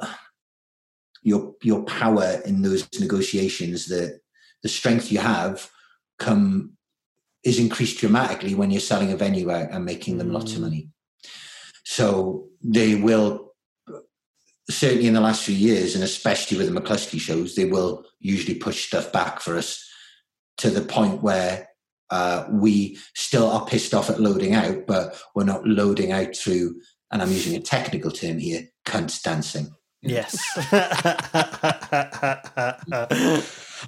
your 1.22 1.54
your 1.62 1.84
power 1.84 2.42
in 2.46 2.62
those 2.62 2.88
negotiations, 3.00 3.88
the 3.88 4.20
the 4.64 4.70
strength 4.70 5.12
you 5.12 5.20
have, 5.20 5.70
come 6.20 6.74
is 7.44 7.60
increased 7.60 8.00
dramatically 8.00 8.54
when 8.54 8.70
you're 8.70 8.80
selling 8.80 9.12
a 9.12 9.18
venue 9.18 9.50
out 9.50 9.72
and 9.72 9.84
making 9.84 10.18
them 10.18 10.32
lots 10.32 10.54
of 10.54 10.60
mm. 10.60 10.64
money. 10.64 10.90
So 11.84 12.48
they 12.64 12.96
will 12.96 13.52
certainly 14.70 15.08
in 15.08 15.14
the 15.14 15.22
last 15.22 15.44
few 15.44 15.56
years, 15.56 15.96
and 15.96 16.04
especially 16.04 16.58
with 16.58 16.72
the 16.72 16.80
Mclusky 16.80 17.20
shows, 17.20 17.56
they 17.56 17.66
will 17.66 18.06
usually 18.20 18.56
push 18.56 18.88
stuff 18.88 19.12
back 19.12 19.42
for 19.42 19.58
us 19.58 19.86
to 20.58 20.70
the 20.70 20.82
point 20.82 21.22
where 21.22 21.68
uh, 22.10 22.46
we 22.50 22.98
still 23.16 23.50
are 23.50 23.66
pissed 23.66 23.94
off 23.94 24.10
at 24.10 24.20
loading 24.20 24.54
out, 24.54 24.86
but 24.86 25.20
we're 25.34 25.44
not 25.44 25.66
loading 25.66 26.12
out 26.12 26.36
through, 26.36 26.76
and 27.12 27.22
I'm 27.22 27.32
using 27.32 27.56
a 27.56 27.62
technical 27.62 28.12
term 28.12 28.38
here, 28.38 28.64
cunts 28.86 29.22
dancing. 29.22 29.70
Yes. 30.02 30.38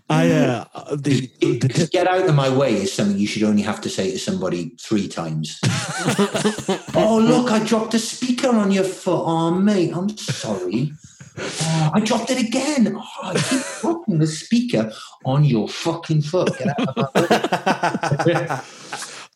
I 0.09 0.31
uh, 0.31 0.65
the, 0.95 1.29
the, 1.39 1.59
Because 1.59 1.89
get 1.89 2.07
out 2.07 2.27
of 2.27 2.35
my 2.35 2.49
way 2.49 2.73
is 2.73 2.93
something 2.93 3.17
you 3.17 3.27
should 3.27 3.43
only 3.43 3.61
have 3.61 3.79
to 3.81 3.89
say 3.89 4.11
to 4.11 4.19
somebody 4.19 4.75
three 4.81 5.07
times. 5.07 5.59
oh, 6.95 7.23
look, 7.23 7.51
I 7.51 7.63
dropped 7.63 7.93
a 7.93 7.99
speaker 7.99 8.49
on 8.49 8.71
your 8.71 8.83
foot. 8.83 9.23
Oh, 9.25 9.51
mate, 9.51 9.95
I'm 9.95 10.09
sorry. 10.17 10.91
Oh, 11.37 11.91
I 11.93 11.99
dropped 11.99 12.29
it 12.29 12.39
again. 12.39 12.95
Oh, 12.95 13.03
I 13.23 13.39
keep 13.39 13.61
dropping 13.81 14.19
the 14.19 14.27
speaker 14.27 14.91
on 15.25 15.43
your 15.43 15.67
fucking 15.67 16.21
foot. 16.21 16.57
Get 16.57 16.79
out 16.79 16.89
of 16.89 16.95
my 16.97 17.09
way. 18.25 18.47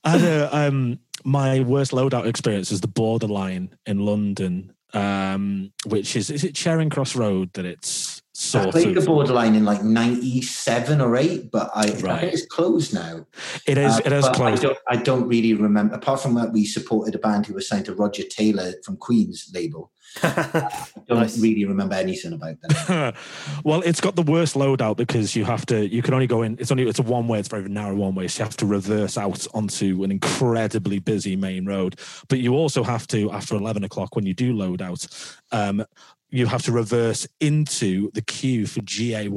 I 0.04 0.10
had 0.10 0.22
a, 0.22 0.56
um, 0.56 1.00
my 1.24 1.62
worst 1.62 1.92
loadout 1.92 2.28
experience 2.28 2.72
is 2.72 2.82
the 2.82 2.88
borderline 2.88 3.76
in 3.86 4.00
London, 4.00 4.74
um, 4.94 5.72
which 5.86 6.16
is 6.16 6.30
is 6.30 6.44
it 6.44 6.56
Charing 6.56 6.90
Cross 6.90 7.16
Road 7.16 7.52
that 7.54 7.66
it's 7.66 8.22
sort 8.34 8.68
I 8.68 8.72
played 8.72 8.96
the 8.96 9.02
borderline 9.02 9.56
in 9.56 9.66
like 9.66 9.84
97 9.84 11.02
or 11.02 11.16
8, 11.16 11.52
but 11.52 11.72
I, 11.74 11.82
I 11.82 11.86
think 11.86 12.34
it's 12.34 12.46
closed 12.46 12.94
now. 12.94 13.26
It 13.66 13.78
is. 13.78 13.98
Uh, 13.98 14.02
it 14.06 14.12
is 14.14 14.30
closed. 14.30 14.64
I 14.64 14.68
don't, 14.68 14.78
I 14.90 14.96
don't 14.98 15.28
really 15.28 15.56
remember, 15.56 15.96
apart 15.96 16.22
from 16.22 16.36
that, 16.36 16.54
we 16.54 16.66
supported 16.66 17.16
a 17.16 17.20
band 17.20 17.48
who 17.48 17.56
was 17.56 17.68
signed 17.68 17.86
to 17.86 17.96
Roger 17.96 18.24
Taylor 18.24 18.74
from 18.84 18.98
Queen's 18.98 19.50
label. 19.54 19.92
I 20.24 20.70
don't 21.08 21.20
Nice. 21.20 21.38
really 21.40 21.66
remember 21.66 21.96
anything 21.96 22.34
about 22.34 22.56
that. 22.62 23.16
well, 23.64 23.82
it's 23.82 24.02
got 24.02 24.16
the 24.16 24.22
worst 24.24 24.56
loadout 24.56 24.98
because 24.98 25.36
you 25.36 25.46
have 25.46 25.66
to. 25.68 25.88
You 25.88 26.02
can 26.02 26.14
only 26.14 26.28
go 26.28 26.42
in. 26.42 26.58
It's 26.60 26.72
only. 26.72 26.88
It's 26.88 27.00
a 27.00 27.04
one 27.04 27.28
way. 27.28 27.40
It's 27.40 27.48
very 27.50 27.68
narrow 27.70 27.96
one 27.96 28.16
way. 28.16 28.28
So 28.28 28.40
you 28.42 28.46
have 28.46 28.58
to 28.58 28.66
reverse 28.66 29.18
out 29.18 29.46
onto 29.54 30.04
an 30.04 30.12
incredibly 30.12 31.00
busy 31.00 31.36
main 31.36 31.66
road. 31.66 32.00
But 32.30 32.40
you 32.40 32.54
also 32.56 32.84
have 32.84 33.08
to 33.08 33.32
after 33.32 33.56
eleven 33.56 33.84
o'clock 33.84 34.16
when 34.16 34.26
you 34.26 34.34
do 34.34 34.54
load 34.54 34.82
out. 34.82 35.06
Um, 35.52 35.86
you 36.30 36.46
have 36.48 36.64
to 36.64 36.72
reverse 36.74 37.26
into 37.40 38.12
the 38.14 38.22
queue 38.22 38.66
for 38.68 38.82
GAY 38.82 39.30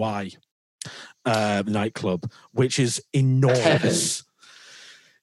uh, 1.24 1.62
nightclub, 1.66 2.30
which 2.52 2.78
is 2.78 3.00
enormous. 3.12 4.24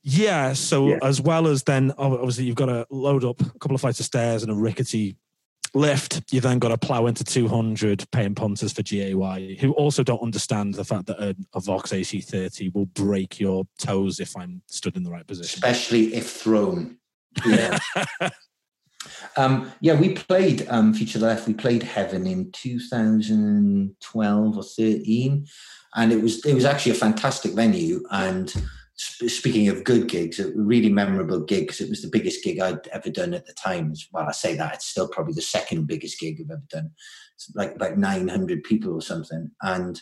Yeah. 0.04 0.54
So 0.54 0.90
Yeah. 0.90 1.00
as 1.04 1.20
well 1.20 1.48
as 1.48 1.64
then, 1.64 1.92
obviously, 1.98 2.46
you've 2.46 2.56
got 2.56 2.68
to 2.68 2.88
load 2.90 3.26
up 3.26 3.42
a 3.42 3.60
couple 3.60 3.76
of 3.76 3.82
flights 3.82 4.00
of 4.00 4.06
stairs 4.06 4.44
and 4.44 4.52
a 4.52 4.56
rickety 4.56 5.18
lift. 5.74 6.22
You 6.32 6.42
then 6.42 6.60
got 6.60 6.70
to 6.70 6.78
plow 6.78 7.08
into 7.08 7.24
200 7.24 8.10
paying 8.12 8.36
punters 8.36 8.74
for 8.74 8.84
GAY, 8.84 9.58
who 9.60 9.72
also 9.74 10.04
don't 10.04 10.22
understand 10.22 10.74
the 10.74 10.86
fact 10.86 11.08
that 11.08 11.20
a, 11.20 11.36
a 11.54 11.60
Vox 11.60 11.92
AC30 11.92 12.74
will 12.74 12.88
break 12.88 13.40
your 13.40 13.66
toes 13.80 14.20
if 14.20 14.36
I'm 14.38 14.62
stood 14.68 14.96
in 14.96 15.04
the 15.04 15.12
right 15.12 15.26
position. 15.26 15.58
especially 15.58 16.14
if 16.14 16.30
thrown. 16.30 16.98
Yeah. 17.46 17.78
um, 19.38 19.72
yeah, 19.82 20.00
we 20.00 20.14
played 20.14 20.68
um, 20.70 20.94
Future 20.94 21.20
Left. 21.20 21.48
We 21.48 21.54
played 21.54 21.84
Heaven 21.84 22.28
in 22.28 22.52
2012 22.52 24.58
or 24.58 24.64
13, 24.64 25.46
and 25.96 26.12
it 26.12 26.22
was 26.22 26.46
it 26.46 26.54
was 26.54 26.66
actually 26.66 26.92
a 26.94 26.96
fantastic 26.96 27.54
venue. 27.54 28.04
And 28.12 28.54
speaking 28.98 29.68
of 29.68 29.84
good 29.84 30.08
gigs, 30.08 30.40
a 30.40 30.52
really 30.56 30.90
memorable 30.90 31.40
gig 31.40 31.68
because 31.68 31.82
it 31.82 31.90
was 31.90 32.02
the 32.02 32.10
biggest 32.10 32.44
gig 32.44 32.60
I'd 32.60 32.88
ever 32.88 33.10
done 33.10 33.34
at 33.34 33.46
the 33.46 33.54
time. 33.54 33.94
Well, 34.12 34.28
I 34.28 34.32
say 34.32 34.56
that 34.56 34.76
it's 34.76 34.88
still 34.88 35.08
probably 35.08 35.34
the 35.34 35.42
second 35.42 35.86
biggest 35.86 36.20
gig 36.20 36.40
I've 36.40 36.52
ever 36.52 36.64
done. 36.70 36.92
It's 37.36 37.52
like 37.56 37.76
about 37.76 37.98
900 37.98 38.64
people 38.64 38.94
or 38.94 39.02
something, 39.02 39.52
and 39.62 40.02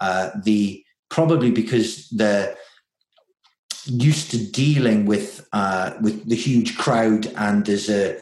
uh, 0.00 0.30
the 0.42 0.84
probably 1.08 1.50
because 1.50 2.08
they're 2.10 2.56
used 3.86 4.30
to 4.32 4.50
dealing 4.50 5.06
with 5.06 5.46
uh, 5.52 5.92
with 6.00 6.28
the 6.28 6.34
huge 6.34 6.76
crowd 6.76 7.26
and 7.36 7.64
there's 7.66 7.88
a 7.88 8.20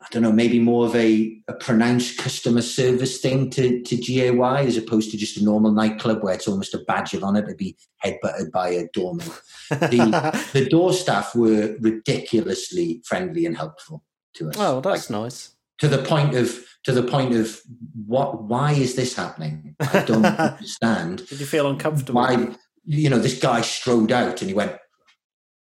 I 0.00 0.06
don't 0.12 0.22
know 0.22 0.30
maybe 0.32 0.60
more 0.60 0.86
of 0.86 0.94
a, 0.94 1.36
a 1.48 1.54
pronounced 1.54 2.18
customer 2.18 2.62
service 2.62 3.18
thing 3.20 3.50
to, 3.50 3.82
to 3.82 3.96
GAY 3.96 4.30
as 4.38 4.76
opposed 4.76 5.10
to 5.10 5.16
just 5.16 5.36
a 5.36 5.44
normal 5.44 5.72
nightclub 5.72 6.22
where 6.22 6.34
it's 6.34 6.46
almost 6.46 6.72
a 6.72 6.78
badge 6.86 7.14
of 7.14 7.24
honor 7.24 7.44
to 7.44 7.54
be 7.56 7.76
headbutted 8.04 8.52
by 8.52 8.68
a 8.70 8.86
doorman. 8.92 9.26
The, 9.70 10.48
the 10.54 10.66
door 10.66 10.94
staff 10.94 11.34
were 11.34 11.76
ridiculously 11.80 13.02
friendly 13.04 13.44
and 13.44 13.54
helpful 13.56 14.02
to 14.34 14.48
us. 14.48 14.54
oh, 14.58 14.80
that's 14.80 15.10
nice. 15.10 15.50
to 15.78 15.88
the 15.88 15.98
point 15.98 16.34
of 16.34 16.64
to 16.84 16.92
the 16.92 17.02
point 17.02 17.34
of 17.34 17.60
what 18.06 18.44
why 18.44 18.72
is 18.72 18.94
this 18.94 19.14
happening? 19.14 19.76
I 19.80 20.04
don't 20.04 20.24
understand 20.48 21.26
Did 21.26 21.40
you 21.40 21.44
feel 21.46 21.68
uncomfortable? 21.68 22.20
why 22.22 22.48
you 22.86 23.10
know 23.10 23.18
this 23.18 23.38
guy 23.38 23.60
strode 23.60 24.10
out 24.10 24.40
and 24.40 24.48
he 24.48 24.54
went 24.54 24.72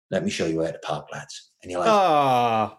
let 0.09 0.24
me 0.24 0.30
show 0.30 0.45
you 0.45 0.57
where 0.59 0.72
to 0.72 0.80
park 0.80 1.07
lads 1.11 1.51
and 1.61 1.69
you're 1.72 1.82
like 1.82 1.89
Ah, 1.89 2.78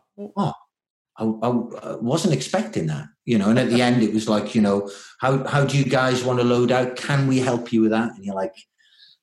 I, 1.18 1.24
I 1.24 1.94
wasn't 1.96 2.34
expecting 2.34 2.86
that 2.86 3.06
you 3.24 3.38
know 3.38 3.50
and 3.50 3.58
at 3.58 3.68
the 3.70 3.82
end 3.82 4.02
it 4.02 4.14
was 4.14 4.28
like 4.28 4.54
you 4.54 4.60
know 4.62 4.90
how 5.18 5.44
how 5.46 5.64
do 5.64 5.76
you 5.76 5.84
guys 5.84 6.24
want 6.24 6.38
to 6.40 6.44
load 6.44 6.72
out 6.72 6.96
can 6.96 7.26
we 7.26 7.38
help 7.38 7.72
you 7.72 7.82
with 7.82 7.90
that 7.90 8.14
and 8.14 8.24
you're 8.24 8.34
like 8.34 8.54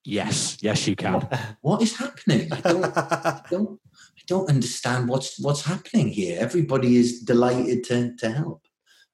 Yes, 0.06 0.58
yes, 0.62 0.88
you 0.88 0.96
can. 0.96 1.28
what 1.62 1.82
is 1.82 1.96
happening 1.98 2.52
i 2.54 2.62
don't 2.62 2.86
I 2.86 3.42
don't 3.52 3.80
I 4.18 4.22
don't 4.28 4.50
understand 4.50 5.10
what's 5.10 5.40
what's 5.40 5.64
happening 5.66 6.08
here 6.08 6.38
everybody 6.40 6.96
is 6.96 7.22
delighted 7.22 7.84
to 7.86 8.16
to 8.16 8.32
help 8.32 8.62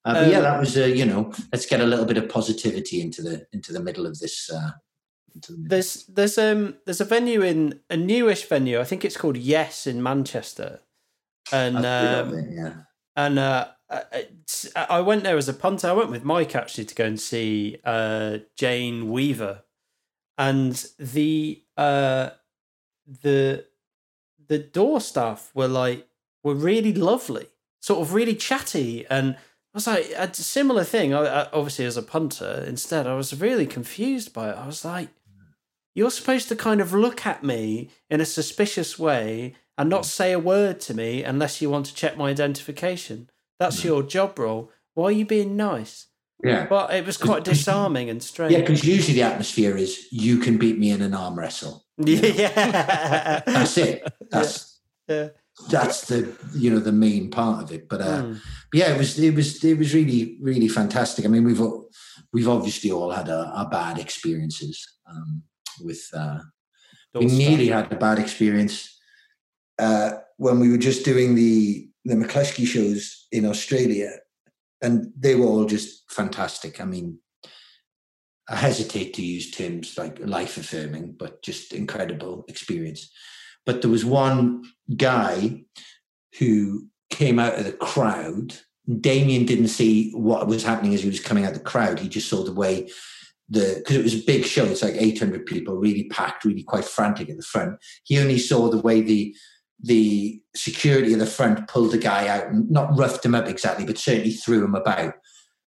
uh, 0.05 0.13
but 0.13 0.29
yeah 0.29 0.37
Um, 0.37 0.43
that 0.43 0.59
was 0.59 0.77
uh, 0.77 0.85
you 0.85 1.05
know 1.05 1.31
let's 1.51 1.65
get 1.65 1.81
a 1.81 1.85
little 1.85 2.05
bit 2.05 2.17
of 2.17 2.29
positivity 2.29 3.01
into 3.01 3.21
the 3.21 3.47
into 3.51 3.73
the 3.73 3.81
middle 3.81 4.05
of 4.05 4.19
this 4.19 4.49
uh 4.51 4.71
middle. 5.33 5.55
there's 5.71 6.05
there's 6.05 6.37
um 6.37 6.75
there's 6.85 7.01
a 7.01 7.05
venue 7.05 7.41
in 7.41 7.79
a 7.89 7.97
newish 7.97 8.45
venue. 8.47 8.79
I 8.79 8.83
think 8.85 9.03
it's 9.03 9.17
called 9.17 9.37
Yes 9.37 9.87
in 9.87 10.01
Manchester, 10.03 10.79
and 11.51 11.77
I've 11.77 11.83
heard 11.83 12.19
of 12.25 12.27
um, 12.33 12.39
it, 12.39 12.45
yeah 12.51 12.73
and 13.15 13.39
uh, 13.39 13.67
I- 13.89 14.27
I 14.75 14.99
went 15.01 15.23
there 15.23 15.37
as 15.37 15.47
a 15.47 15.53
punter. 15.53 15.87
I 15.87 15.93
went 15.93 16.09
with 16.09 16.23
Mike 16.23 16.55
actually 16.55 16.85
to 16.85 16.95
go 16.95 17.05
and 17.05 17.19
see 17.19 17.77
uh, 17.85 18.39
Jane 18.57 19.09
Weaver, 19.11 19.63
and 20.37 20.73
the 20.99 21.63
uh, 21.77 22.31
the 23.21 23.65
the 24.47 24.59
door 24.59 24.99
staff 25.01 25.51
were 25.53 25.67
like 25.67 26.07
were 26.43 26.55
really 26.55 26.93
lovely, 26.93 27.47
sort 27.81 28.01
of 28.01 28.13
really 28.13 28.35
chatty, 28.35 29.05
and 29.09 29.35
I 29.35 29.39
was 29.73 29.87
like 29.87 30.11
a 30.17 30.33
similar 30.33 30.83
thing. 30.83 31.13
I, 31.13 31.43
I, 31.43 31.49
obviously, 31.53 31.85
as 31.85 31.97
a 31.97 32.01
punter, 32.03 32.63
instead, 32.67 33.07
I 33.07 33.15
was 33.15 33.39
really 33.39 33.65
confused 33.67 34.33
by 34.33 34.49
it. 34.49 34.57
I 34.57 34.65
was 34.65 34.83
like, 34.83 35.09
"You're 35.93 36.11
supposed 36.11 36.49
to 36.49 36.55
kind 36.55 36.81
of 36.81 36.93
look 36.93 37.25
at 37.25 37.43
me 37.43 37.91
in 38.09 38.19
a 38.19 38.25
suspicious 38.25 38.97
way." 38.99 39.55
And 39.77 39.89
not 39.89 40.05
say 40.05 40.31
a 40.31 40.39
word 40.39 40.79
to 40.81 40.93
me 40.93 41.23
unless 41.23 41.61
you 41.61 41.69
want 41.69 41.85
to 41.87 41.95
check 41.95 42.15
my 42.17 42.29
identification. 42.29 43.29
That's 43.59 43.83
your 43.83 44.03
job 44.03 44.39
role. 44.39 44.71
Why 44.93 45.05
are 45.05 45.11
you 45.11 45.25
being 45.25 45.55
nice? 45.57 46.07
yeah 46.43 46.65
But 46.67 46.93
it 46.93 47.05
was 47.05 47.17
quite 47.17 47.43
disarming 47.43 48.09
and 48.09 48.21
strange. 48.23 48.53
Yeah, 48.53 48.59
because 48.59 48.85
usually 48.85 49.15
the 49.15 49.23
atmosphere 49.23 49.75
is 49.77 50.07
you 50.11 50.37
can 50.37 50.57
beat 50.57 50.77
me 50.77 50.91
in 50.91 51.01
an 51.01 51.13
arm 51.13 51.37
wrestle. 51.37 51.85
yeah. 51.97 53.41
That's 53.45 53.77
it. 53.77 54.03
That's 54.31 54.79
yeah. 55.07 55.29
that's 55.69 56.07
the 56.07 56.35
you 56.53 56.69
know 56.71 56.79
the 56.79 56.91
main 56.91 57.29
part 57.31 57.63
of 57.63 57.71
it. 57.71 57.87
But 57.87 58.01
uh, 58.01 58.21
Mm. 58.23 58.41
but 58.71 58.79
yeah, 58.79 58.93
it 58.93 58.97
was 58.97 59.17
it 59.19 59.33
was 59.35 59.63
it 59.63 59.77
was 59.77 59.93
really 59.93 60.37
really 60.41 60.67
fantastic. 60.67 61.25
I 61.25 61.27
mean, 61.29 61.43
we've 61.45 61.61
all- 61.61 61.89
we've 62.33 62.49
obviously 62.49 62.91
all 62.91 63.11
had 63.11 63.29
our, 63.29 63.45
our 63.45 63.69
bad 63.69 63.97
experiences 63.99 64.85
um, 65.09 65.43
with. 65.81 66.09
Uh, 66.13 66.39
we 67.13 67.25
nearly 67.27 67.67
had 67.69 67.89
a 67.93 67.95
bad 67.95 68.19
experience 68.19 68.94
uh, 69.79 70.11
when 70.37 70.59
we 70.59 70.69
were 70.69 70.77
just 70.77 71.05
doing 71.05 71.35
the 71.35 71.89
the 72.05 72.15
Mclusky 72.15 72.67
shows 72.67 73.27
in 73.31 73.45
Australia, 73.45 74.11
and 74.81 75.11
they 75.17 75.35
were 75.35 75.47
all 75.47 75.65
just 75.65 76.09
fantastic. 76.11 76.79
I 76.79 76.85
mean, 76.85 77.19
I 78.47 78.55
hesitate 78.55 79.13
to 79.15 79.25
use 79.25 79.51
terms 79.51 79.97
like 79.97 80.19
life 80.19 80.57
affirming, 80.57 81.15
but 81.17 81.41
just 81.41 81.73
incredible 81.73 82.45
experience. 82.47 83.09
But 83.65 83.81
there 83.81 83.89
was 83.89 84.05
one 84.05 84.63
guy 84.95 85.63
who 86.37 86.87
came 87.09 87.39
out 87.39 87.57
of 87.57 87.65
the 87.65 87.73
crowd. 87.73 88.55
Damien 88.99 89.45
didn't 89.45 89.69
see 89.69 90.11
what 90.11 90.47
was 90.47 90.63
happening 90.63 90.93
as 90.93 91.01
he 91.01 91.09
was 91.09 91.19
coming 91.19 91.45
out 91.45 91.53
of 91.53 91.57
the 91.57 91.63
crowd. 91.63 91.99
He 91.99 92.07
just 92.07 92.29
saw 92.29 92.43
the 92.43 92.53
way 92.53 92.87
the 93.49 93.75
because 93.77 93.95
it 93.95 94.03
was 94.03 94.13
a 94.13 94.25
big 94.25 94.45
show. 94.45 94.65
It's 94.65 94.83
like 94.83 94.95
800 94.95 95.45
people, 95.45 95.75
really 95.75 96.05
packed, 96.09 96.45
really 96.45 96.63
quite 96.63 96.85
frantic 96.85 97.29
at 97.29 97.37
the 97.37 97.43
front. 97.43 97.77
He 98.03 98.19
only 98.19 98.37
saw 98.37 98.69
the 98.69 98.81
way 98.81 99.01
the 99.01 99.35
the 99.81 100.41
security 100.55 101.13
of 101.13 101.19
the 101.19 101.25
front 101.25 101.67
pulled 101.67 101.91
the 101.91 101.97
guy 101.97 102.27
out 102.27 102.47
and 102.47 102.69
not 102.71 102.97
roughed 102.97 103.25
him 103.25 103.35
up 103.35 103.47
exactly, 103.47 103.85
but 103.85 103.97
certainly 103.97 104.31
threw 104.31 104.63
him 104.63 104.75
about. 104.75 105.15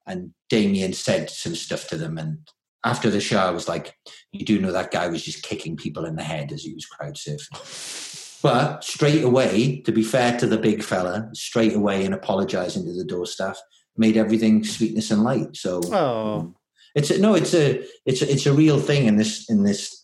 And 0.07 0.33
Damien 0.51 0.93
said 0.93 1.31
some 1.31 1.55
stuff 1.55 1.89
to 1.89 1.97
them. 1.97 2.19
And 2.19 2.39
after 2.85 3.09
the 3.11 3.21
show, 3.21 3.39
I 3.39 3.51
was 3.51 3.69
like, 3.69 3.95
you 4.33 4.45
do 4.45 4.61
know 4.61 4.73
that 4.73 4.91
guy 4.91 5.07
was 5.09 5.23
just 5.25 5.45
kicking 5.45 5.77
people 5.77 6.05
in 6.05 6.17
the 6.17 6.25
head 6.25 6.53
as 6.53 6.63
he 6.65 6.75
was 6.75 6.85
crowd 6.87 7.15
surfing. 7.15 8.41
But 8.43 8.83
straight 8.83 9.23
away, 9.23 9.81
to 9.83 9.93
be 9.93 10.03
fair 10.03 10.37
to 10.39 10.47
the 10.49 10.59
big 10.59 10.83
fella, 10.83 11.31
straight 11.33 11.75
away 11.75 12.05
and 12.05 12.13
apologizing 12.13 12.85
to 12.85 12.93
the 12.93 13.05
door 13.05 13.25
staff, 13.27 13.57
made 13.97 14.17
everything 14.17 14.65
sweetness 14.65 15.13
and 15.13 15.23
light. 15.23 15.55
So 15.57 15.81
Oh. 15.93 16.53
it's 16.97 17.11
a, 17.11 17.19
no, 17.21 17.35
it's 17.35 17.55
a 17.55 17.85
it's 18.05 18.21
a, 18.21 18.33
it's 18.33 18.47
a 18.47 18.53
real 18.53 18.81
thing 18.81 19.07
in 19.07 19.17
this 19.17 19.49
in 19.49 19.63
this. 19.63 20.02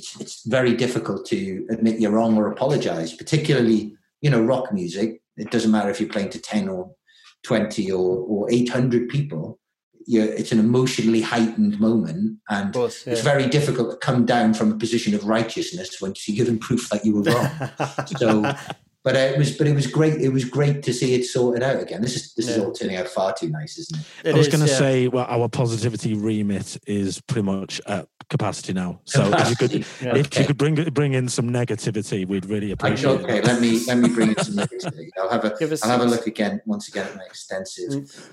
It's 0.00 0.20
it's 0.20 0.46
very 0.46 0.74
difficult 0.74 1.26
to 1.26 1.66
admit 1.70 2.00
you're 2.00 2.10
wrong 2.18 2.36
or 2.36 2.50
apologize, 2.50 3.12
particularly 3.14 3.94
you 4.22 4.30
know 4.30 4.42
rock 4.42 4.72
music. 4.72 5.22
It 5.36 5.50
doesn't 5.50 5.70
matter 5.70 5.90
if 5.90 6.00
you're 6.00 6.08
playing 6.16 6.30
to 6.30 6.38
ten 6.38 6.68
or 6.68 6.94
20 7.44 7.90
or, 7.92 8.18
or 8.18 8.50
800 8.50 9.08
people, 9.08 9.58
You're, 10.06 10.26
it's 10.26 10.52
an 10.52 10.58
emotionally 10.58 11.20
heightened 11.20 11.80
moment. 11.80 12.38
And 12.48 12.72
course, 12.72 13.06
yeah. 13.06 13.14
it's 13.14 13.22
very 13.22 13.46
difficult 13.46 13.90
to 13.90 13.96
come 13.96 14.26
down 14.26 14.54
from 14.54 14.72
a 14.72 14.76
position 14.76 15.14
of 15.14 15.24
righteousness 15.24 16.00
once 16.00 16.28
you're 16.28 16.36
given 16.36 16.58
proof 16.58 16.88
that 16.90 17.04
you 17.04 17.14
were 17.14 17.22
wrong. 17.22 18.06
so, 18.18 18.54
but 19.02 19.16
uh, 19.16 19.20
it 19.20 19.38
was, 19.38 19.56
but 19.56 19.66
it 19.66 19.74
was 19.74 19.86
great. 19.86 20.20
It 20.20 20.28
was 20.28 20.44
great 20.44 20.82
to 20.82 20.92
see 20.92 21.14
it 21.14 21.24
sorted 21.24 21.62
out 21.62 21.80
again. 21.80 22.02
This 22.02 22.16
is 22.16 22.34
this 22.34 22.48
is 22.48 22.58
all 22.58 22.72
turning 22.72 22.96
out 22.96 23.08
far 23.08 23.32
too 23.32 23.48
nice, 23.48 23.78
isn't 23.78 23.98
it? 23.98 24.06
It 24.28 24.34
I 24.34 24.38
was 24.38 24.48
is, 24.48 24.52
going 24.54 24.66
to 24.66 24.70
yeah. 24.70 24.78
say, 24.78 25.08
well, 25.08 25.26
our 25.28 25.48
positivity 25.48 26.14
remit 26.14 26.78
is 26.86 27.20
pretty 27.22 27.42
much 27.42 27.80
at 27.86 28.06
capacity 28.28 28.74
now. 28.74 29.00
So 29.04 29.30
if 29.32 29.50
you 29.50 29.56
could, 29.56 29.72
Yeah. 30.02 30.16
if 30.16 30.26
Okay. 30.26 30.42
you 30.42 30.46
could 30.46 30.58
bring 30.58 30.74
bring 30.90 31.14
in 31.14 31.28
some 31.28 31.50
negativity, 31.50 32.26
we'd 32.26 32.44
really 32.46 32.72
appreciate 32.72 33.20
okay, 33.22 33.38
it. 33.38 33.44
let 33.46 33.60
me 33.60 33.82
let 33.86 33.96
me 33.98 34.08
bring 34.10 34.30
in 34.30 34.44
some 34.44 34.54
negativity. 34.66 35.08
I'll 35.18 35.30
have 35.30 35.44
a 35.44 35.56
Give 35.58 35.72
us 35.72 35.82
I'll 35.82 35.90
have 35.90 36.02
a 36.02 36.04
look 36.04 36.26
again 36.26 36.60
once 36.66 36.88
again 36.88 37.06
at 37.06 37.16
my 37.16 37.24
extensive. 37.24 37.88
Mm. 37.90 38.30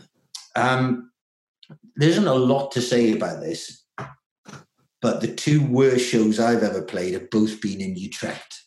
Um, 0.56 1.12
there 1.96 2.10
isn't 2.10 2.28
a 2.28 2.34
lot 2.34 2.72
to 2.74 2.82
say 2.82 3.14
about 3.14 3.40
this, 3.42 3.84
but 5.02 5.22
the 5.22 5.34
two 5.34 5.66
worst 5.66 6.06
shows 6.10 6.40
I've 6.40 6.64
ever 6.64 6.82
played 6.82 7.14
have 7.14 7.30
both 7.30 7.62
been 7.62 7.80
in 7.80 7.96
Utrecht. 7.96 8.64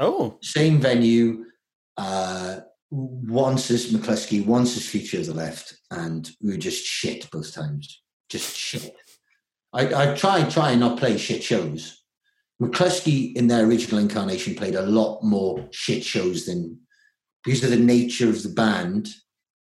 Oh, 0.00 0.38
Same 0.42 0.80
venue. 0.80 1.44
Uh, 1.96 2.60
once 2.90 3.70
as 3.70 3.92
Mclusky, 3.92 4.44
once 4.44 4.76
as 4.76 4.88
Future 4.88 5.20
of 5.20 5.26
the 5.26 5.34
Left, 5.34 5.76
and 5.90 6.28
we 6.42 6.52
were 6.52 6.58
just 6.58 6.84
shit 6.84 7.30
both 7.30 7.52
times. 7.54 8.02
Just 8.28 8.56
shit. 8.56 8.96
I, 9.72 10.12
I 10.12 10.14
try 10.16 10.42
try 10.48 10.70
and 10.72 10.80
not 10.80 10.98
play 10.98 11.16
shit 11.18 11.42
shows. 11.42 12.02
Mclusky 12.60 13.34
in 13.36 13.46
their 13.46 13.64
original 13.64 14.00
incarnation 14.00 14.54
played 14.54 14.74
a 14.74 14.82
lot 14.82 15.22
more 15.22 15.68
shit 15.70 16.02
shows 16.02 16.46
than 16.46 16.80
because 17.44 17.62
of 17.62 17.70
the 17.70 17.76
nature 17.76 18.28
of 18.28 18.42
the 18.42 18.48
band, 18.48 19.08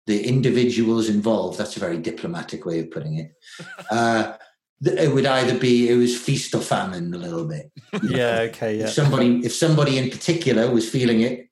the 0.06 0.26
individuals 0.26 1.08
involved. 1.08 1.58
That's 1.58 1.76
a 1.76 1.80
very 1.80 1.98
diplomatic 1.98 2.64
way 2.64 2.80
of 2.80 2.90
putting 2.90 3.18
it. 3.18 3.32
Uh, 3.90 4.36
it 4.84 5.14
would 5.14 5.26
either 5.26 5.58
be 5.58 5.88
it 5.88 5.96
was 5.96 6.18
feast 6.18 6.54
or 6.54 6.60
famine 6.60 7.14
a 7.14 7.18
little 7.18 7.46
bit. 7.46 7.70
yeah, 8.02 8.40
okay, 8.40 8.78
yeah. 8.78 8.84
If 8.84 8.90
somebody 8.90 9.44
if 9.44 9.54
somebody 9.54 9.98
in 9.98 10.10
particular 10.10 10.70
was 10.70 10.88
feeling 10.88 11.20
it, 11.20 11.48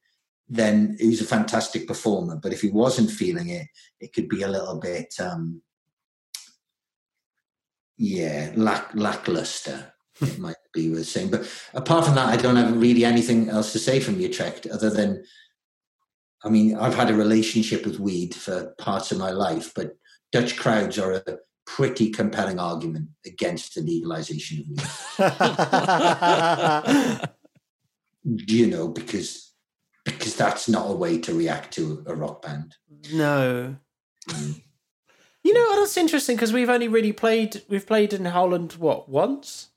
then 0.49 0.97
he 0.99 1.09
was 1.09 1.21
a 1.21 1.27
fantastic 1.27 1.87
performer. 1.87 2.37
But 2.37 2.53
if 2.53 2.61
he 2.61 2.71
wasn't 2.71 3.11
feeling 3.11 3.51
it, 3.51 3.69
it 4.01 4.13
could 4.13 4.29
be 4.29 4.43
a 4.43 4.49
little 4.49 4.79
bit 4.79 5.15
um 5.21 5.63
yeah, 7.97 8.53
lack 8.57 8.91
lackluster. 8.95 9.93
It 10.21 10.39
might 10.47 10.57
be 10.73 10.91
worth 10.91 11.07
saying. 11.07 11.31
But 11.31 11.49
apart 11.73 12.07
from 12.07 12.17
that, 12.17 12.29
I 12.29 12.37
don't 12.37 12.57
have 12.57 12.81
really 12.81 13.05
anything 13.05 13.49
else 13.49 13.73
to 13.73 13.79
say 13.79 14.01
from 14.01 14.21
Utrecht 14.21 14.67
other 14.67 14.91
than 14.91 15.25
I 16.43 16.49
mean, 16.49 16.77
I've 16.77 16.95
had 16.95 17.11
a 17.11 17.15
relationship 17.15 17.85
with 17.85 18.01
weed 18.01 18.35
for 18.35 18.75
parts 18.79 19.13
of 19.13 19.19
my 19.19 19.31
life, 19.31 19.73
but 19.75 19.97
Dutch 20.33 20.57
crowds 20.57 20.99
are 20.99 21.13
a 21.13 21.39
pretty 21.77 22.11
compelling 22.11 22.59
argument 22.59 23.09
against 23.25 23.75
the 23.75 23.81
legalization 23.81 24.61
of 24.61 24.67
weed. 28.25 28.49
you 28.51 28.67
know, 28.67 28.89
because 28.89 29.53
because 30.05 30.35
that's 30.35 30.69
not 30.69 30.91
a 30.91 30.95
way 30.95 31.19
to 31.19 31.33
react 31.35 31.73
to 31.75 32.03
a 32.07 32.15
rock 32.15 32.43
band. 32.43 32.75
no. 33.13 33.77
Mm. 34.29 34.63
You 35.43 35.55
know, 35.55 35.77
that's 35.81 35.97
interesting 35.97 36.37
because 36.37 36.53
we've 36.53 36.69
only 36.69 36.89
really 36.89 37.13
played, 37.13 37.63
we've 37.67 37.87
played 37.87 38.13
in 38.13 38.27
Holland, 38.27 38.73
what, 38.75 39.09
once? 39.09 39.71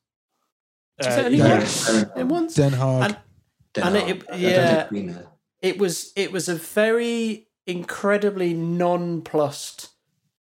Is 0.99 1.07
it 1.07 1.25
only 1.25 1.37
yeah. 1.37 1.57
once? 1.57 1.89
Yeah. 1.89 2.03
Yeah, 2.17 2.23
once? 2.23 2.53
Den 2.55 2.71
Haag. 2.71 3.05
And- 3.05 3.17
Den 3.73 3.87
And 3.87 3.95
Haag. 3.95 4.09
it- 4.09 4.25
I 4.29 4.35
yeah. 4.35 4.79
think 4.79 4.91
we 4.91 5.01
know. 5.03 5.29
it 5.61 5.79
was 5.79 6.11
it 6.15 6.31
was 6.31 6.49
a 6.49 6.55
very 6.55 7.47
incredibly 7.65 8.53
nonplussed 8.53 9.89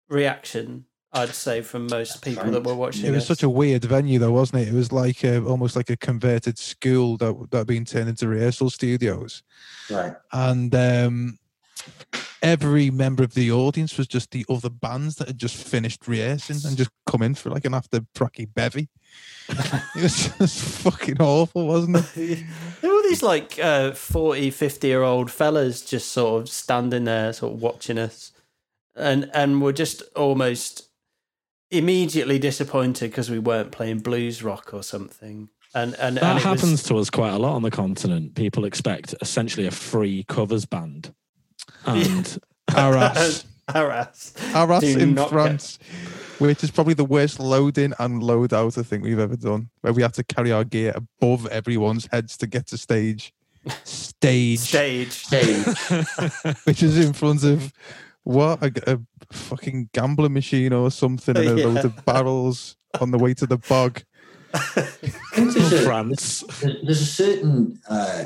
reaction 0.09 0.85
i'd 1.13 1.29
say 1.35 1.61
from 1.61 1.87
most 1.87 2.21
people 2.23 2.49
that 2.51 2.63
were 2.63 2.75
watching 2.75 3.05
it 3.05 3.11
was 3.11 3.23
us. 3.23 3.27
such 3.27 3.43
a 3.43 3.49
weird 3.49 3.83
venue, 3.85 4.17
though, 4.19 4.31
wasn't 4.31 4.61
it? 4.61 4.69
It 4.69 4.73
was 4.73 4.91
like 4.91 5.23
a, 5.23 5.43
almost 5.43 5.75
like 5.75 5.89
a 5.89 5.97
converted 5.97 6.57
school 6.57 7.17
that 7.17 7.35
that 7.51 7.57
had 7.59 7.67
been 7.67 7.85
turned 7.85 8.09
into 8.09 8.27
rehearsal 8.27 8.69
studios, 8.69 9.43
Right. 9.89 10.13
and 10.31 10.73
um, 10.73 11.37
every 12.41 12.89
member 12.89 13.23
of 13.23 13.33
the 13.33 13.51
audience 13.51 13.97
was 13.97 14.07
just 14.07 14.31
the 14.31 14.45
other 14.49 14.69
bands 14.69 15.15
that 15.15 15.27
had 15.27 15.37
just 15.37 15.55
finished 15.55 16.07
rehearsing 16.07 16.57
and 16.65 16.77
just 16.77 16.89
come 17.05 17.21
in 17.21 17.35
for 17.35 17.49
like 17.49 17.65
an 17.65 17.73
after 17.73 17.99
pracky 18.15 18.47
bevy. 18.53 18.89
it 19.49 20.01
was 20.01 20.29
just 20.37 20.59
fucking 20.83 21.21
awful, 21.21 21.67
wasn't 21.67 21.97
it? 22.15 22.45
there 22.81 22.89
were 22.89 22.95
all 22.95 23.03
these 23.03 23.21
like 23.23 23.59
uh 23.59 23.91
40 23.91 24.49
50 24.51 24.87
year 24.87 25.03
old 25.03 25.29
fellas 25.29 25.81
just 25.81 26.11
sort 26.11 26.41
of 26.43 26.49
standing 26.49 27.03
there 27.03 27.33
sort 27.33 27.53
of 27.53 27.61
watching 27.61 27.97
us 27.97 28.31
and 28.95 29.29
and 29.33 29.61
we're 29.61 29.71
just 29.73 30.01
almost 30.15 30.87
immediately 31.71 32.37
disappointed 32.37 33.09
because 33.11 33.29
we 33.31 33.39
weren't 33.39 33.71
playing 33.71 33.99
blues 33.99 34.43
rock 34.43 34.73
or 34.73 34.83
something 34.83 35.49
and 35.73 35.95
and, 35.99 36.17
That 36.17 36.23
and 36.23 36.37
it 36.39 36.43
happens 36.43 36.71
was, 36.71 36.83
to 36.83 36.97
us 36.97 37.09
quite 37.09 37.31
a 37.31 37.39
lot 37.39 37.55
on 37.55 37.61
the 37.61 37.71
continent. 37.71 38.35
People 38.35 38.65
expect 38.65 39.15
essentially 39.21 39.65
a 39.67 39.71
free 39.71 40.25
covers 40.27 40.65
band. 40.65 41.13
And 41.85 42.37
Arras. 42.75 43.45
harass 43.69 44.33
Arras 44.53 44.81
Do 44.81 44.99
in 44.99 45.13
not 45.13 45.29
get- 45.29 45.31
France, 45.31 45.79
which 46.39 46.61
is 46.63 46.71
probably 46.71 46.93
the 46.93 47.05
worst 47.05 47.39
loading 47.39 47.93
and 47.99 48.21
load 48.21 48.53
out 48.53 48.77
I 48.77 48.83
think 48.83 49.03
we've 49.03 49.17
ever 49.19 49.37
done, 49.37 49.69
where 49.79 49.93
we 49.93 50.01
have 50.01 50.11
to 50.13 50.23
carry 50.25 50.51
our 50.51 50.65
gear 50.65 50.93
above 50.93 51.47
everyone's 51.47 52.05
heads 52.11 52.35
to 52.37 52.47
get 52.47 52.67
to 52.67 52.77
stage. 52.77 53.33
Stage, 53.85 54.57
stage 54.59 55.11
Stage. 55.11 55.65
which 56.65 56.81
is 56.83 56.97
in 56.97 57.13
front 57.13 57.43
of 57.43 57.71
what 58.23 58.61
a, 58.63 58.71
a 58.93 58.99
fucking 59.33 59.89
gambling 59.93 60.33
machine 60.33 60.73
or 60.73 60.91
something, 60.91 61.35
and 61.37 61.47
a 61.47 61.55
Yeah. 61.57 61.65
load 61.65 61.85
of 61.85 62.05
barrels 62.05 62.75
on 62.99 63.11
the 63.11 63.17
way 63.17 63.33
to 63.35 63.45
the 63.47 63.57
bog. 63.57 64.03
There's 65.35 65.71
a- 65.73 65.81
France. 65.81 66.43
There- 66.61 66.77
there's 66.83 67.01
a 67.01 67.05
certain 67.05 67.79
uh, 67.89 68.25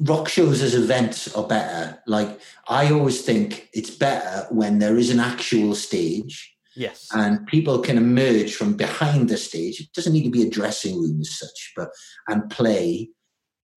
rock 0.00 0.28
shows 0.28 0.62
as 0.62 0.74
events 0.74 1.32
are 1.34 1.46
better. 1.46 1.98
Like 2.06 2.40
I 2.68 2.90
always 2.92 3.22
think 3.22 3.68
it's 3.72 3.90
better 3.90 4.46
when 4.50 4.78
there 4.78 4.96
is 4.98 5.10
an 5.10 5.20
actual 5.20 5.74
stage 5.74 6.48
yes 6.74 7.06
and 7.12 7.46
people 7.48 7.78
can 7.80 7.98
emerge 7.98 8.54
from 8.54 8.74
behind 8.74 9.28
the 9.28 9.36
stage. 9.36 9.78
It 9.80 9.92
doesn't 9.92 10.12
need 10.12 10.24
to 10.24 10.30
be 10.30 10.42
a 10.42 10.50
dressing 10.50 10.98
room 10.98 11.20
as 11.20 11.38
such, 11.38 11.72
but 11.76 11.90
and 12.28 12.48
play. 12.50 13.10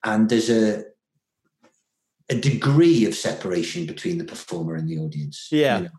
And 0.04 0.30
there's 0.30 0.50
a 0.50 0.84
a 2.30 2.36
degree 2.36 3.06
of 3.06 3.16
separation 3.16 3.86
between 3.86 4.18
the 4.18 4.24
performer 4.24 4.76
and 4.76 4.88
the 4.90 4.98
audience. 4.98 5.48
Yeah, 5.52 5.78
You 5.78 5.84
know, 5.86 5.90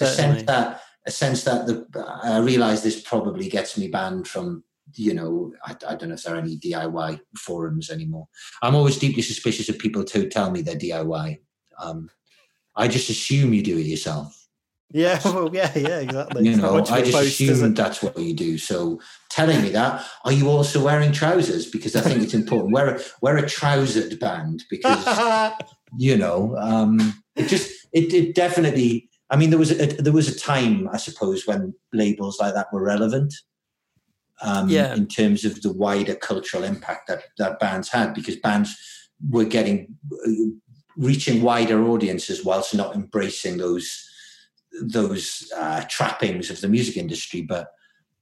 a 0.00 0.06
sense 0.06 0.42
that 0.44 0.82
a 1.06 1.10
sense 1.10 1.44
that 1.44 1.66
the 1.66 1.86
I 2.22 2.38
realize 2.38 2.82
this 2.82 3.00
probably 3.02 3.48
gets 3.48 3.76
me 3.76 3.88
banned 3.88 4.28
from 4.28 4.64
you 4.94 5.14
know 5.14 5.52
I, 5.64 5.72
I 5.88 5.94
don't 5.94 6.10
know 6.10 6.14
if 6.14 6.22
there 6.22 6.34
are 6.34 6.38
any 6.38 6.56
DIY 6.58 7.20
forums 7.36 7.90
anymore. 7.90 8.28
I'm 8.62 8.74
always 8.74 8.98
deeply 8.98 9.22
suspicious 9.22 9.68
of 9.68 9.78
people 9.78 10.04
who 10.10 10.28
tell 10.28 10.50
me 10.50 10.62
they're 10.62 10.76
DIY. 10.76 11.38
Um, 11.78 12.08
I 12.76 12.88
just 12.88 13.10
assume 13.10 13.52
you 13.52 13.62
do 13.62 13.78
it 13.78 13.86
yourself. 13.86 14.41
Yeah, 14.92 15.20
well, 15.24 15.50
yeah, 15.52 15.76
yeah, 15.76 16.00
exactly. 16.00 16.44
You 16.44 16.52
It's 16.52 16.60
know, 16.60 16.74
much 16.74 16.88
of 16.88 16.94
I 16.94 16.98
a 16.98 17.02
just 17.02 17.12
boast, 17.12 17.40
is 17.40 17.60
assume 17.62 17.74
that's 17.74 18.02
what 18.02 18.18
you 18.18 18.34
do. 18.34 18.58
So 18.58 19.00
telling 19.30 19.62
me 19.62 19.70
that, 19.70 20.04
are 20.24 20.32
you 20.32 20.48
also 20.48 20.84
wearing 20.84 21.12
trousers? 21.12 21.66
Because 21.70 21.96
I 21.96 22.00
think 22.02 22.22
it's 22.22 22.34
important. 22.34 22.72
Wear 22.72 22.96
a, 22.96 23.00
wear 23.22 23.36
a 23.38 23.48
trousered 23.48 24.18
band 24.20 24.64
because 24.70 25.04
you 25.98 26.16
know 26.16 26.56
um 26.58 27.22
it 27.36 27.48
just 27.48 27.70
it, 27.92 28.14
it 28.14 28.34
definitely 28.34 29.10
i 29.28 29.36
mean 29.36 29.50
there 29.50 29.58
was 29.58 29.70
a 29.70 29.86
there 30.02 30.12
was 30.12 30.26
a 30.26 30.38
time 30.38 30.88
i 30.90 30.96
suppose 30.96 31.46
when 31.46 31.74
labels 31.92 32.38
like 32.40 32.54
that 32.54 32.68
were 32.72 32.82
relevant 32.82 33.34
um 34.40 34.70
Yeah. 34.70 34.94
in 34.94 35.06
terms 35.06 35.44
of 35.44 35.60
the 35.60 35.70
wider 35.70 36.14
cultural 36.14 36.64
impact 36.64 37.08
that 37.08 37.24
that 37.36 37.60
bands 37.60 37.90
had 37.90 38.14
because 38.14 38.36
bands 38.36 38.74
were 39.28 39.44
getting 39.44 39.98
uh, 40.26 40.30
reaching 40.96 41.42
wider 41.42 41.84
audiences 41.84 42.42
whilst 42.42 42.74
not 42.74 42.94
embracing 42.94 43.58
those 43.58 44.08
those 44.80 45.52
uh, 45.56 45.84
trappings 45.88 46.50
of 46.50 46.60
the 46.60 46.68
music 46.68 46.96
industry 46.96 47.42
but 47.42 47.68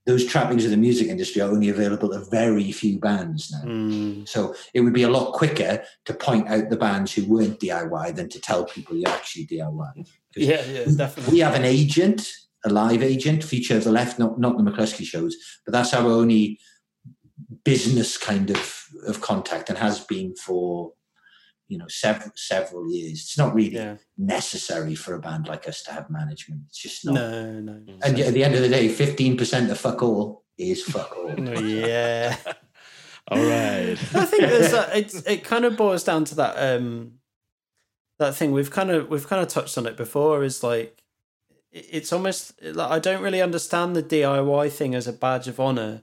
those 0.07 0.25
trappings 0.25 0.65
of 0.65 0.71
the 0.71 0.77
music 0.77 1.09
industry 1.09 1.41
are 1.43 1.51
only 1.51 1.69
available 1.69 2.09
to 2.11 2.25
very 2.31 2.73
few 2.73 2.99
bands 2.99 3.53
now 3.53 3.63
Mm, 3.71 4.27
so 4.27 4.55
it 4.75 4.81
would 4.81 4.93
be 4.95 5.03
a 5.05 5.11
lot 5.11 5.33
quicker 5.35 5.83
to 6.07 6.15
point 6.15 6.49
out 6.49 6.71
the 6.71 6.77
bands 6.77 7.13
who 7.13 7.25
weren't 7.27 7.61
DIY 7.61 8.17
than 8.17 8.29
to 8.31 8.41
tell 8.41 8.65
people 8.65 8.97
you're 8.97 9.09
actually 9.11 9.47
DIY. 9.47 10.09
yeah, 10.37 10.65
yeah, 10.65 10.85
definitely. 10.97 11.33
We 11.33 11.41
have 11.41 11.55
an 11.55 11.65
agent, 11.65 12.29
a 12.65 12.71
live 12.71 13.03
agent, 13.03 13.45
Future 13.45 13.77
of 13.77 13.85
the 13.85 13.93
Left, 13.93 14.19
not 14.19 14.41
not 14.41 14.57
the 14.57 14.65
Mclusky 14.65 15.05
shows, 15.05 15.37
but 15.65 15.73
that's 15.73 15.95
our 15.95 16.07
only 16.07 16.59
business 17.65 18.17
kind 18.17 18.51
of 18.51 18.85
of 19.07 19.21
contact 19.21 19.69
and 19.69 19.79
has 19.79 20.01
been 20.01 20.35
for 20.37 20.93
you 21.71 21.79
know 21.79 21.89
several 21.89 22.33
several 22.35 22.85
years. 22.93 23.13
It's 23.25 23.39
not 23.39 23.55
really 23.55 23.75
Yeah. 23.77 23.97
necessary 24.19 24.95
for 24.95 25.15
a 25.15 25.21
band 25.21 25.47
like 25.49 25.67
us 25.69 25.83
to 25.85 25.93
have 25.93 26.11
management. 26.11 26.63
It's 26.69 26.83
just 26.87 27.05
not. 27.07 27.15
No, 27.15 27.61
no. 27.61 27.77
And 28.03 28.19
yet 28.19 28.29
at 28.29 28.35
the 28.35 28.45
end 28.45 28.55
of 28.57 28.63
the 28.63 28.69
day, 28.69 28.89
fifteen 28.89 29.37
percent 29.37 29.71
of 29.71 29.79
fuck 29.79 30.03
all 30.03 30.45
is 30.59 30.83
fuck 30.83 31.17
all. 31.17 31.33
Yeah. 31.63 32.37
All 33.33 33.39
right. 33.39 33.93
I 34.15 34.25
think 34.25 34.43
there's 34.43 34.73
that. 34.73 34.97
It's, 34.97 35.15
it 35.25 35.45
kind 35.45 35.65
of 35.65 35.77
boils 35.77 36.03
down 36.03 36.25
to 36.25 36.35
that 36.37 36.55
um, 36.59 37.13
that 38.19 38.35
thing 38.35 38.51
we've 38.51 38.73
kind 38.73 38.91
of 38.91 39.09
we've 39.09 39.29
kind 39.29 39.41
of 39.41 39.47
touched 39.49 39.79
on 39.79 39.87
it 39.87 39.97
before. 39.97 40.43
Is 40.43 40.65
like 40.65 41.01
it's 41.71 42.13
almost 42.13 42.61
like 42.61 42.91
I 42.91 42.99
don't 42.99 43.23
really 43.23 43.41
understand 43.41 43.95
the 43.95 44.03
DIY 44.03 44.73
thing 44.73 44.97
as 44.97 45.07
a 45.07 45.13
badge 45.13 45.47
of 45.47 45.61
honor, 45.61 46.03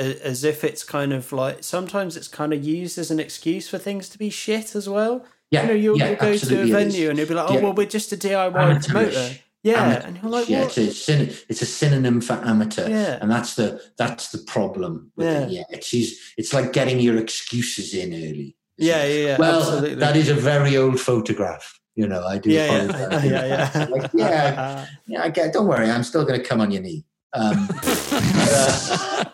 as 0.00 0.44
if 0.44 0.64
it's 0.64 0.82
kind 0.82 1.12
of 1.12 1.32
like 1.32 1.62
sometimes 1.62 2.16
it's 2.16 2.28
kind 2.28 2.52
of 2.52 2.64
used 2.64 2.98
as 2.98 3.10
an 3.10 3.20
excuse 3.20 3.68
for 3.68 3.78
things 3.78 4.08
to 4.10 4.18
be 4.18 4.30
shit 4.30 4.74
as 4.74 4.88
well. 4.88 5.24
Yeah, 5.50 5.62
you 5.62 5.68
know, 5.68 5.74
you'll, 5.74 5.98
yeah, 5.98 6.08
you'll 6.10 6.16
go 6.16 6.36
to 6.36 6.62
a 6.62 6.66
venue 6.66 7.10
and 7.10 7.18
you'll 7.18 7.28
be 7.28 7.34
like, 7.34 7.50
"Oh, 7.50 7.54
yeah. 7.54 7.60
well, 7.60 7.72
we're 7.72 7.86
just 7.86 8.12
a 8.12 8.16
DIY 8.16 8.86
promoter." 8.86 9.36
Yeah, 9.62 10.06
and 10.06 10.18
you're 10.22 10.30
like, 10.30 10.48
yeah, 10.48 10.62
"What?" 10.62 10.78
it's 10.78 11.08
a, 11.08 11.22
it's 11.48 11.60
a 11.60 11.66
synonym 11.66 12.20
for 12.22 12.34
amateur, 12.34 12.88
Yeah. 12.88 13.18
and 13.20 13.30
that's 13.30 13.56
the 13.56 13.82
that's 13.98 14.30
the 14.30 14.38
problem 14.38 15.12
with 15.16 15.26
it. 15.26 15.50
Yeah, 15.50 15.64
it's 15.68 15.92
it's 16.38 16.54
like 16.54 16.72
getting 16.72 16.98
your 17.00 17.18
excuses 17.18 17.92
in 17.94 18.14
early. 18.14 18.56
Yeah, 18.78 19.04
yeah, 19.04 19.26
yeah. 19.26 19.36
well, 19.38 19.60
absolutely. 19.60 19.94
that 19.96 20.16
is 20.16 20.30
a 20.30 20.34
very 20.34 20.76
old 20.78 20.98
photograph. 20.98 21.78
You 21.94 22.08
know, 22.08 22.24
I 22.24 22.38
do 22.38 22.50
yeah, 22.50 22.84
yeah, 22.84 23.24
yeah, 23.24 23.46
yeah. 23.46 23.86
Like, 23.90 24.10
yeah, 24.14 24.86
yeah. 25.06 25.22
I 25.22 25.28
get. 25.28 25.52
Don't 25.52 25.66
worry, 25.66 25.90
I'm 25.90 26.04
still 26.04 26.24
going 26.24 26.40
to 26.40 26.46
come 26.46 26.62
on 26.62 26.70
your 26.70 26.80
knee. 26.80 27.04
Um, 27.34 27.68
uh, 27.82 29.24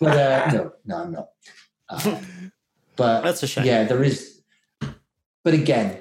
but 0.00 0.16
uh, 0.16 0.50
no, 0.52 0.72
no, 0.84 0.96
I'm 0.96 1.12
not. 1.12 1.28
Uh, 1.88 2.20
but 2.96 3.22
That's 3.22 3.42
a 3.42 3.46
shame. 3.46 3.64
Yeah, 3.64 3.84
there 3.84 4.02
is. 4.02 4.42
But 5.44 5.54
again, 5.54 6.00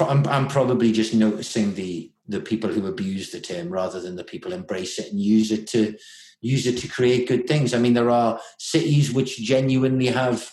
I'm, 0.00 0.26
I'm 0.26 0.48
probably 0.48 0.92
just 0.92 1.14
noticing 1.14 1.74
the 1.74 2.12
the 2.26 2.40
people 2.40 2.70
who 2.70 2.86
abuse 2.86 3.30
the 3.32 3.40
term 3.40 3.70
rather 3.70 4.00
than 4.00 4.14
the 4.16 4.24
people 4.24 4.52
embrace 4.52 4.98
it 4.98 5.10
and 5.10 5.20
use 5.20 5.50
it 5.50 5.66
to 5.68 5.96
use 6.40 6.66
it 6.66 6.78
to 6.78 6.88
create 6.88 7.28
good 7.28 7.46
things. 7.46 7.74
I 7.74 7.78
mean, 7.78 7.94
there 7.94 8.10
are 8.10 8.40
cities 8.58 9.12
which 9.12 9.38
genuinely 9.38 10.06
have 10.06 10.50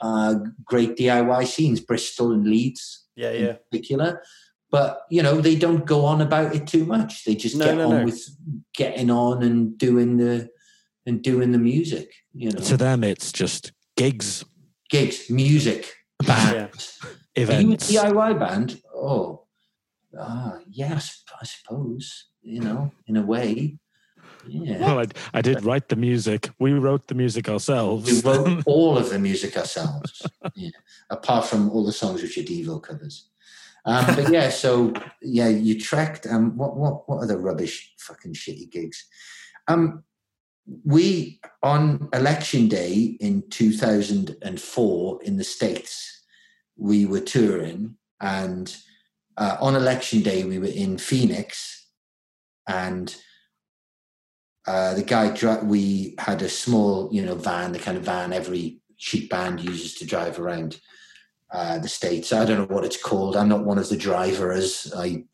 uh, 0.00 0.36
great 0.64 0.96
DIY 0.96 1.46
scenes, 1.46 1.80
Bristol 1.80 2.32
and 2.32 2.46
Leeds 2.46 3.04
yeah, 3.16 3.30
yeah, 3.30 3.48
in 3.50 3.58
particular. 3.70 4.22
But 4.70 5.02
you 5.08 5.22
know, 5.22 5.40
they 5.40 5.54
don't 5.54 5.86
go 5.86 6.04
on 6.04 6.20
about 6.20 6.54
it 6.54 6.66
too 6.66 6.84
much. 6.84 7.24
They 7.24 7.36
just 7.36 7.56
No, 7.56 7.66
get 7.66 7.76
no, 7.76 7.84
on 7.84 7.98
no. 7.98 8.04
with 8.04 8.28
getting 8.74 9.10
on 9.10 9.42
and 9.42 9.78
doing 9.78 10.16
the 10.16 10.50
and 11.06 11.22
doing 11.22 11.52
the 11.52 11.58
music. 11.58 12.12
You 12.32 12.50
know, 12.50 12.60
To 12.60 12.76
them, 12.76 13.04
it's 13.04 13.32
just 13.32 13.72
gigs, 13.96 14.44
gigs, 14.90 15.30
music, 15.30 15.92
bands. 16.24 16.98
Are 17.04 17.08
you 17.08 17.16
a 17.36 17.42
events. 17.42 17.92
DIY 17.92 18.38
band? 18.38 18.80
Oh, 18.94 19.44
ah, 20.18 20.58
yes, 20.68 21.22
I 21.40 21.44
suppose. 21.44 22.26
You 22.42 22.60
know, 22.60 22.92
in 23.06 23.16
a 23.16 23.22
way. 23.22 23.78
Yeah. 24.46 24.80
Well, 24.80 24.98
I, 25.00 25.06
I 25.32 25.40
did 25.40 25.64
write 25.64 25.88
the 25.88 25.96
music. 25.96 26.50
We 26.58 26.72
wrote 26.72 27.06
the 27.06 27.14
music 27.14 27.48
ourselves. 27.48 28.10
We 28.10 28.30
wrote 28.30 28.62
all 28.66 28.98
of 28.98 29.08
the 29.08 29.18
music 29.18 29.56
ourselves, 29.56 30.22
yeah. 30.54 30.70
apart 31.08 31.46
from 31.46 31.70
all 31.70 31.84
the 31.84 31.92
songs 31.92 32.20
which 32.22 32.36
are 32.36 32.42
Devo 32.42 32.82
covers. 32.82 33.30
Um, 33.86 34.06
but 34.14 34.30
yeah, 34.30 34.48
so 34.48 34.92
yeah, 35.20 35.48
you 35.48 35.78
tracked. 35.78 36.26
Um, 36.26 36.56
what 36.56 36.76
what 36.76 37.08
what 37.08 37.22
other 37.22 37.38
rubbish, 37.38 37.92
fucking 37.98 38.34
shitty 38.34 38.70
gigs? 38.70 39.06
Um, 39.68 40.04
we 40.84 41.40
on 41.62 42.08
election 42.12 42.68
day 42.68 43.16
in 43.20 43.48
two 43.50 43.72
thousand 43.72 44.36
and 44.42 44.60
four 44.60 45.22
in 45.22 45.36
the 45.36 45.44
states, 45.44 46.22
we 46.76 47.06
were 47.06 47.20
touring, 47.20 47.96
and 48.20 48.74
uh, 49.36 49.56
on 49.60 49.76
election 49.76 50.22
day 50.22 50.44
we 50.44 50.58
were 50.58 50.66
in 50.66 50.98
Phoenix, 50.98 51.88
and 52.66 53.14
uh, 54.66 54.94
the 54.94 55.02
guy 55.02 55.30
we 55.64 56.14
had 56.18 56.40
a 56.42 56.48
small 56.48 57.08
you 57.12 57.24
know 57.24 57.34
van 57.34 57.72
the 57.72 57.78
kind 57.78 57.96
of 57.96 58.04
van 58.04 58.32
every 58.32 58.80
cheap 58.96 59.30
band 59.30 59.60
uses 59.60 59.94
to 59.94 60.06
drive 60.06 60.38
around 60.38 60.80
uh, 61.52 61.78
the 61.78 61.88
states. 61.88 62.32
I 62.32 62.44
don't 62.44 62.58
know 62.58 62.74
what 62.74 62.84
it's 62.84 63.00
called. 63.00 63.36
I'm 63.36 63.48
not 63.48 63.64
one 63.64 63.78
of 63.78 63.88
the 63.88 63.96
drivers. 63.96 64.92
I 64.96 65.24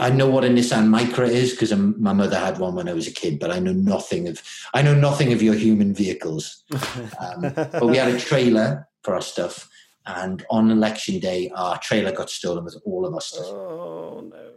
i 0.00 0.10
know 0.10 0.28
what 0.28 0.44
a 0.44 0.48
nissan 0.48 0.88
micra 0.88 1.28
is 1.28 1.52
because 1.52 1.72
my 1.76 2.12
mother 2.12 2.38
had 2.38 2.58
one 2.58 2.74
when 2.74 2.88
i 2.88 2.92
was 2.92 3.06
a 3.06 3.12
kid 3.12 3.38
but 3.38 3.50
i 3.50 3.58
know 3.58 3.72
nothing 3.72 4.26
of 4.28 4.42
i 4.74 4.82
know 4.82 4.94
nothing 4.94 5.32
of 5.32 5.40
your 5.42 5.54
human 5.54 5.94
vehicles 5.94 6.64
um, 7.20 7.40
but 7.54 7.86
we 7.86 7.96
had 7.96 8.12
a 8.12 8.18
trailer 8.18 8.88
for 9.02 9.14
our 9.14 9.20
stuff 9.22 9.68
and 10.06 10.44
on 10.50 10.70
election 10.70 11.18
day 11.20 11.50
our 11.54 11.78
trailer 11.78 12.12
got 12.12 12.30
stolen 12.30 12.64
with 12.64 12.76
all 12.84 13.06
of 13.06 13.14
our 13.14 13.20
stuff 13.20 13.46
oh 13.46 14.28
no! 14.28 14.50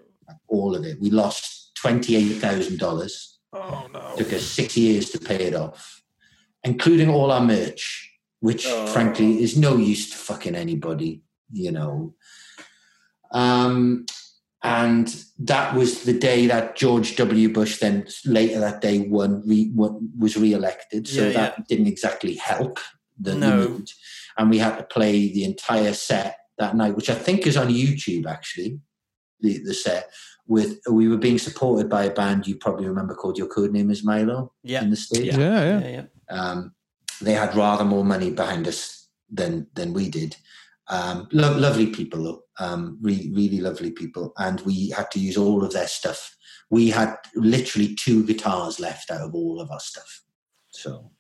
all 0.48 0.76
of 0.76 0.84
it 0.84 1.00
we 1.00 1.10
lost 1.10 1.72
$28000 1.84 3.28
oh 3.54 3.88
no! 3.94 4.16
took 4.18 4.34
us 4.34 4.44
six 4.44 4.76
years 4.76 5.10
to 5.12 5.20
pay 5.20 5.44
it 5.46 5.56
off, 5.56 6.04
including 6.64 7.10
all 7.10 7.32
our 7.32 7.42
merch, 7.42 8.12
which 8.42 8.66
Oh. 8.68 8.88
frankly 8.88 9.42
is 9.42 9.58
no 9.58 9.78
use 9.78 10.10
to 10.10 10.18
fucking 10.18 10.56
anybody, 10.56 11.22
you 11.52 11.72
know. 11.72 12.14
Um, 13.32 14.06
and 14.64 15.24
that 15.38 15.74
was 15.76 16.04
the 16.04 16.14
day 16.18 16.48
that 16.48 16.76
George 16.76 17.16
W. 17.16 17.48
Bush 17.54 17.80
then 17.80 18.08
later 18.26 18.60
that 18.60 18.82
day 18.82 19.00
won, 19.08 19.42
re, 19.48 19.72
won 19.74 20.10
was 20.18 20.36
re-elected. 20.36 21.08
So 21.08 21.28
Yeah, 21.28 21.32
that 21.34 21.68
didn't 21.68 21.88
exactly 21.88 22.36
help 22.36 22.80
the, 23.18 23.32
the 23.32 23.38
No. 23.38 23.58
mood. 23.70 23.90
And 24.38 24.50
we 24.50 24.58
had 24.58 24.78
to 24.78 24.84
play 24.84 25.32
the 25.32 25.44
entire 25.46 25.94
set 25.94 26.38
that 26.58 26.76
night, 26.76 26.96
which 26.96 27.10
I 27.10 27.16
think 27.16 27.48
is 27.48 27.56
on 27.58 27.70
YouTube 27.70 28.26
actually. 28.26 28.80
The 29.42 29.60
the 29.64 29.74
set 29.74 30.10
with 30.46 30.80
we 30.90 31.08
were 31.08 31.18
being 31.18 31.38
supported 31.40 31.88
by 31.90 32.04
a 32.06 32.14
band 32.14 32.46
you 32.48 32.56
probably 32.58 32.88
remember 32.88 33.16
called 33.16 33.38
Your 33.38 33.48
Code 33.48 33.72
Name 33.72 33.90
is 33.92 34.04
Milo 34.04 34.52
Yeah, 34.64 34.82
in 34.84 34.90
the 34.90 34.98
States. 34.98 35.38
Yeah. 35.38 35.40
Yeah, 35.40 35.64
yeah. 35.64 35.80
yeah, 35.80 36.04
yeah. 36.30 36.36
Um, 36.38 36.74
they 37.22 37.34
had 37.34 37.56
rather 37.56 37.86
more 37.86 38.04
money 38.04 38.32
behind 38.32 38.68
us 38.68 39.08
than 39.32 39.68
than 39.76 39.94
we 39.94 40.10
did. 40.10 40.36
Um, 40.90 41.28
lo- 41.32 41.58
lovely 41.58 41.88
people, 41.88 42.24
though. 42.24 42.44
Um, 42.60 42.98
really, 43.02 43.32
really 43.32 43.62
lovely 43.62 43.92
people, 43.92 44.34
and 44.38 44.60
we 44.62 44.90
had 44.90 45.10
to 45.12 45.20
use 45.20 45.38
all 45.38 45.64
of 45.64 45.72
their 45.72 45.88
stuff. 45.88 46.36
We 46.70 46.90
had 46.90 47.16
literally 47.36 47.96
two 47.96 48.26
guitars 48.26 48.80
left 48.80 49.10
out 49.12 49.22
of 49.22 49.34
all 49.34 49.62
of 49.62 49.72
our 49.72 49.80
stuff. 49.80 50.24
So, 50.70 51.12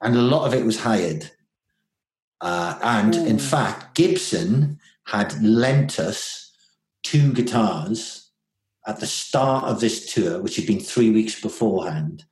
and 0.00 0.16
a 0.16 0.22
lot 0.22 0.46
of 0.46 0.54
it 0.54 0.64
was 0.64 0.80
hired. 0.80 1.30
Uh, 2.40 2.78
and 2.82 3.14
in 3.14 3.38
fact, 3.38 3.94
Gibson 3.94 4.80
had 5.04 5.40
lent 5.42 6.00
us 6.00 6.52
two 7.02 7.32
guitars 7.32 8.30
at 8.86 8.98
the 8.98 9.06
start 9.06 9.64
of 9.64 9.80
this 9.80 10.12
tour, 10.12 10.42
which 10.42 10.56
had 10.56 10.66
been 10.66 10.80
three 10.80 11.10
weeks 11.10 11.40
beforehand. 11.40 12.24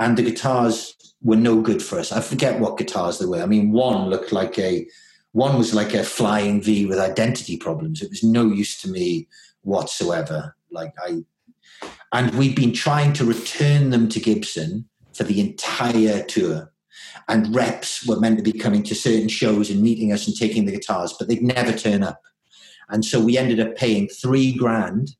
And 0.00 0.16
the 0.16 0.22
guitars 0.22 0.96
were 1.22 1.36
no 1.36 1.60
good 1.60 1.82
for 1.82 1.98
us. 1.98 2.10
I 2.10 2.20
forget 2.20 2.58
what 2.58 2.78
guitars 2.78 3.18
they 3.18 3.26
were. 3.26 3.42
I 3.42 3.46
mean, 3.46 3.70
one 3.70 4.10
looked 4.10 4.32
like 4.32 4.58
a, 4.58 4.86
one 5.32 5.56
was 5.58 5.74
like 5.74 5.94
a 5.94 6.04
flying 6.04 6.60
V 6.62 6.86
with 6.86 6.98
identity 6.98 7.56
problems. 7.56 8.02
It 8.02 8.10
was 8.10 8.22
no 8.22 8.46
use 8.46 8.80
to 8.82 8.88
me 8.88 9.28
whatsoever. 9.62 10.54
Like 10.70 10.94
I, 10.98 11.24
and 12.12 12.34
we'd 12.34 12.54
been 12.54 12.72
trying 12.72 13.12
to 13.14 13.24
return 13.24 13.90
them 13.90 14.08
to 14.10 14.20
Gibson 14.20 14.88
for 15.14 15.24
the 15.24 15.40
entire 15.40 16.22
tour. 16.22 16.72
And 17.28 17.54
reps 17.54 18.06
were 18.06 18.20
meant 18.20 18.38
to 18.38 18.42
be 18.42 18.58
coming 18.58 18.82
to 18.84 18.94
certain 18.94 19.28
shows 19.28 19.70
and 19.70 19.80
meeting 19.82 20.12
us 20.12 20.26
and 20.26 20.36
taking 20.36 20.66
the 20.66 20.72
guitars, 20.72 21.14
but 21.18 21.28
they'd 21.28 21.42
never 21.42 21.72
turn 21.72 22.02
up. 22.02 22.20
And 22.88 23.04
so 23.04 23.20
we 23.20 23.38
ended 23.38 23.60
up 23.60 23.74
paying 23.76 24.08
three 24.08 24.52
grand 24.52 25.12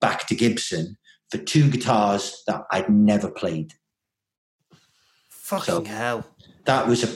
back 0.00 0.26
to 0.28 0.34
Gibson 0.36 0.96
for 1.30 1.38
two 1.38 1.70
guitars 1.70 2.42
that 2.46 2.62
I'd 2.70 2.88
never 2.90 3.30
played. 3.30 3.72
Fucking 5.28 5.74
So- 5.74 5.84
hell! 5.84 6.26
That 6.66 6.86
was 6.86 7.02
a 7.02 7.08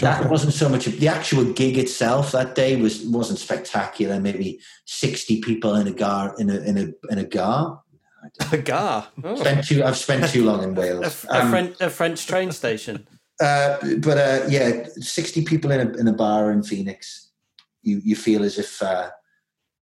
that 0.00 0.30
wasn't 0.30 0.54
so 0.54 0.68
much 0.68 0.86
the 0.86 1.08
actual 1.08 1.44
gig 1.52 1.76
itself 1.78 2.32
that 2.32 2.54
day 2.54 2.76
was 2.76 3.02
wasn't 3.04 3.38
spectacular. 3.38 4.18
Maybe 4.20 4.60
sixty 4.86 5.40
people 5.40 5.74
in 5.74 5.86
a 5.86 5.92
gar 5.92 6.34
in 6.38 6.48
a 6.50 6.56
in 6.60 6.78
a 6.78 7.12
in 7.12 7.18
a 7.18 7.24
gar. 7.24 7.82
A 8.52 8.58
gar. 8.58 9.06
Oh. 9.22 9.36
Spent 9.36 9.64
too, 9.64 9.84
I've 9.84 9.96
spent 9.96 10.28
too 10.30 10.44
long 10.44 10.64
in 10.64 10.70
A, 10.76 10.80
Wales. 10.80 11.24
a, 11.30 11.42
Um, 11.42 11.50
French, 11.50 11.76
a 11.80 11.90
French 11.90 12.26
train 12.26 12.52
station. 12.52 13.06
Uh, 13.38 13.76
but 13.98 14.16
uh, 14.16 14.46
yeah, 14.48 14.86
sixty 14.98 15.44
people 15.44 15.70
in 15.70 15.80
a 15.86 15.92
in 15.98 16.08
a 16.08 16.12
bar 16.14 16.50
in 16.50 16.62
Phoenix. 16.62 17.30
You 17.82 18.00
you 18.02 18.16
feel 18.16 18.42
as 18.42 18.56
if 18.58 18.80
uh, 18.82 19.10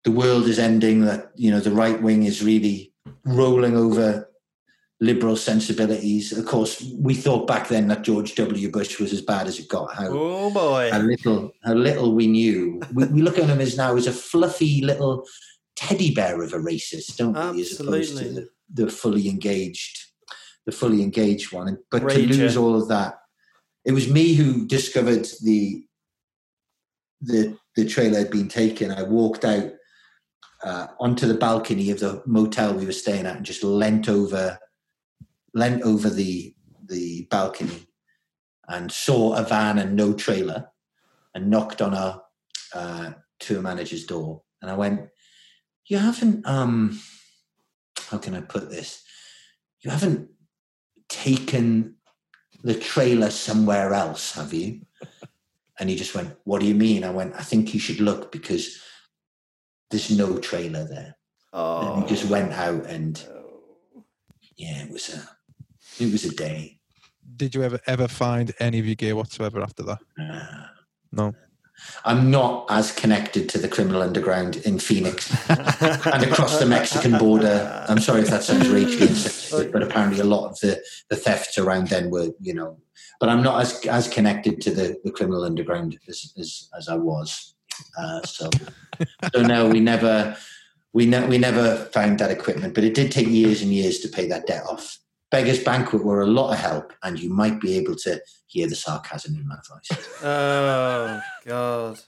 the 0.04 0.10
world 0.12 0.48
is 0.48 0.58
ending. 0.58 1.02
That 1.06 1.32
you 1.36 1.52
know 1.52 1.60
the 1.60 1.70
right 1.72 2.02
wing 2.02 2.24
is 2.24 2.42
really 2.44 2.92
rolling 3.26 3.78
over 3.78 4.28
liberal 5.04 5.36
sensibilities. 5.36 6.32
Of 6.32 6.46
course, 6.46 6.82
we 6.98 7.14
thought 7.14 7.46
back 7.46 7.68
then 7.68 7.90
that 7.90 8.04
George 8.04 8.36
W. 8.36 8.72
Bush 8.72 9.00
was 9.00 9.12
as 9.12 9.22
bad 9.22 9.48
as 9.48 9.60
it 9.60 9.68
got. 9.68 9.94
How 9.94 10.08
Oh 10.08 10.50
boy! 10.50 10.90
how 10.92 11.00
little 11.00 11.52
how 11.64 11.74
little 11.74 12.16
we 12.16 12.28
knew. 12.28 12.82
We, 12.94 13.06
we 13.08 13.22
look 13.22 13.38
at 13.38 13.50
him 13.50 13.60
as 13.60 13.76
now 13.76 13.96
as 13.98 14.08
a 14.08 14.14
fluffy 14.14 14.82
little 14.82 15.26
teddy 15.76 16.14
bear 16.14 16.42
of 16.42 16.54
a 16.54 16.58
racist, 16.58 17.18
don't 17.18 17.34
we? 17.34 17.62
As 17.62 17.80
opposed 17.80 18.18
to 18.18 18.24
Absolutely. 18.24 18.48
the, 18.74 18.86
the 18.86 18.92
fully 18.92 19.28
engaged, 19.28 20.06
the 20.66 20.72
fully 20.72 21.04
engaged 21.04 21.52
one. 21.52 21.78
But 21.92 22.10
to 22.10 22.20
lose 22.20 22.56
all 22.56 22.76
of 22.76 22.88
that, 22.88 23.16
it 23.84 23.92
was 23.92 24.10
me 24.10 24.34
who 24.34 24.66
discovered 24.66 25.28
the 25.44 25.84
the 27.22 27.58
the 27.76 27.86
trailer 27.86 28.20
had 28.20 28.32
been 28.32 28.48
taken. 28.48 28.90
I 28.90 29.04
walked 29.04 29.44
out 29.44 29.70
uh, 30.64 30.88
onto 31.00 31.28
the 31.28 31.34
balcony 31.34 31.92
of 31.92 32.00
the 32.00 32.24
motel 32.26 32.74
we 32.74 32.86
were 32.86 32.94
staying 32.94 33.26
at 33.26 33.36
and 33.36 33.46
just 33.46 33.66
leant 33.66 34.08
over 34.08 34.58
leant 35.54 35.84
over 35.84 36.10
the 36.10 36.54
the 36.86 37.28
balcony 37.30 37.88
and 38.68 38.92
saw 38.92 39.36
a 39.36 39.44
van 39.44 39.78
and 39.80 39.96
no 39.96 40.14
trailer 40.14 40.70
and 41.34 41.50
knocked 41.50 41.82
on 41.82 41.94
a 41.94 42.22
uh, 42.74 43.12
tour 43.40 43.62
manager's 43.62 44.06
door, 44.06 44.42
and 44.62 44.70
I 44.70 44.76
went, 44.76 45.10
"You 45.86 45.98
haven't 45.98 46.46
um, 46.46 47.00
how 48.10 48.18
can 48.18 48.36
I 48.36 48.42
put 48.42 48.70
this? 48.70 49.04
You 49.82 49.92
haven't 49.92 50.30
taken 51.10 51.96
the 52.64 52.76
trailer 52.76 53.30
somewhere 53.30 53.94
else, 53.94 54.34
have 54.34 54.54
you?" 54.54 54.82
And 55.80 55.90
he 55.90 55.96
just 55.96 56.14
went, 56.14 56.38
"What 56.44 56.62
do 56.62 56.68
you 56.68 56.76
mean?" 56.76 57.04
I 57.04 57.10
went, 57.10 57.34
"I 57.36 57.42
think 57.42 57.74
you 57.74 57.80
should 57.80 58.00
look 58.00 58.32
because 58.32 58.80
there's 59.90 60.12
no 60.12 60.38
trailer 60.38 60.88
there." 60.88 61.18
Oh, 61.52 61.94
And 61.96 62.04
he 62.04 62.10
just 62.10 62.30
went 62.30 62.54
out, 62.54 62.86
and 62.86 63.22
yeah, 64.56 64.84
it 64.84 64.92
was 64.92 65.10
a 65.10 65.28
it 66.00 66.12
was 66.12 66.26
a 66.26 66.36
day. 66.36 66.80
Did 67.36 67.56
you 67.56 67.64
ever 67.64 67.80
ever 67.88 68.08
find 68.08 68.54
any 68.60 68.80
of 68.80 68.86
your 68.86 68.96
gear 68.96 69.16
whatsoever 69.16 69.62
after 69.62 69.84
that? 69.84 70.00
Uh, 70.20 70.66
No. 71.12 71.34
I'm 72.06 72.30
not 72.30 72.68
as 72.70 72.92
connected 72.92 73.50
to 73.50 73.58
the 73.58 73.68
criminal 73.68 74.02
underground 74.02 74.58
in 74.58 74.78
Phoenix 74.80 75.32
and 75.50 76.24
across 76.24 76.60
the 76.60 76.68
Mexican 76.68 77.18
border. 77.18 77.86
I'm 77.90 78.00
sorry 78.00 78.22
if 78.22 78.30
that 78.30 78.44
sounds 78.44 78.70
racially 78.70 79.08
insensitive, 79.08 79.72
but 79.74 79.84
apparently 79.84 80.20
a 80.20 80.24
lot 80.24 80.50
of 80.50 80.60
the, 80.60 80.82
the 81.10 81.16
thefts 81.16 81.58
around 81.58 81.88
then 81.88 82.10
were, 82.10 82.30
you 82.40 82.54
know, 82.54 82.78
but 83.20 83.28
I'm 83.30 83.42
not 83.42 83.62
as 83.62 83.86
as 83.88 84.08
connected 84.08 84.62
to 84.62 84.72
the, 84.72 84.98
the 85.04 85.12
criminal 85.12 85.44
underground 85.44 85.98
as, 86.08 86.34
as, 86.38 86.70
as 86.78 86.88
I 86.88 86.96
was. 86.96 87.56
Uh, 87.98 88.22
so, 88.22 88.50
so 89.34 89.42
no, 89.42 89.68
we 89.68 89.80
never, 89.80 90.38
we, 90.94 91.06
ne- 91.08 91.28
we 91.28 91.40
never 91.40 91.76
found 91.92 92.20
that 92.20 92.32
equipment, 92.32 92.76
but 92.76 92.84
it 92.84 92.94
did 92.94 93.12
take 93.12 93.28
years 93.28 93.62
and 93.64 93.74
years 93.74 94.00
to 94.00 94.08
pay 94.08 94.28
that 94.28 94.46
debt 94.46 94.64
off. 94.70 95.00
Beggars 95.34 95.64
Banquet 95.64 96.04
were 96.04 96.22
a 96.22 96.28
lot 96.28 96.54
of 96.54 96.60
help, 96.60 96.94
and 97.02 97.20
you 97.20 97.28
might 97.28 97.60
be 97.60 97.76
able 97.76 97.96
to 97.96 98.22
hear 98.46 98.68
the 98.68 98.76
sarcasm 98.76 99.34
in 99.34 99.48
my 99.48 99.56
voice. 99.68 100.08
oh 100.24 101.20
God, 101.44 102.00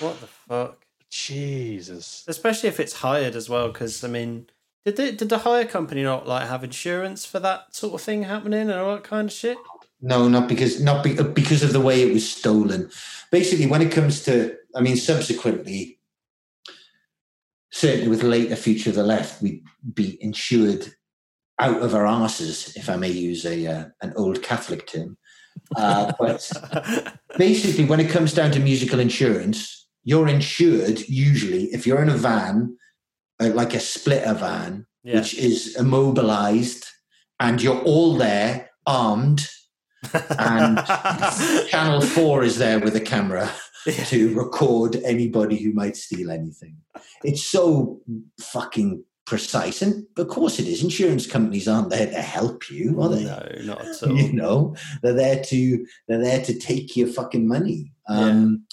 what 0.00 0.18
the 0.22 0.26
fuck? 0.26 0.86
Jesus. 1.10 2.24
Especially 2.26 2.70
if 2.70 2.80
it's 2.80 2.94
hired 2.94 3.36
as 3.36 3.50
well, 3.50 3.68
because 3.68 4.02
I 4.02 4.08
mean, 4.08 4.46
did 4.86 4.96
the 4.96 5.12
did 5.12 5.28
the 5.28 5.40
hire 5.40 5.66
company 5.66 6.02
not 6.02 6.26
like 6.26 6.48
have 6.48 6.64
insurance 6.64 7.26
for 7.26 7.38
that 7.40 7.74
sort 7.74 7.92
of 7.92 8.00
thing 8.00 8.22
happening 8.22 8.70
and 8.70 8.80
all 8.80 8.94
that 8.94 9.04
kind 9.04 9.28
of 9.28 9.34
shit? 9.34 9.58
No, 10.00 10.26
not 10.26 10.48
because 10.48 10.80
not 10.80 11.04
be, 11.04 11.12
because 11.22 11.62
of 11.62 11.74
the 11.74 11.82
way 11.82 12.00
it 12.00 12.14
was 12.14 12.26
stolen. 12.26 12.88
Basically, 13.30 13.66
when 13.66 13.82
it 13.82 13.92
comes 13.92 14.24
to, 14.24 14.56
I 14.74 14.80
mean, 14.80 14.96
subsequently, 14.96 15.98
certainly 17.70 18.08
with 18.08 18.22
later 18.22 18.56
Future 18.56 18.88
of 18.88 18.96
the 18.96 19.02
Left, 19.02 19.42
we'd 19.42 19.62
be 19.92 20.16
insured 20.22 20.95
out 21.58 21.82
of 21.82 21.94
our 21.94 22.06
asses, 22.06 22.76
if 22.76 22.88
I 22.88 22.96
may 22.96 23.10
use 23.10 23.44
a 23.44 23.66
uh, 23.66 23.84
an 24.02 24.12
old 24.16 24.42
Catholic 24.42 24.86
term. 24.86 25.16
Uh, 25.76 26.12
but 26.18 26.50
basically, 27.38 27.84
when 27.84 28.00
it 28.00 28.10
comes 28.10 28.34
down 28.34 28.50
to 28.52 28.60
musical 28.60 29.00
insurance, 29.00 29.88
you're 30.04 30.28
insured 30.28 31.00
usually 31.08 31.64
if 31.64 31.86
you're 31.86 32.02
in 32.02 32.10
a 32.10 32.16
van, 32.16 32.76
uh, 33.40 33.48
like 33.48 33.74
a 33.74 33.80
splitter 33.80 34.34
van, 34.34 34.86
yeah. 35.02 35.16
which 35.16 35.34
is 35.34 35.76
immobilized, 35.76 36.86
and 37.40 37.62
you're 37.62 37.82
all 37.82 38.16
there 38.16 38.70
armed 38.86 39.48
and 40.38 40.78
Channel 41.68 42.00
4 42.00 42.44
is 42.44 42.58
there 42.58 42.80
with 42.80 42.96
a 42.96 43.00
camera 43.00 43.50
to 44.06 44.34
record 44.34 44.96
anybody 45.04 45.56
who 45.56 45.72
might 45.72 45.96
steal 45.96 46.30
anything. 46.30 46.76
It's 47.22 47.42
so 47.42 48.00
fucking 48.40 49.04
precise. 49.26 49.82
And 49.82 50.06
of 50.16 50.28
course 50.28 50.58
it 50.58 50.66
is. 50.68 50.82
Insurance 50.82 51.26
companies 51.26 51.66
aren't 51.68 51.90
there 51.90 52.06
to 52.06 52.20
help 52.22 52.70
you, 52.70 53.00
are 53.02 53.08
they? 53.08 53.24
No, 53.24 53.48
not 53.74 53.84
at 53.86 54.02
all. 54.02 54.16
You 54.16 54.32
know, 54.32 54.76
they're 55.02 55.12
there 55.14 55.42
to 55.44 55.86
they're 56.08 56.22
there 56.22 56.42
to 56.44 56.58
take 56.58 56.96
your 56.96 57.08
fucking 57.08 57.46
money. 57.46 57.92
Um 58.08 58.64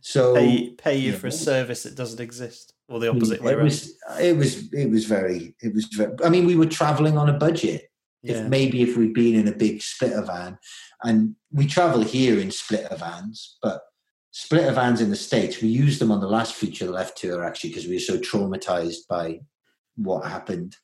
so 0.00 0.34
Pay 0.36 0.70
pay 0.74 0.96
you 0.96 1.12
yeah. 1.12 1.18
for 1.18 1.26
a 1.26 1.32
service 1.32 1.82
that 1.82 1.96
doesn't 1.96 2.20
exist, 2.20 2.72
or 2.88 3.00
the 3.00 3.10
opposite 3.10 3.42
way 3.42 3.52
it 3.52 3.54
around. 3.56 3.64
was 3.64 3.96
it 4.20 4.36
was 4.36 4.72
it 4.72 4.88
was 4.88 5.04
very 5.04 5.56
it 5.60 5.74
was 5.74 5.86
very 5.86 6.14
I 6.24 6.28
mean 6.28 6.46
we 6.46 6.54
were 6.56 6.66
traveling 6.66 7.18
on 7.18 7.28
a 7.28 7.32
budget 7.46 7.90
Yeah. 8.22 8.36
if 8.42 8.48
maybe 8.48 8.82
if 8.82 8.96
we'd 8.96 9.14
been 9.14 9.34
in 9.34 9.48
a 9.48 9.52
big 9.66 9.82
splitter 9.82 10.22
van 10.22 10.58
and 11.02 11.34
we 11.50 11.66
travel 11.66 12.02
here 12.02 12.38
in 12.38 12.50
splitter 12.52 12.94
vans 12.96 13.58
but 13.62 13.80
splitter 14.30 14.72
vans 14.72 15.00
in 15.00 15.10
the 15.10 15.16
states 15.16 15.60
we 15.60 15.68
used 15.68 16.00
them 16.00 16.12
on 16.12 16.20
the 16.20 16.28
last 16.36 16.54
Future 16.54 16.90
Left 16.98 17.18
tour 17.18 17.42
actually 17.44 17.70
because 17.70 17.86
we 17.88 17.96
were 17.96 18.00
so 18.12 18.16
traumatized 18.18 19.08
by 19.08 19.40
what 19.96 20.26
happened 20.26 20.76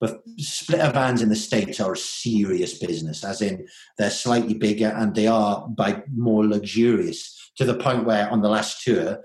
but 0.00 0.20
splitter 0.38 0.92
vans 0.92 1.22
in 1.22 1.28
the 1.28 1.36
states 1.36 1.80
are 1.80 1.92
a 1.92 1.96
serious 1.96 2.78
business 2.78 3.24
as 3.24 3.42
in 3.42 3.66
they're 3.98 4.10
slightly 4.10 4.54
bigger 4.54 4.88
and 4.96 5.14
they 5.14 5.26
are 5.26 5.66
by 5.68 6.02
more 6.14 6.46
luxurious 6.46 7.50
to 7.56 7.64
the 7.64 7.74
point 7.74 8.04
where 8.04 8.30
on 8.30 8.40
the 8.40 8.48
last 8.48 8.82
tour 8.82 9.18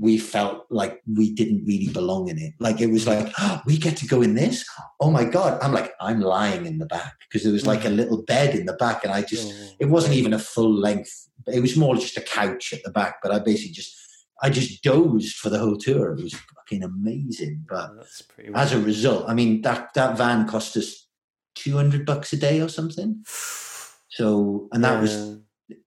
we 0.00 0.16
felt 0.16 0.64
like 0.70 1.02
we 1.14 1.30
didn't 1.30 1.64
really 1.66 1.92
belong 1.92 2.28
in 2.28 2.38
it. 2.38 2.54
Like 2.58 2.80
it 2.80 2.86
was 2.90 3.06
like, 3.06 3.30
oh, 3.38 3.60
we 3.66 3.76
get 3.76 3.98
to 3.98 4.06
go 4.06 4.22
in 4.22 4.34
this. 4.34 4.64
Oh 4.98 5.10
my 5.10 5.24
God. 5.24 5.60
I'm 5.62 5.74
like, 5.74 5.92
I'm 6.00 6.20
lying 6.22 6.64
in 6.64 6.78
the 6.78 6.86
back 6.86 7.16
because 7.28 7.44
there 7.44 7.52
was 7.52 7.66
like 7.66 7.84
a 7.84 7.88
mm. 7.88 7.96
little 7.96 8.22
bed 8.22 8.54
in 8.54 8.64
the 8.64 8.72
back. 8.72 9.04
And 9.04 9.12
I 9.12 9.20
just, 9.20 9.52
Oh. 9.52 9.76
it 9.78 9.86
wasn't 9.86 10.14
even 10.14 10.32
a 10.32 10.38
full 10.38 10.72
length. 10.72 11.28
It 11.46 11.60
was 11.60 11.76
more 11.76 11.96
just 11.96 12.16
a 12.16 12.22
couch 12.22 12.72
at 12.72 12.82
the 12.82 12.90
back. 12.90 13.16
But 13.22 13.30
I 13.30 13.40
basically 13.40 13.72
just, 13.72 13.94
I 14.42 14.50
just 14.50 14.82
dozed 14.82 15.36
for 15.36 15.50
the 15.50 15.58
whole 15.58 15.76
tour. 15.76 16.12
It 16.12 16.22
was 16.22 16.34
fucking 16.34 16.82
amazing. 16.82 17.66
But 17.68 17.90
Oh, 17.98 18.52
as 18.54 18.72
a 18.72 18.80
result, 18.80 19.24
I 19.28 19.34
mean, 19.34 19.60
that, 19.62 19.92
that 19.94 20.16
van 20.16 20.46
cost 20.48 20.76
us 20.76 21.06
200 21.56 22.06
bucks 22.06 22.32
a 22.32 22.36
day 22.36 22.60
or 22.60 22.68
something. 22.68 23.22
So, 24.08 24.68
and 24.72 24.82
that 24.84 25.00
was 25.00 25.38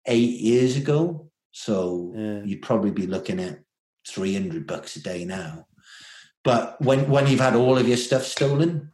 eight 0.06 0.40
years 0.40 0.78
ago. 0.78 1.30
So 1.52 2.14
yeah. 2.16 2.44
you'd 2.44 2.62
probably 2.62 2.92
be 2.92 3.08
looking 3.08 3.40
at 3.40 3.60
300 4.08 4.68
bucks 4.68 4.96
a 4.96 5.02
day 5.04 5.26
now. 5.26 5.68
But 6.44 6.80
when, 6.82 7.10
when 7.10 7.28
you've 7.28 7.40
had 7.40 7.56
all 7.56 7.78
of 7.78 7.88
your 7.88 7.98
stuff 7.98 8.24
stolen, 8.24 8.92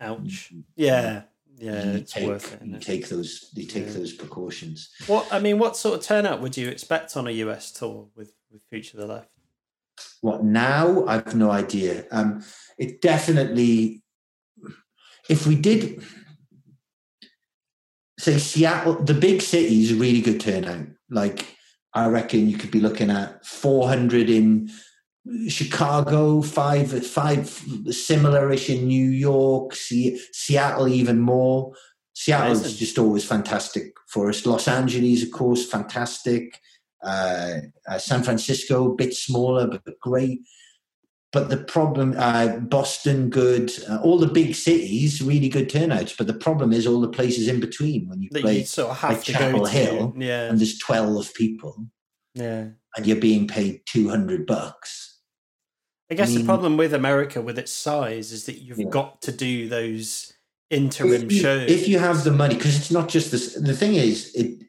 Ouch. 0.00 0.52
Yeah, 0.76 1.22
yeah, 1.56 1.84
you 1.84 1.90
it's 1.98 2.12
take, 2.12 2.26
worth 2.28 2.54
it. 2.54 2.64
you 2.64 2.76
it? 2.76 2.82
take 2.82 3.08
those 3.08 3.50
you 3.54 3.64
take 3.66 3.86
Yeah. 3.86 3.92
those 3.94 4.12
precautions. 4.12 4.90
What 5.08 5.26
I 5.32 5.40
mean, 5.40 5.58
what 5.58 5.76
sort 5.76 5.98
of 5.98 6.04
turnout 6.04 6.40
would 6.40 6.56
you 6.56 6.68
expect 6.68 7.16
on 7.16 7.26
a 7.26 7.32
US 7.32 7.72
tour 7.72 8.06
with 8.14 8.32
with 8.50 8.62
Future 8.70 8.96
the 8.96 9.06
Left? 9.06 9.28
What 10.20 10.44
now? 10.44 11.04
I've 11.06 11.34
no 11.34 11.50
idea. 11.50 12.04
Um, 12.10 12.44
it 12.76 13.00
definitely, 13.00 14.02
if 15.28 15.46
we 15.46 15.54
did, 15.54 16.02
say 18.18 18.38
Seattle, 18.38 18.94
the 18.94 19.14
big 19.14 19.42
city 19.42 19.84
cities, 19.84 19.94
really 19.94 20.20
good 20.20 20.40
turnout. 20.40 20.86
Like 21.10 21.46
I 21.94 22.08
reckon 22.08 22.48
you 22.48 22.58
could 22.58 22.70
be 22.70 22.80
looking 22.80 23.10
at 23.10 23.44
400 23.44 24.28
in 24.28 24.70
Chicago, 25.48 26.42
five, 26.42 27.06
five 27.06 27.48
similar-ish 27.90 28.70
in 28.70 28.86
New 28.86 29.10
York, 29.10 29.74
Se- 29.74 30.18
Seattle 30.32 30.88
even 30.88 31.18
more. 31.18 31.72
Seattle's 32.14 32.76
just 32.76 32.98
always 32.98 33.24
fantastic 33.24 33.92
for 34.08 34.28
us. 34.28 34.44
Los 34.44 34.66
Angeles, 34.66 35.22
of 35.22 35.30
course, 35.30 35.68
fantastic. 35.70 36.58
Uh, 37.02 37.60
uh, 37.88 37.98
San 37.98 38.22
Francisco, 38.22 38.90
a 38.90 38.94
bit 38.94 39.14
smaller 39.14 39.66
but 39.66 39.82
great. 40.00 40.40
But 41.30 41.50
the 41.50 41.58
problem, 41.58 42.14
uh, 42.16 42.56
Boston, 42.56 43.28
good. 43.28 43.70
Uh, 43.88 43.98
all 44.02 44.18
the 44.18 44.26
big 44.26 44.54
cities, 44.54 45.20
really 45.22 45.50
good 45.50 45.68
turnouts. 45.68 46.14
But 46.16 46.26
the 46.26 46.32
problem 46.34 46.72
is 46.72 46.86
all 46.86 47.00
the 47.02 47.08
places 47.08 47.48
in 47.48 47.60
between 47.60 48.08
when 48.08 48.22
you 48.22 48.30
That 48.32 48.40
play 48.42 48.58
you 48.60 48.64
sort 48.64 48.90
of 48.90 49.02
like 49.02 49.22
Chapel. 49.24 49.66
Hill, 49.66 50.14
Yeah, 50.16 50.48
and 50.48 50.58
there's 50.58 50.78
twelve 50.78 51.32
people, 51.34 51.86
yeah. 52.34 52.68
and 52.96 53.06
you're 53.06 53.20
being 53.20 53.46
paid 53.46 53.82
two 53.84 54.08
hundred 54.08 54.46
bucks. 54.46 55.20
I 56.10 56.14
guess 56.14 56.30
mean- 56.30 56.38
the 56.38 56.44
problem 56.46 56.78
with 56.78 56.94
America, 56.94 57.42
with 57.42 57.58
its 57.58 57.72
size, 57.72 58.32
is 58.32 58.46
that 58.46 58.62
you've 58.62 58.78
Yeah. 58.78 58.88
got 58.88 59.20
to 59.22 59.30
do 59.32 59.68
those 59.68 60.32
interim 60.70 61.12
if 61.24 61.32
you, 61.32 61.40
shows. 61.40 61.70
if 61.70 61.86
you 61.88 61.98
have 61.98 62.24
the 62.24 62.30
money, 62.32 62.54
because 62.54 62.74
it's 62.78 62.90
not 62.90 63.10
just 63.10 63.30
this. 63.30 63.52
The 63.54 63.74
thing 63.76 63.94
is, 63.96 64.32
it 64.34 64.62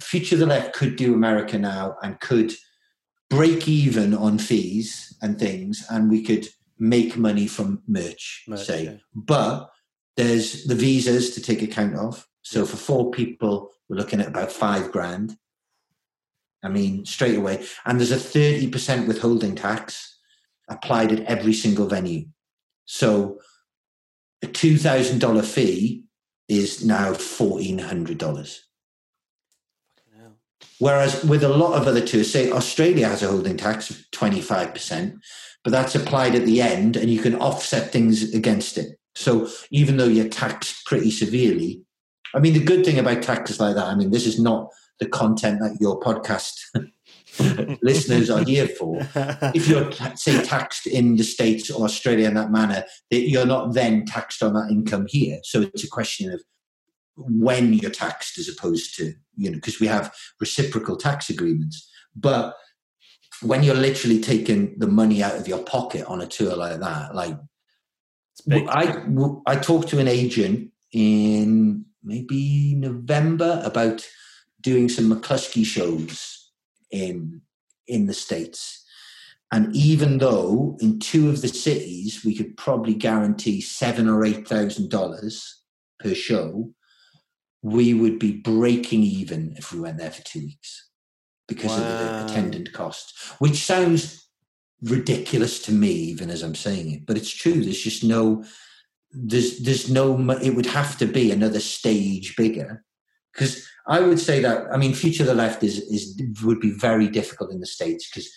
Future 0.00 0.36
of 0.36 0.40
the 0.40 0.46
Left 0.46 0.74
could 0.74 0.96
do 0.96 1.14
America 1.14 1.58
now 1.58 1.96
and 2.02 2.20
could 2.20 2.52
break 3.30 3.66
even 3.68 4.14
on 4.14 4.38
fees 4.38 5.16
and 5.22 5.38
things, 5.38 5.84
and 5.90 6.10
we 6.10 6.22
could 6.22 6.48
make 6.78 7.16
money 7.16 7.46
from 7.46 7.82
merch, 7.88 8.44
Merch, 8.46 8.66
say. 8.66 8.84
yeah. 8.84 8.96
But 9.14 9.70
there's 10.16 10.64
the 10.64 10.74
visas 10.74 11.34
to 11.34 11.40
take 11.40 11.62
account 11.62 11.96
of. 11.96 12.26
So 12.42 12.64
for 12.64 12.76
four 12.76 13.10
people, 13.10 13.70
we're 13.88 13.96
looking 13.96 14.20
at 14.20 14.28
about 14.28 14.52
five 14.52 14.92
grand. 14.92 15.36
I 16.62 16.68
mean, 16.68 17.04
straight 17.04 17.36
away. 17.36 17.66
And 17.84 17.98
there's 17.98 18.12
a 18.12 18.16
30% 18.16 19.06
withholding 19.06 19.54
tax 19.54 20.18
applied 20.68 21.12
at 21.12 21.22
every 21.22 21.52
single 21.52 21.86
venue. 21.86 22.26
So 22.86 23.40
a 24.42 24.46
$2,000 24.46 25.44
fee 25.44 26.04
is 26.48 26.84
now 26.84 27.12
$1,400. 27.12 28.58
Whereas 30.78 31.24
with 31.24 31.42
a 31.42 31.48
lot 31.48 31.74
of 31.74 31.86
other 31.86 32.04
tours, 32.04 32.30
say 32.30 32.50
Australia 32.50 33.08
has 33.08 33.22
a 33.22 33.28
holding 33.28 33.56
tax 33.56 33.90
of 33.90 33.96
25%, 34.12 35.18
but 35.64 35.70
that's 35.70 35.94
applied 35.94 36.34
at 36.34 36.44
the 36.44 36.60
end 36.60 36.96
and 36.96 37.10
you 37.10 37.20
can 37.20 37.34
offset 37.36 37.92
things 37.92 38.34
against 38.34 38.76
it. 38.78 38.98
So 39.14 39.48
even 39.70 39.96
though 39.96 40.06
you're 40.06 40.28
taxed 40.28 40.84
pretty 40.84 41.10
severely, 41.10 41.82
I 42.34 42.40
mean, 42.40 42.52
the 42.52 42.62
good 42.62 42.84
thing 42.84 42.98
about 42.98 43.22
taxes 43.22 43.58
like 43.58 43.74
that, 43.76 43.86
I 43.86 43.94
mean, 43.94 44.10
this 44.10 44.26
is 44.26 44.38
not 44.38 44.68
the 45.00 45.08
content 45.08 45.60
that 45.60 45.78
your 45.80 45.98
podcast 46.00 46.54
listeners 47.82 48.30
are 48.30 48.44
here 48.44 48.68
for. 48.68 48.98
If 49.54 49.68
you're 49.68 49.90
say 50.16 50.42
taxed 50.42 50.86
in 50.86 51.16
the 51.16 51.24
states 51.24 51.70
or 51.70 51.84
Australia 51.84 52.28
in 52.28 52.34
that 52.34 52.50
manner, 52.50 52.84
you're 53.10 53.46
not 53.46 53.74
then 53.74 54.04
taxed 54.04 54.42
on 54.42 54.54
that 54.54 54.70
income 54.70 55.06
here. 55.08 55.38
So 55.44 55.62
it's 55.62 55.84
a 55.84 55.88
question 55.88 56.32
of 56.32 56.42
when 57.16 57.72
you're 57.72 57.90
taxed 57.90 58.38
as 58.38 58.48
opposed 58.48 58.94
to 58.96 59.14
you 59.36 59.50
know 59.50 59.56
because 59.56 59.80
we 59.80 59.86
have 59.86 60.14
reciprocal 60.40 60.96
tax 60.96 61.30
agreements, 61.30 61.90
but 62.14 62.54
when 63.42 63.62
you're 63.62 63.74
literally 63.74 64.20
taking 64.20 64.78
the 64.78 64.86
money 64.86 65.22
out 65.22 65.36
of 65.36 65.46
your 65.46 65.62
pocket 65.62 66.04
on 66.06 66.20
a 66.20 66.26
tour 66.26 66.56
like 66.56 66.80
that, 66.80 67.14
like 67.14 67.36
I 68.50 69.04
I 69.46 69.56
talked 69.56 69.88
to 69.88 69.98
an 69.98 70.08
agent 70.08 70.70
in 70.92 71.84
maybe 72.02 72.74
November 72.76 73.60
about 73.64 74.06
doing 74.60 74.88
some 74.88 75.10
Mclusky 75.10 75.64
shows 75.64 76.50
in 76.90 77.42
in 77.86 78.06
the 78.06 78.14
states, 78.14 78.84
and 79.52 79.74
even 79.74 80.18
though 80.18 80.76
in 80.80 80.98
two 80.98 81.28
of 81.28 81.42
the 81.42 81.48
cities 81.48 82.24
we 82.24 82.34
could 82.34 82.56
probably 82.56 82.94
guarantee 82.94 83.60
seven 83.60 84.08
or 84.08 84.24
eight 84.24 84.46
thousand 84.46 84.90
dollars 84.90 85.62
per 86.00 86.14
show, 86.14 86.72
we 87.66 87.94
would 87.94 88.16
be 88.20 88.30
breaking 88.30 89.02
even 89.02 89.52
if 89.56 89.72
we 89.72 89.80
went 89.80 89.98
there 89.98 90.10
for 90.10 90.22
two 90.22 90.38
weeks 90.38 90.88
because 91.48 91.72
wow. 91.72 91.78
of 91.78 91.82
the 91.82 92.24
attendant 92.24 92.72
costs, 92.72 93.32
which 93.40 93.56
sounds 93.56 94.28
ridiculous 94.82 95.60
to 95.62 95.72
me, 95.72 95.90
even 95.90 96.30
as 96.30 96.42
I'm 96.42 96.54
saying 96.54 96.92
it, 96.92 97.06
but 97.06 97.16
it's 97.16 97.30
true. 97.30 97.64
There's 97.64 97.82
just 97.82 98.04
no, 98.04 98.44
there's, 99.10 99.58
there's 99.60 99.90
no, 99.90 100.30
it 100.30 100.50
would 100.50 100.66
have 100.66 100.96
to 100.98 101.06
be 101.06 101.32
another 101.32 101.58
stage 101.58 102.36
bigger 102.36 102.84
because 103.32 103.66
I 103.88 103.98
would 103.98 104.20
say 104.20 104.40
that, 104.40 104.66
I 104.72 104.76
mean, 104.76 104.94
Future 104.94 105.24
of 105.24 105.28
the 105.28 105.34
Left 105.34 105.64
is, 105.64 105.78
is, 105.78 106.20
would 106.44 106.60
be 106.60 106.70
very 106.70 107.08
difficult 107.08 107.52
in 107.52 107.58
the 107.58 107.66
States 107.66 108.08
because 108.08 108.30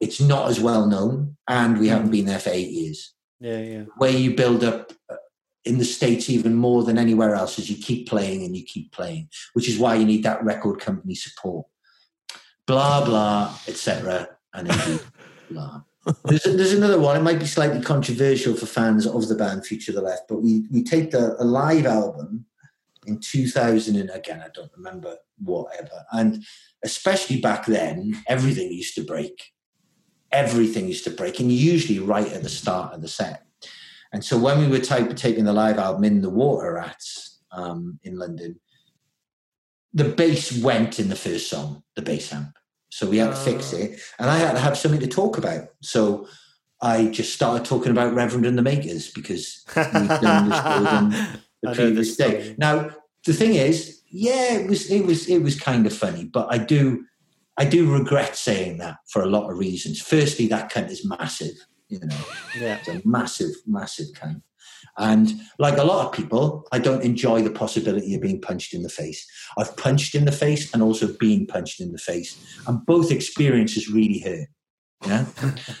it's 0.00 0.20
not 0.20 0.48
as 0.48 0.58
well 0.58 0.86
known 0.86 1.36
and 1.46 1.78
we 1.78 1.86
haven't 1.86 2.08
mm. 2.08 2.12
been 2.12 2.26
there 2.26 2.40
for 2.40 2.50
eight 2.50 2.70
years. 2.70 3.14
Yeah, 3.38 3.60
yeah. 3.60 3.84
Where 3.96 4.10
you 4.10 4.34
build 4.34 4.64
up 4.64 4.92
in 5.66 5.78
the 5.78 5.84
States 5.84 6.30
even 6.30 6.54
more 6.54 6.84
than 6.84 6.96
anywhere 6.96 7.34
else 7.34 7.58
is 7.58 7.68
you 7.68 7.76
keep 7.76 8.08
playing 8.08 8.44
and 8.44 8.56
you 8.56 8.64
keep 8.64 8.92
playing, 8.92 9.28
which 9.54 9.68
is 9.68 9.78
why 9.78 9.94
you 9.96 10.04
need 10.04 10.22
that 10.22 10.42
record 10.44 10.80
company 10.80 11.14
support 11.14 11.66
blah 12.66 13.04
blah, 13.04 13.56
etc. 13.66 14.28
And 14.52 14.68
indeed, 14.72 15.00
blah. 15.50 15.82
There's, 16.24 16.44
there's 16.44 16.72
another 16.72 17.00
one. 17.00 17.16
It 17.16 17.22
might 17.22 17.40
be 17.40 17.46
slightly 17.46 17.80
controversial 17.80 18.54
for 18.54 18.66
fans 18.66 19.06
of 19.06 19.26
the 19.28 19.34
band 19.34 19.66
Future 19.66 19.92
the 19.92 20.02
Left, 20.02 20.28
but 20.28 20.42
we 20.42 20.66
we 20.70 20.82
take 20.82 21.10
the 21.10 21.40
a 21.40 21.44
live 21.44 21.86
album 21.86 22.46
in 23.06 23.20
2000 23.20 23.96
and 23.96 24.10
again 24.10 24.42
I 24.44 24.48
don't 24.52 24.70
remember 24.76 25.16
whatever, 25.38 26.04
and 26.12 26.44
especially 26.84 27.40
back 27.40 27.66
then, 27.66 28.22
everything 28.28 28.70
used 28.70 28.94
to 28.96 29.04
break. 29.04 29.52
Everything 30.32 30.88
used 30.88 31.04
to 31.04 31.10
break, 31.10 31.40
and 31.40 31.50
usually 31.50 31.98
right 31.98 32.30
at 32.32 32.42
the 32.42 32.48
start 32.48 32.92
of 32.92 33.00
the 33.00 33.08
set. 33.08 33.45
And 34.12 34.24
so 34.24 34.38
when 34.38 34.58
we 34.58 34.68
were 34.68 34.78
type, 34.78 35.14
taking 35.16 35.44
the 35.44 35.52
live 35.52 35.78
album 35.78 36.04
in 36.04 36.22
the 36.22 36.30
Water 36.30 36.74
Rats 36.74 37.40
um, 37.52 37.98
in 38.02 38.18
London, 38.18 38.60
the 39.92 40.04
bass 40.04 40.62
went 40.62 40.98
in 40.98 41.08
the 41.08 41.16
first 41.16 41.48
song, 41.48 41.82
the 41.94 42.02
bass 42.02 42.32
amp. 42.32 42.56
So 42.90 43.08
we 43.08 43.18
had 43.18 43.30
to 43.30 43.36
fix 43.36 43.74
ah. 43.74 43.78
it. 43.78 44.00
And 44.18 44.30
I 44.30 44.38
had 44.38 44.52
to 44.52 44.60
have 44.60 44.78
something 44.78 45.00
to 45.00 45.06
talk 45.06 45.38
about. 45.38 45.68
So 45.82 46.28
I 46.80 47.06
just 47.06 47.34
started 47.34 47.64
talking 47.64 47.92
about 47.92 48.14
Reverend 48.14 48.46
and 48.46 48.58
the 48.58 48.62
Makers 48.62 49.10
because 49.10 49.64
we've 49.74 50.08
done 50.08 50.48
this 50.50 51.40
the 51.62 51.74
previous 51.74 52.16
day. 52.16 52.54
Now, 52.58 52.90
the 53.24 53.32
thing 53.32 53.54
is, 53.54 54.02
yeah, 54.08 54.54
it 54.54 54.68
was 54.68 54.90
it 54.90 55.04
was 55.04 55.28
it 55.28 55.42
was 55.42 55.58
kind 55.58 55.86
of 55.86 55.92
funny, 55.92 56.24
but 56.24 56.46
I 56.50 56.58
do 56.58 57.04
I 57.56 57.64
do 57.64 57.92
regret 57.92 58.36
saying 58.36 58.78
that 58.78 58.98
for 59.08 59.22
a 59.22 59.26
lot 59.26 59.50
of 59.50 59.58
reasons. 59.58 60.00
Firstly, 60.00 60.46
that 60.48 60.70
cunt 60.70 60.90
is 60.90 61.04
massive, 61.04 61.56
you 61.88 62.00
know. 62.00 62.16
Yeah. 62.58 62.78
It's 62.78 62.88
a 62.88 63.02
massive, 63.04 63.52
massive 63.66 64.08
cunt. 64.14 64.42
And 64.98 65.32
like 65.58 65.76
a 65.76 65.84
lot 65.84 66.06
of 66.06 66.12
people, 66.12 66.66
I 66.72 66.78
don't 66.78 67.02
enjoy 67.02 67.42
the 67.42 67.50
possibility 67.50 68.14
of 68.14 68.22
being 68.22 68.40
punched 68.40 68.72
in 68.72 68.82
the 68.82 68.88
face. 68.88 69.26
I've 69.58 69.76
punched 69.76 70.14
in 70.14 70.24
the 70.24 70.32
face 70.32 70.72
and 70.72 70.82
also 70.82 71.08
been 71.20 71.46
punched 71.46 71.80
in 71.80 71.92
the 71.92 71.98
face. 71.98 72.36
And 72.66 72.84
both 72.86 73.10
experiences 73.10 73.90
really 73.90 74.20
hurt. 74.20 74.48
Yeah, 75.06 75.26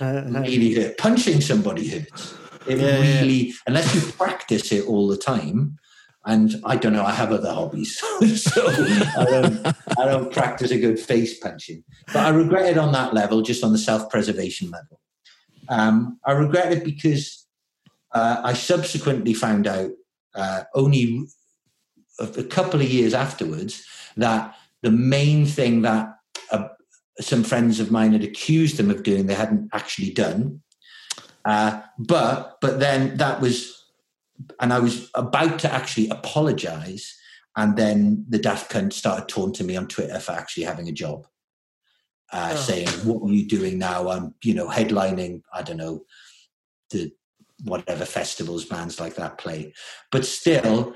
really 0.00 0.74
hurt. 0.74 0.98
Punching 0.98 1.40
somebody 1.40 1.88
hurts. 1.88 2.34
It 2.66 2.78
yeah, 2.78 3.00
really, 3.00 3.48
yeah. 3.48 3.54
unless 3.66 3.94
you 3.94 4.00
practice 4.12 4.72
it 4.72 4.86
all 4.86 5.08
the 5.08 5.16
time, 5.16 5.78
and 6.26 6.56
I 6.64 6.76
don't 6.76 6.92
know, 6.92 7.04
I 7.04 7.12
have 7.12 7.32
other 7.32 7.52
hobbies, 7.52 7.98
so 8.42 8.68
I 8.68 9.24
don't, 9.24 9.66
I 9.98 10.04
don't 10.04 10.32
practice 10.32 10.72
a 10.72 10.78
good 10.78 10.98
face 10.98 11.38
punching. 11.38 11.84
But 12.08 12.16
I 12.16 12.28
regret 12.30 12.66
it 12.66 12.76
on 12.76 12.92
that 12.92 13.14
level, 13.14 13.40
just 13.42 13.62
on 13.62 13.72
the 13.72 13.78
self-preservation 13.78 14.70
level. 14.70 15.00
Um, 15.68 16.18
I 16.24 16.32
regret 16.32 16.72
it 16.72 16.84
because 16.84 17.46
uh, 18.12 18.40
I 18.42 18.52
subsequently 18.52 19.34
found 19.34 19.66
out 19.66 19.90
uh, 20.34 20.64
only 20.74 21.26
a, 22.18 22.42
couple 22.44 22.80
of 22.80 22.88
years 22.88 23.14
afterwards 23.14 23.84
that 24.16 24.54
the 24.82 24.90
main 24.90 25.46
thing 25.46 25.82
that 25.82 26.14
uh, 26.50 26.68
some 27.20 27.42
friends 27.42 27.80
of 27.80 27.90
mine 27.90 28.12
had 28.12 28.24
accused 28.24 28.76
them 28.76 28.90
of 28.90 29.02
doing 29.02 29.26
they 29.26 29.34
hadn't 29.34 29.68
actually 29.72 30.12
done. 30.12 30.62
Uh, 31.44 31.80
but 31.98 32.58
but 32.60 32.80
then 32.80 33.16
that 33.18 33.40
was, 33.40 33.84
and 34.60 34.72
I 34.72 34.80
was 34.80 35.10
about 35.14 35.58
to 35.60 35.72
actually 35.72 36.08
apologise, 36.08 37.16
and 37.56 37.76
then 37.76 38.24
the 38.28 38.38
daft 38.38 38.70
cunt 38.70 38.92
started 38.92 39.28
taunting 39.28 39.66
me 39.66 39.76
on 39.76 39.86
Twitter 39.86 40.18
for 40.18 40.32
actually 40.32 40.64
having 40.64 40.88
a 40.88 40.92
job. 40.92 41.26
Uh, 42.32 42.50
oh. 42.52 42.56
saying, 42.56 42.88
"What 43.04 43.22
are 43.22 43.32
you 43.32 43.46
doing 43.46 43.78
now? 43.78 44.08
I'm, 44.08 44.34
you 44.42 44.54
know, 44.54 44.68
headlining. 44.68 45.42
I 45.52 45.62
don't 45.62 45.76
know 45.76 46.04
the 46.90 47.12
whatever 47.64 48.04
festivals 48.04 48.64
bands 48.64 49.00
like 49.00 49.16
that 49.16 49.38
play. 49.38 49.72
But 50.10 50.24
still, 50.24 50.94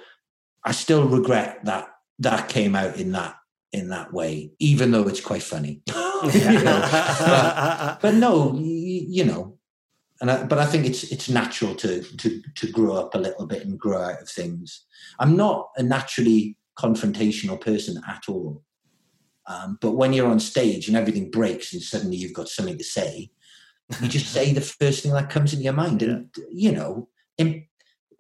I 0.65 0.73
still 0.73 1.09
regret 1.09 1.65
that 1.65 1.89
that 2.19 2.49
came 2.49 2.77
out 2.77 2.97
in 2.97 3.13
that 3.13 3.37
in 3.73 3.89
that 3.89 4.13
way, 4.13 4.53
even 4.59 4.91
though 4.91 5.07
it's 5.07 5.21
quite 5.21 5.45
funny. 5.45 5.81
but, 5.87 7.99
but, 8.03 8.15
no, 8.15 8.53
you, 8.57 9.05
you 9.09 9.25
know, 9.25 9.57
and 10.21 10.29
I, 10.29 10.45
but 10.45 10.59
I 10.59 10.67
think 10.67 10.87
it's 10.87 11.05
it's 11.05 11.29
natural 11.29 11.75
to 11.77 12.03
to 12.03 12.43
to 12.57 12.71
grow 12.71 12.95
up 12.95 13.15
a 13.15 13.19
little 13.19 13.47
bit 13.47 13.65
and 13.65 13.79
grow 13.79 14.03
out 14.03 14.23
of 14.23 14.29
things. 14.29 14.85
I'm 15.19 15.37
not 15.37 15.69
a 15.77 15.83
naturally 15.83 16.57
confrontational 16.79 17.61
person 17.61 18.03
at 18.07 18.25
all. 18.29 18.63
Um, 19.51 19.79
but 19.81 19.93
when 19.93 20.13
you're 20.13 20.31
on 20.31 20.39
stage 20.39 20.87
and 20.87 20.97
everything 20.97 21.31
breaks 21.31 21.73
and 21.73 21.83
suddenly 21.83 22.17
you've 22.17 22.33
got 22.33 22.49
something 22.49 22.79
to 22.79 22.85
say, 22.85 23.31
you 24.01 24.09
just 24.09 24.27
say 24.33 24.53
the 24.53 24.61
first 24.61 25.03
thing 25.03 25.13
that 25.13 25.31
comes 25.31 25.53
into 25.53 25.65
your 25.65 25.73
mind, 25.73 26.03
and 26.03 26.29
you 26.53 26.71
know, 26.71 27.09
in, 27.37 27.65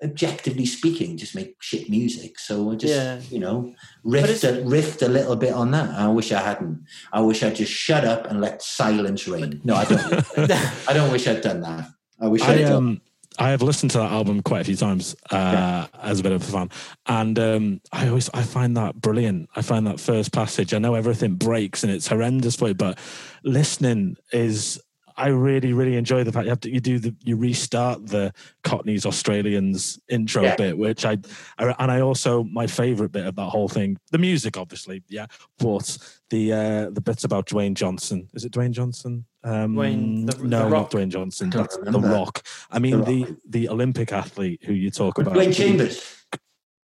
objectively 0.02 0.66
speaking, 0.66 1.16
just 1.16 1.36
make 1.36 1.54
shit 1.60 1.88
music. 1.88 2.38
So 2.38 2.72
I 2.72 2.74
just, 2.74 2.94
yeah. 2.94 3.20
you 3.30 3.38
know, 3.38 3.72
riffed 4.04 4.42
a, 4.42 4.62
riffed 4.62 5.06
a 5.06 5.08
little 5.08 5.36
bit 5.36 5.52
on 5.52 5.70
that. 5.70 5.90
I 5.90 6.08
wish 6.08 6.32
I 6.32 6.40
hadn't. 6.40 6.84
I 7.12 7.20
wish 7.20 7.44
I'd 7.44 7.54
just 7.54 7.72
shut 7.72 8.04
up 8.04 8.26
and 8.26 8.40
let 8.40 8.62
silence 8.62 9.28
reign. 9.28 9.60
No, 9.62 9.76
I 9.76 9.84
don't. 9.84 10.50
I 10.88 10.92
don't 10.92 11.12
wish 11.12 11.28
I'd 11.28 11.42
done 11.42 11.60
that. 11.60 11.88
I 12.20 12.26
wish 12.26 12.42
I, 12.42 12.54
I'd 12.54 12.64
um, 12.64 13.00
I 13.38 13.50
have 13.50 13.62
listened 13.62 13.92
to 13.92 13.98
that 13.98 14.12
album 14.12 14.42
quite 14.42 14.62
a 14.62 14.64
few 14.64 14.76
times 14.76 15.14
uh, 15.30 15.36
yeah. 15.36 15.86
as 16.02 16.20
a 16.20 16.22
bit 16.22 16.32
of 16.32 16.42
a 16.42 16.52
fan, 16.52 16.70
and 17.06 17.38
um, 17.38 17.80
I 17.92 18.08
always 18.08 18.28
I 18.34 18.42
find 18.42 18.76
that 18.76 18.96
brilliant. 18.96 19.48
I 19.54 19.62
find 19.62 19.86
that 19.86 20.00
first 20.00 20.32
passage. 20.32 20.74
I 20.74 20.78
know 20.78 20.94
everything 20.94 21.34
breaks 21.34 21.82
and 21.82 21.92
it's 21.92 22.08
horrendous 22.08 22.56
for 22.56 22.68
you, 22.68 22.74
but 22.74 22.98
listening 23.44 24.16
is 24.32 24.80
I 25.20 25.28
really, 25.28 25.74
really 25.74 25.96
enjoy 25.96 26.24
the 26.24 26.32
fact 26.32 26.44
you 26.44 26.50
have 26.50 26.60
to 26.60 26.72
you 26.72 26.80
do 26.80 26.98
the 26.98 27.14
you 27.22 27.36
restart 27.36 28.06
the 28.06 28.32
Cockneys 28.64 29.04
Australians 29.04 29.98
intro 30.08 30.42
yeah. 30.42 30.56
bit, 30.56 30.78
which 30.78 31.04
I, 31.04 31.18
I, 31.58 31.74
and 31.78 31.90
I 31.90 32.00
also 32.00 32.44
my 32.44 32.66
favorite 32.66 33.12
bit 33.12 33.26
of 33.26 33.36
that 33.36 33.50
whole 33.50 33.68
thing, 33.68 33.98
the 34.10 34.18
music, 34.18 34.56
obviously, 34.56 35.02
yeah, 35.08 35.26
but 35.58 35.98
the 36.30 36.52
uh 36.52 36.90
the 36.90 37.02
bits 37.02 37.24
about 37.24 37.46
Dwayne 37.46 37.74
Johnson. 37.74 38.28
Is 38.34 38.44
it 38.44 38.52
Dwayne 38.52 38.72
Johnson? 38.72 39.26
Um, 39.43 39.74
Dwayne, 39.74 40.30
the, 40.30 40.45
no, 40.45 40.64
the 40.64 40.70
not 40.70 40.91
Dwayne 40.91 41.09
Johnson. 41.09 41.51
That's 41.51 41.76
the 41.76 41.99
Rock. 41.99 42.45
I 42.70 42.78
mean 42.78 43.05
the 43.05 43.24
the, 43.24 43.36
the 43.49 43.68
Olympic 43.68 44.12
athlete 44.12 44.61
who 44.64 44.72
you 44.72 44.91
talk 44.91 45.18
about. 45.18 45.34
Dwain 45.34 45.55
Chambers. 45.55 46.16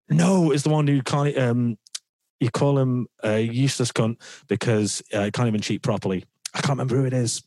No, 0.09 0.53
it's 0.53 0.63
the 0.63 0.71
one 0.71 0.87
who 0.87 1.03
can't. 1.03 1.37
Um, 1.37 1.79
you 2.41 2.51
call 2.51 2.79
him 2.79 3.09
a 3.23 3.41
useless 3.41 3.91
cunt 3.91 4.21
because 4.49 5.03
uh, 5.13 5.25
he 5.25 5.31
can't 5.31 5.49
even 5.49 5.61
cheat 5.61 5.83
properly. 5.83 6.25
I 6.53 6.61
can't 6.61 6.71
remember 6.71 6.97
who 6.97 7.05
it 7.07 7.13
is. 7.13 7.43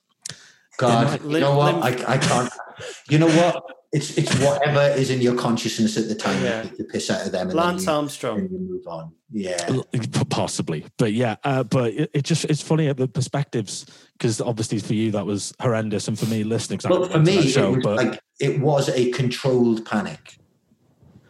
God, 0.77 1.23
you 1.23 1.39
know 1.39 1.55
what? 1.55 1.75
I, 1.75 2.13
I 2.13 2.17
can't. 2.17 2.51
You 3.09 3.19
know 3.19 3.27
what? 3.27 3.63
It's 3.93 4.17
it's 4.17 4.33
whatever 4.39 4.81
is 4.99 5.09
in 5.09 5.21
your 5.21 5.35
consciousness 5.35 5.97
at 5.97 6.09
the 6.09 6.15
time. 6.15 6.43
Yeah. 6.43 6.65
You 6.77 6.85
piss 6.85 7.09
out 7.09 7.25
of 7.25 7.31
them. 7.31 7.47
And 7.47 7.55
Lance 7.55 7.85
you, 7.85 7.91
Armstrong. 7.91 8.39
And 8.39 8.51
you 8.51 8.59
move 8.59 8.85
on. 8.87 9.13
Yeah, 9.29 9.57
possibly, 10.29 10.85
but 10.97 11.11
yeah, 11.11 11.35
uh, 11.43 11.61
but 11.63 11.91
it, 11.93 12.09
it, 12.13 12.21
just 12.23 12.45
it's 12.45 12.61
funny 12.61 12.87
at 12.87 12.95
the 12.95 13.09
perspectives 13.09 13.85
because 14.13 14.39
obviously 14.39 14.79
for 14.79 14.93
you 14.93 15.11
that 15.11 15.25
was 15.25 15.53
horrendous, 15.59 16.07
and 16.07 16.17
for 16.17 16.27
me 16.27 16.45
listening. 16.45 16.79
Well, 16.87 17.09
for 17.09 17.19
me, 17.19 17.45
show, 17.49 17.73
it 17.73 17.75
was 17.75 17.83
but... 17.83 17.95
like 17.97 18.21
it 18.39 18.61
was 18.61 18.87
a 18.87 19.11
controlled 19.11 19.85
panic 19.85 20.37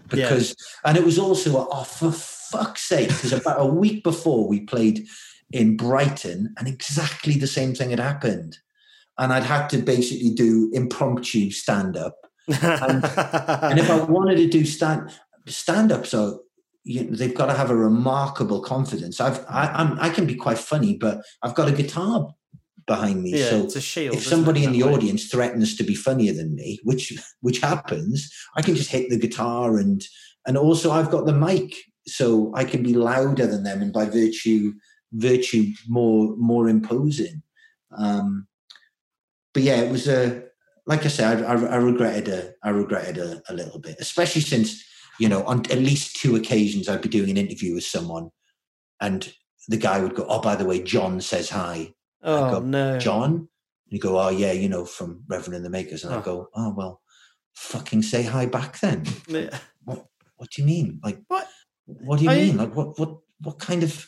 because, 0.10 0.49
yeah. 0.49 0.89
and 0.89 0.97
it 0.97 1.03
was 1.03 1.18
also 1.18 1.68
oh 1.72 1.84
for 1.84 2.12
fuck's 2.12 2.84
sake, 2.84 3.08
because 3.08 3.34
about 3.34 3.60
a 3.60 3.66
week 3.66 4.03
before 4.03 4.47
we 4.47 4.60
played 4.60 5.08
in 5.51 5.76
Brighton, 5.76 6.53
and 6.60 6.68
exactly 6.68 7.34
the 7.34 7.47
same 7.47 7.74
thing 7.74 7.89
had 7.89 7.99
happened. 7.99 8.60
And 9.18 9.34
I'd 9.34 9.41
had 9.41 9.70
to 9.70 9.78
basically 9.80 10.30
do 10.30 10.70
impromptu 10.72 11.49
stand 11.49 11.97
up. 11.97 12.27
And, 12.48 13.04
and 13.04 13.80
if 13.80 13.89
I 13.89 14.04
wanted 14.04 14.38
to 14.38 14.48
do 14.48 14.66
stand 14.66 15.12
stand 15.48 15.91
up, 15.91 16.06
so 16.06 16.43
you 16.84 17.04
know, 17.04 17.16
they've 17.16 17.34
got 17.34 17.48
to 17.48 17.54
have 17.54 17.70
a 17.70 17.76
remarkable 17.76 18.62
confidence. 18.62 19.20
I've 19.20 19.45
I, 19.50 19.68
I'm, 19.74 20.00
I 20.00 20.10
can 20.10 20.26
be 20.26 20.36
quite 20.36 20.58
funny, 20.58 20.98
but 20.98 21.22
I've 21.43 21.56
got 21.56 21.68
a 21.68 21.74
guitar 21.74 22.30
behind 22.86 23.22
me. 23.22 23.32
yeah, 23.38 23.50
so 23.50 23.64
it's 23.64 23.76
a 23.76 23.82
shield. 23.82 24.16
if 24.16 24.24
somebody 24.24 24.64
in 24.64 24.72
the 24.72 24.84
way? 24.84 24.93
audience 24.93 25.26
threatens 25.26 25.76
to 25.76 25.84
be 25.84 25.95
funnier 25.95 26.34
than 26.34 26.56
me, 26.56 26.80
which 26.84 27.14
which 27.41 27.60
happens, 27.60 28.32
I 28.56 28.62
can 28.62 28.76
just 28.76 28.91
hit 28.91 29.10
the 29.10 29.18
guitar 29.18 29.78
and 29.78 30.02
and 30.45 30.58
also 30.58 30.91
I've 30.91 31.12
got 31.12 31.26
the 31.26 31.34
mic, 31.34 31.76
so 32.08 32.54
I 32.56 32.64
can 32.64 32.82
be 32.82 32.93
louder 32.93 33.45
than 33.45 33.64
them, 33.64 33.82
and 33.82 33.91
by 33.91 34.06
virtue 34.06 34.74
virtue 35.12 35.66
more 35.88 36.36
more 36.38 36.70
imposing. 36.70 37.43
Um, 37.98 38.48
but 39.54 39.64
yeah, 39.64 39.82
it 39.82 39.91
was 39.91 40.08
a 40.08 40.43
like 40.88 41.06
I 41.06 41.10
said, 41.10 41.44
I, 41.44 41.54
I, 41.54 41.56
I 41.66 41.76
regretted 41.76 42.28
a 42.28 42.54
I 42.64 42.70
regretted 42.70 43.18
a, 43.18 43.42
a 43.50 43.54
little 43.54 43.80
bit, 43.80 43.98
especially 44.00 44.42
since 44.42 44.84
you 45.20 45.30
know 45.30 45.44
on 45.44 45.60
at 45.72 45.78
least 45.80 46.16
two 46.16 46.36
occasions 46.36 46.88
I'd 46.90 47.02
be 47.02 47.10
doing 47.10 47.30
an 47.30 47.38
interview 47.38 47.76
with 47.76 47.84
someone, 47.84 48.30
and 49.00 49.32
the 49.68 49.78
guy 49.78 50.00
would 50.02 50.16
go, 50.16 50.26
"Oh, 50.28 50.42
by 50.42 50.56
the 50.56 50.66
way, 50.66 50.82
John 50.82 51.22
says 51.22 51.50
hi." 51.50 51.94
Oh 52.24 52.52
go, 52.52 52.60
no, 52.62 52.98
John? 52.98 53.32
And 53.90 53.94
you 53.96 54.00
go, 54.00 54.20
oh 54.20 54.30
yeah, 54.30 54.52
you 54.52 54.68
know, 54.70 54.84
from 54.86 55.24
Reverend 55.30 55.56
and 55.56 55.64
the 55.66 55.70
Makers. 55.70 56.04
And 56.04 56.14
Oh. 56.14 56.18
I 56.20 56.22
go, 56.22 56.50
oh 56.56 56.74
well, 56.76 57.02
fucking 57.54 58.02
say 58.02 58.24
hi 58.24 58.46
back 58.46 58.80
then. 58.80 59.06
Yeah. 59.28 59.58
What 59.86 60.52
do 60.52 60.62
you 60.62 60.66
mean? 60.68 61.00
Like 61.04 61.20
What? 61.28 61.48
What 61.86 62.20
do 62.20 62.26
you 62.26 62.30
Are 62.32 62.36
you- 62.36 62.48
mean? 62.48 62.58
Like 62.58 62.76
what? 62.76 63.00
What? 63.00 63.18
What 63.42 63.60
kind 63.60 63.84
of? 63.84 64.08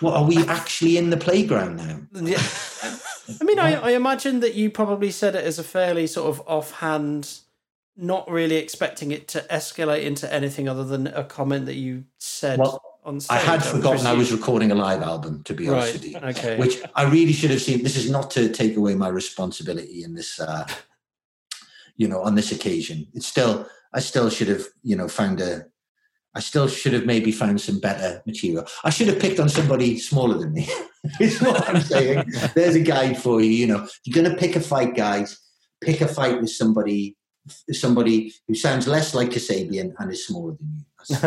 What 0.00 0.14
are 0.14 0.24
we 0.24 0.38
actually 0.46 0.98
in 0.98 1.10
the 1.10 1.16
playground 1.16 1.76
now? 1.76 2.00
Yeah. 2.12 2.42
I 3.40 3.44
mean, 3.44 3.58
I, 3.58 3.74
I 3.74 3.90
imagine 3.92 4.40
that 4.40 4.54
you 4.54 4.70
probably 4.70 5.10
said 5.10 5.34
it 5.34 5.44
as 5.44 5.58
a 5.58 5.64
fairly 5.64 6.06
sort 6.06 6.28
of 6.28 6.46
offhand, 6.46 7.38
not 7.96 8.30
really 8.30 8.56
expecting 8.56 9.10
it 9.10 9.28
to 9.28 9.40
escalate 9.50 10.02
into 10.02 10.32
anything 10.32 10.68
other 10.68 10.84
than 10.84 11.06
a 11.06 11.24
comment 11.24 11.66
that 11.66 11.76
you 11.76 12.04
said 12.18 12.58
Well, 12.58 12.82
on 13.04 13.20
stage. 13.20 13.36
I 13.36 13.40
had 13.40 13.64
forgotten 13.64 14.06
I 14.06 14.12
was 14.14 14.32
recording 14.32 14.72
a 14.72 14.74
live 14.74 15.02
album. 15.02 15.42
To 15.44 15.54
be 15.54 15.68
honest 15.68 15.86
right. 15.86 16.02
with 16.02 16.10
you, 16.10 16.18
Okay. 16.18 16.58
which 16.58 16.82
I 16.94 17.04
really 17.04 17.32
should 17.32 17.50
have 17.50 17.62
seen. 17.62 17.82
This 17.82 17.96
is 17.96 18.10
not 18.10 18.30
to 18.32 18.48
take 18.48 18.76
away 18.76 18.94
my 18.94 19.08
responsibility 19.08 20.04
in 20.04 20.14
this, 20.14 20.40
uh, 20.40 20.66
you 21.96 22.08
know, 22.08 22.20
on 22.22 22.34
this 22.34 22.52
occasion. 22.52 23.06
It's 23.14 23.26
still, 23.26 23.68
I 23.92 24.00
still 24.00 24.28
should 24.30 24.48
have, 24.48 24.64
you 24.82 24.96
know, 24.96 25.08
found 25.08 25.40
a, 25.40 25.66
I 26.34 26.40
still 26.40 26.66
should 26.66 26.92
have 26.94 27.06
maybe 27.06 27.30
found 27.30 27.60
some 27.60 27.78
better 27.78 28.22
material. 28.26 28.66
I 28.82 28.90
should 28.90 29.06
have 29.06 29.20
picked 29.20 29.38
on 29.38 29.48
somebody 29.48 29.98
smaller 29.98 30.38
than 30.38 30.52
me. 30.52 30.68
is 31.20 31.40
what 31.40 31.68
I'm 31.68 31.80
saying. 31.80 32.24
There's 32.54 32.74
a 32.74 32.80
guide 32.80 33.18
for 33.18 33.40
you. 33.40 33.50
You 33.50 33.66
know, 33.66 33.88
you're 34.04 34.22
going 34.22 34.34
to 34.34 34.40
pick 34.40 34.56
a 34.56 34.60
fight, 34.60 34.94
guys. 34.96 35.38
Pick 35.80 36.00
a 36.00 36.08
fight 36.08 36.40
with 36.40 36.50
somebody, 36.50 37.16
somebody 37.70 38.32
who 38.48 38.54
sounds 38.54 38.88
less 38.88 39.14
like 39.14 39.30
Kasabian 39.30 39.92
and 39.98 40.10
is 40.10 40.26
smaller 40.26 40.56
than 40.58 40.72
you. 40.78 40.84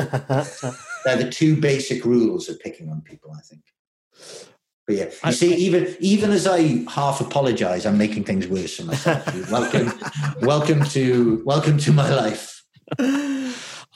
They're 1.06 1.18
the 1.18 1.30
two 1.32 1.56
basic 1.56 2.04
rules 2.04 2.50
of 2.50 2.60
picking 2.60 2.90
on 2.90 3.02
people, 3.02 3.32
I 3.38 3.42
think. 3.42 3.62
But 4.88 4.96
yeah, 4.96 5.06
you 5.06 5.12
I- 5.24 5.32
see, 5.32 5.54
even 5.56 5.96
even 6.00 6.32
as 6.32 6.48
I 6.48 6.86
half 6.90 7.22
apologize, 7.22 7.86
I'm 7.86 7.98
making 7.98 8.24
things 8.24 8.48
worse 8.48 8.78
for 8.78 8.86
myself. 8.86 9.52
welcome, 9.52 9.92
welcome 10.42 10.84
to 10.86 11.44
welcome 11.46 11.78
to 11.80 11.92
my 11.92 12.10
life. 12.10 12.64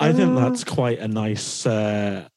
I 0.01 0.13
think 0.13 0.35
that's 0.35 0.63
quite 0.63 0.99
a 0.99 1.07
nice. 1.07 1.65
Uh, 1.65 2.27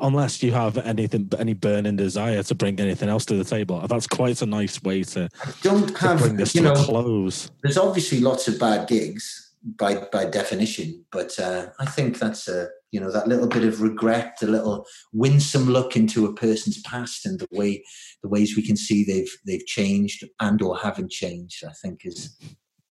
unless 0.00 0.42
you 0.42 0.52
have 0.52 0.76
anything, 0.78 1.30
any 1.38 1.54
burning 1.54 1.96
desire 1.96 2.42
to 2.42 2.54
bring 2.54 2.78
anything 2.80 3.08
else 3.08 3.24
to 3.26 3.34
the 3.34 3.44
table, 3.44 3.80
that's 3.86 4.06
quite 4.06 4.42
a 4.42 4.46
nice 4.46 4.82
way 4.82 5.02
to, 5.02 5.28
I 5.42 5.52
don't 5.62 5.88
to 5.88 5.98
have, 5.98 6.18
bring 6.18 6.36
this 6.36 6.54
you 6.54 6.62
to 6.62 6.72
a 6.72 6.74
know, 6.74 6.84
close. 6.84 7.50
there's 7.62 7.78
obviously 7.78 8.20
lots 8.20 8.46
of 8.48 8.58
bad 8.58 8.88
gigs 8.88 9.54
by 9.78 10.06
by 10.12 10.26
definition, 10.26 11.04
but 11.10 11.38
uh, 11.38 11.68
I 11.80 11.86
think 11.86 12.18
that's 12.18 12.46
a 12.48 12.68
you 12.92 13.00
know 13.00 13.10
that 13.10 13.28
little 13.28 13.48
bit 13.48 13.64
of 13.64 13.82
regret, 13.82 14.36
the 14.40 14.46
little 14.46 14.86
winsome 15.12 15.64
look 15.64 15.96
into 15.96 16.26
a 16.26 16.34
person's 16.34 16.80
past, 16.82 17.26
and 17.26 17.40
the 17.40 17.48
way 17.50 17.82
the 18.22 18.28
ways 18.28 18.56
we 18.56 18.66
can 18.66 18.76
see 18.76 19.04
they've 19.04 19.32
they've 19.46 19.66
changed 19.66 20.24
and 20.40 20.62
or 20.62 20.76
haven't 20.76 21.10
changed. 21.10 21.64
I 21.64 21.72
think 21.72 22.02
is 22.04 22.36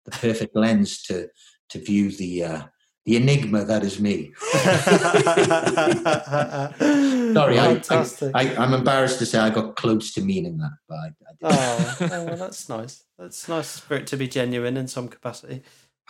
the 0.05 0.11
perfect 0.11 0.55
lens 0.55 1.01
to 1.03 1.29
to 1.69 1.79
view 1.79 2.11
the 2.11 2.43
uh, 2.43 2.61
the 3.05 3.17
enigma 3.17 3.65
that 3.65 3.83
is 3.83 3.99
me. 3.99 4.33
Sorry, 7.33 7.59
I, 7.59 7.69
I, 7.69 7.73
Fantastic. 7.75 8.31
I, 8.33 8.55
I'm 8.55 8.73
embarrassed 8.73 9.19
to 9.19 9.27
say 9.27 9.37
I 9.37 9.51
got 9.51 9.75
close 9.75 10.11
to 10.15 10.21
meaning 10.21 10.57
that, 10.57 10.71
but 10.89 10.95
I, 10.95 11.05
I 11.05 11.09
did. 11.39 11.43
oh, 11.43 11.97
oh, 12.01 12.23
well, 12.25 12.37
that's 12.37 12.67
nice. 12.67 13.03
That's 13.19 13.47
nice 13.47 13.77
for 13.77 13.95
it 13.95 14.07
to 14.07 14.17
be 14.17 14.27
genuine 14.27 14.75
in 14.75 14.87
some 14.87 15.07
capacity. 15.07 15.61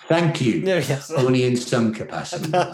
Thank 0.08 0.40
you. 0.42 0.62
No, 0.62 0.78
yes. 0.78 1.12
Only 1.12 1.44
in 1.44 1.58
some 1.58 1.94
capacity. 1.94 2.50
well, 2.52 2.74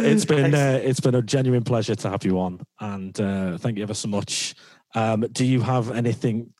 it's 0.00 0.24
been 0.24 0.54
uh, 0.54 0.80
it's 0.82 1.00
been 1.00 1.14
a 1.14 1.22
genuine 1.22 1.62
pleasure 1.62 1.94
to 1.94 2.10
have 2.10 2.24
you 2.24 2.40
on, 2.40 2.60
and 2.80 3.18
uh, 3.20 3.56
thank 3.58 3.76
you 3.78 3.84
ever 3.84 3.94
so 3.94 4.08
much. 4.08 4.56
Um, 4.94 5.20
do 5.32 5.44
you 5.44 5.60
have 5.60 5.90
anything 5.92 6.52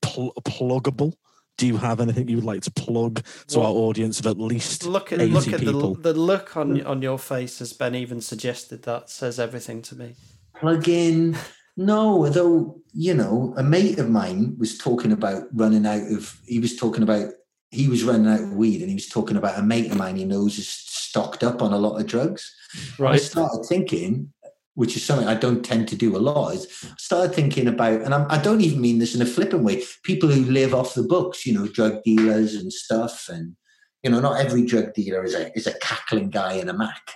pl- 0.00 0.32
pluggable? 0.44 1.12
Do 1.56 1.66
you 1.66 1.76
have 1.78 2.00
anything 2.00 2.28
you 2.28 2.36
would 2.36 2.44
like 2.44 2.62
to 2.62 2.70
plug 2.70 3.22
to 3.48 3.58
Well, 3.58 3.68
our 3.68 3.72
audience 3.72 4.20
of 4.20 4.26
at 4.26 4.38
least 4.38 4.84
look 4.84 5.12
at 5.12 5.20
80 5.20 5.32
look 5.32 5.46
at 5.48 5.60
the, 5.60 5.72
people? 5.72 5.94
the 5.94 6.12
look 6.12 6.56
on 6.56 6.84
on 6.84 7.00
your 7.02 7.18
face 7.18 7.60
as 7.60 7.72
Ben 7.72 7.94
even 7.94 8.20
suggested 8.20 8.82
that 8.82 9.08
says 9.10 9.40
everything 9.40 9.82
to 9.82 9.96
me. 9.96 10.14
plug 10.54 10.88
in. 10.88 11.36
No, 11.78 12.24
although 12.24 12.80
you 12.92 13.14
know, 13.14 13.54
a 13.56 13.62
mate 13.62 13.98
of 13.98 14.08
mine 14.08 14.56
was 14.58 14.78
talking 14.78 15.12
about 15.12 15.44
running 15.52 15.86
out 15.86 16.10
of. 16.10 16.40
He 16.46 16.58
was 16.58 16.76
talking 16.76 17.02
about 17.02 17.30
he 17.70 17.88
was 17.88 18.04
running 18.04 18.26
out 18.26 18.40
of 18.40 18.52
weed, 18.52 18.80
and 18.80 18.88
he 18.88 18.94
was 18.94 19.08
talking 19.08 19.36
about 19.36 19.58
a 19.58 19.62
mate 19.62 19.90
of 19.90 19.98
mine 19.98 20.16
he 20.16 20.24
knows 20.24 20.58
is 20.58 20.68
stocked 20.68 21.42
up 21.42 21.60
on 21.62 21.72
a 21.72 21.78
lot 21.78 21.98
of 21.98 22.06
drugs. 22.06 22.54
Right. 22.98 23.14
I 23.14 23.16
started 23.18 23.64
thinking, 23.68 24.32
which 24.76 24.94
is 24.94 25.04
something 25.04 25.26
I 25.26 25.34
don't 25.34 25.64
tend 25.64 25.88
to 25.88 25.96
do 25.96 26.16
a 26.16 26.18
lot, 26.18 26.54
is 26.54 26.84
I 26.84 26.94
started 26.98 27.34
thinking 27.34 27.66
about, 27.66 28.02
and 28.02 28.14
I'm, 28.14 28.30
I 28.30 28.36
don't 28.36 28.60
even 28.60 28.82
mean 28.82 28.98
this 28.98 29.14
in 29.14 29.22
a 29.22 29.26
flippant 29.26 29.64
way, 29.64 29.82
people 30.04 30.28
who 30.28 30.44
live 30.44 30.74
off 30.74 30.94
the 30.94 31.02
books, 31.02 31.46
you 31.46 31.54
know, 31.54 31.66
drug 31.66 32.02
dealers 32.04 32.54
and 32.54 32.70
stuff. 32.70 33.28
And, 33.30 33.56
you 34.02 34.10
know, 34.10 34.20
not 34.20 34.38
every 34.38 34.66
drug 34.66 34.92
dealer 34.92 35.24
is 35.24 35.34
a, 35.34 35.50
is 35.56 35.66
a 35.66 35.78
cackling 35.78 36.28
guy 36.28 36.52
in 36.52 36.68
a 36.68 36.74
Mac. 36.74 37.10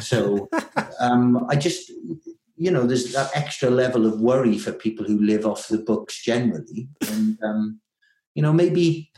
So 0.00 0.48
um, 1.00 1.44
I 1.50 1.56
just, 1.56 1.90
you 2.56 2.70
know, 2.70 2.86
there's 2.86 3.12
that 3.12 3.32
extra 3.34 3.70
level 3.70 4.06
of 4.06 4.20
worry 4.20 4.56
for 4.56 4.70
people 4.70 5.04
who 5.04 5.20
live 5.20 5.44
off 5.44 5.66
the 5.66 5.78
books 5.78 6.22
generally. 6.22 6.88
And, 7.10 7.36
um, 7.42 7.80
you 8.36 8.42
know, 8.42 8.52
maybe 8.52 9.10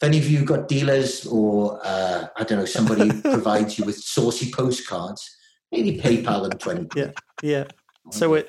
if 0.00 0.06
any 0.06 0.18
of 0.18 0.30
you 0.30 0.44
got 0.44 0.68
dealers 0.68 1.26
or, 1.26 1.80
uh, 1.82 2.28
I 2.36 2.44
don't 2.44 2.60
know, 2.60 2.64
somebody 2.64 3.10
provides 3.22 3.76
you 3.76 3.84
with 3.84 3.96
saucy 3.96 4.52
postcards, 4.52 5.28
maybe 5.72 5.98
PayPal 5.98 6.48
them 6.48 6.58
20 6.58 6.88
Yeah. 6.98 7.10
Yeah. 7.42 7.64
So 8.10 8.34
it 8.34 8.48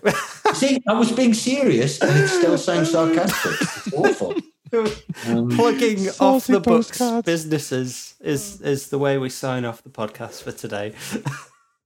See, 0.54 0.82
I 0.88 0.94
was 0.94 1.12
being 1.12 1.34
serious 1.34 2.02
and 2.02 2.18
it 2.18 2.28
still 2.28 2.58
sounds 2.58 2.92
sarcastic. 2.92 3.52
It's 3.62 3.94
awful. 3.94 4.34
Um, 5.28 5.50
plugging 5.50 6.08
off 6.20 6.48
the 6.48 6.62
books 6.62 6.88
postcards. 6.88 7.26
businesses 7.26 8.16
is 8.22 8.62
is 8.62 8.88
the 8.88 8.98
way 8.98 9.18
we 9.18 9.30
sign 9.30 9.66
off 9.66 9.84
the 9.84 9.90
podcast 9.90 10.42
for 10.44 10.52
today. 10.54 10.94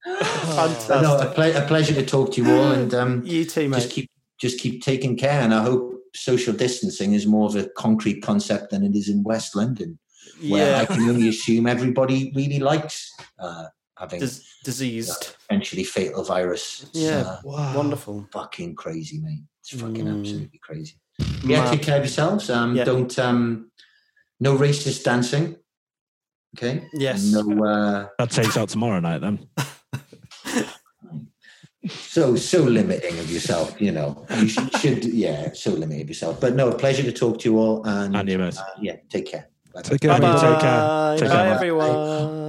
no, 0.06 0.16
a, 0.18 0.68
Fantastic. 0.68 1.34
ple- 1.34 1.56
a 1.56 1.66
pleasure 1.66 1.94
to 1.94 2.06
talk 2.06 2.32
to 2.34 2.42
you 2.42 2.50
all 2.54 2.70
and 2.72 2.94
um, 2.94 3.22
You 3.26 3.44
too, 3.44 3.68
mate. 3.68 3.80
just 3.80 3.90
keep 3.90 4.10
just 4.38 4.60
keep 4.60 4.82
taking 4.82 5.16
care 5.16 5.40
and 5.42 5.52
I 5.52 5.62
hope 5.62 5.94
social 6.14 6.54
distancing 6.54 7.12
is 7.12 7.26
more 7.26 7.46
of 7.48 7.56
a 7.56 7.68
concrete 7.76 8.20
concept 8.22 8.70
than 8.70 8.84
it 8.84 8.94
is 8.94 9.08
in 9.08 9.22
West 9.24 9.56
London 9.56 9.98
where 10.48 10.76
I 10.76 10.84
can 10.84 11.08
only 11.08 11.28
assume 11.28 11.66
everybody 11.66 12.30
really 12.36 12.58
likes 12.58 13.12
uh, 13.38 13.66
having 13.96 14.20
Dis- 14.20 14.42
diseased. 14.64 15.36
potentially 15.48 15.84
fatal 15.84 16.22
virus. 16.24 16.82
It's, 16.84 16.98
Yeah. 16.98 17.38
uh, 17.44 17.72
Wonderful. 17.74 18.28
fucking 18.32 18.74
crazy, 18.74 19.18
mate. 19.18 19.42
It's 19.60 19.70
fucking 19.80 20.04
Mm. 20.06 20.20
absolutely 20.20 20.58
crazy. 20.62 20.94
Yeah, 21.44 21.64
Mad. 21.64 21.72
take 21.72 21.82
care 21.82 21.96
of 21.98 22.04
yourselves. 22.04 22.50
Um, 22.50 22.76
Yeah. 22.76 22.84
Don't 22.84 23.18
um, 23.18 23.70
no 24.40 24.56
racist 24.56 25.02
dancing. 25.04 25.56
Okay. 26.56 26.84
Yes. 26.94 27.24
No. 27.24 27.40
Uh, 27.64 28.08
that 28.18 28.30
takes 28.30 28.56
out 28.56 28.68
tomorrow 28.68 29.00
night 29.00 29.20
then. 29.20 29.46
so 31.88 32.34
so 32.36 32.62
limiting 32.62 33.18
of 33.18 33.30
yourself. 33.30 33.80
You 33.80 33.92
know, 33.92 34.26
you 34.38 34.48
should, 34.48 34.76
should 34.76 35.04
yeah, 35.04 35.52
so 35.52 35.70
limiting 35.70 36.02
of 36.02 36.08
yourself. 36.08 36.40
But 36.40 36.54
no, 36.54 36.68
a 36.70 36.74
pleasure 36.78 37.02
to 37.02 37.12
talk 37.12 37.38
to 37.40 37.48
you 37.50 37.58
all. 37.58 37.84
And, 37.86 38.16
And 38.16 38.28
you, 38.28 38.38
mate. 38.38 38.56
uh, 38.56 38.62
yeah, 38.80 38.96
take 39.10 39.26
care. 39.26 39.48
Bye. 39.74 39.82
Take 39.82 40.00
care. 40.00 40.10
Bye-bye. 40.18 40.32
mate. 40.32 40.40
Take 40.40 40.60
care. 40.60 40.80
Bye. 40.80 41.16
Take 41.18 41.28
Bye, 41.28 41.34
care. 41.34 41.54
everyone. 41.54 42.45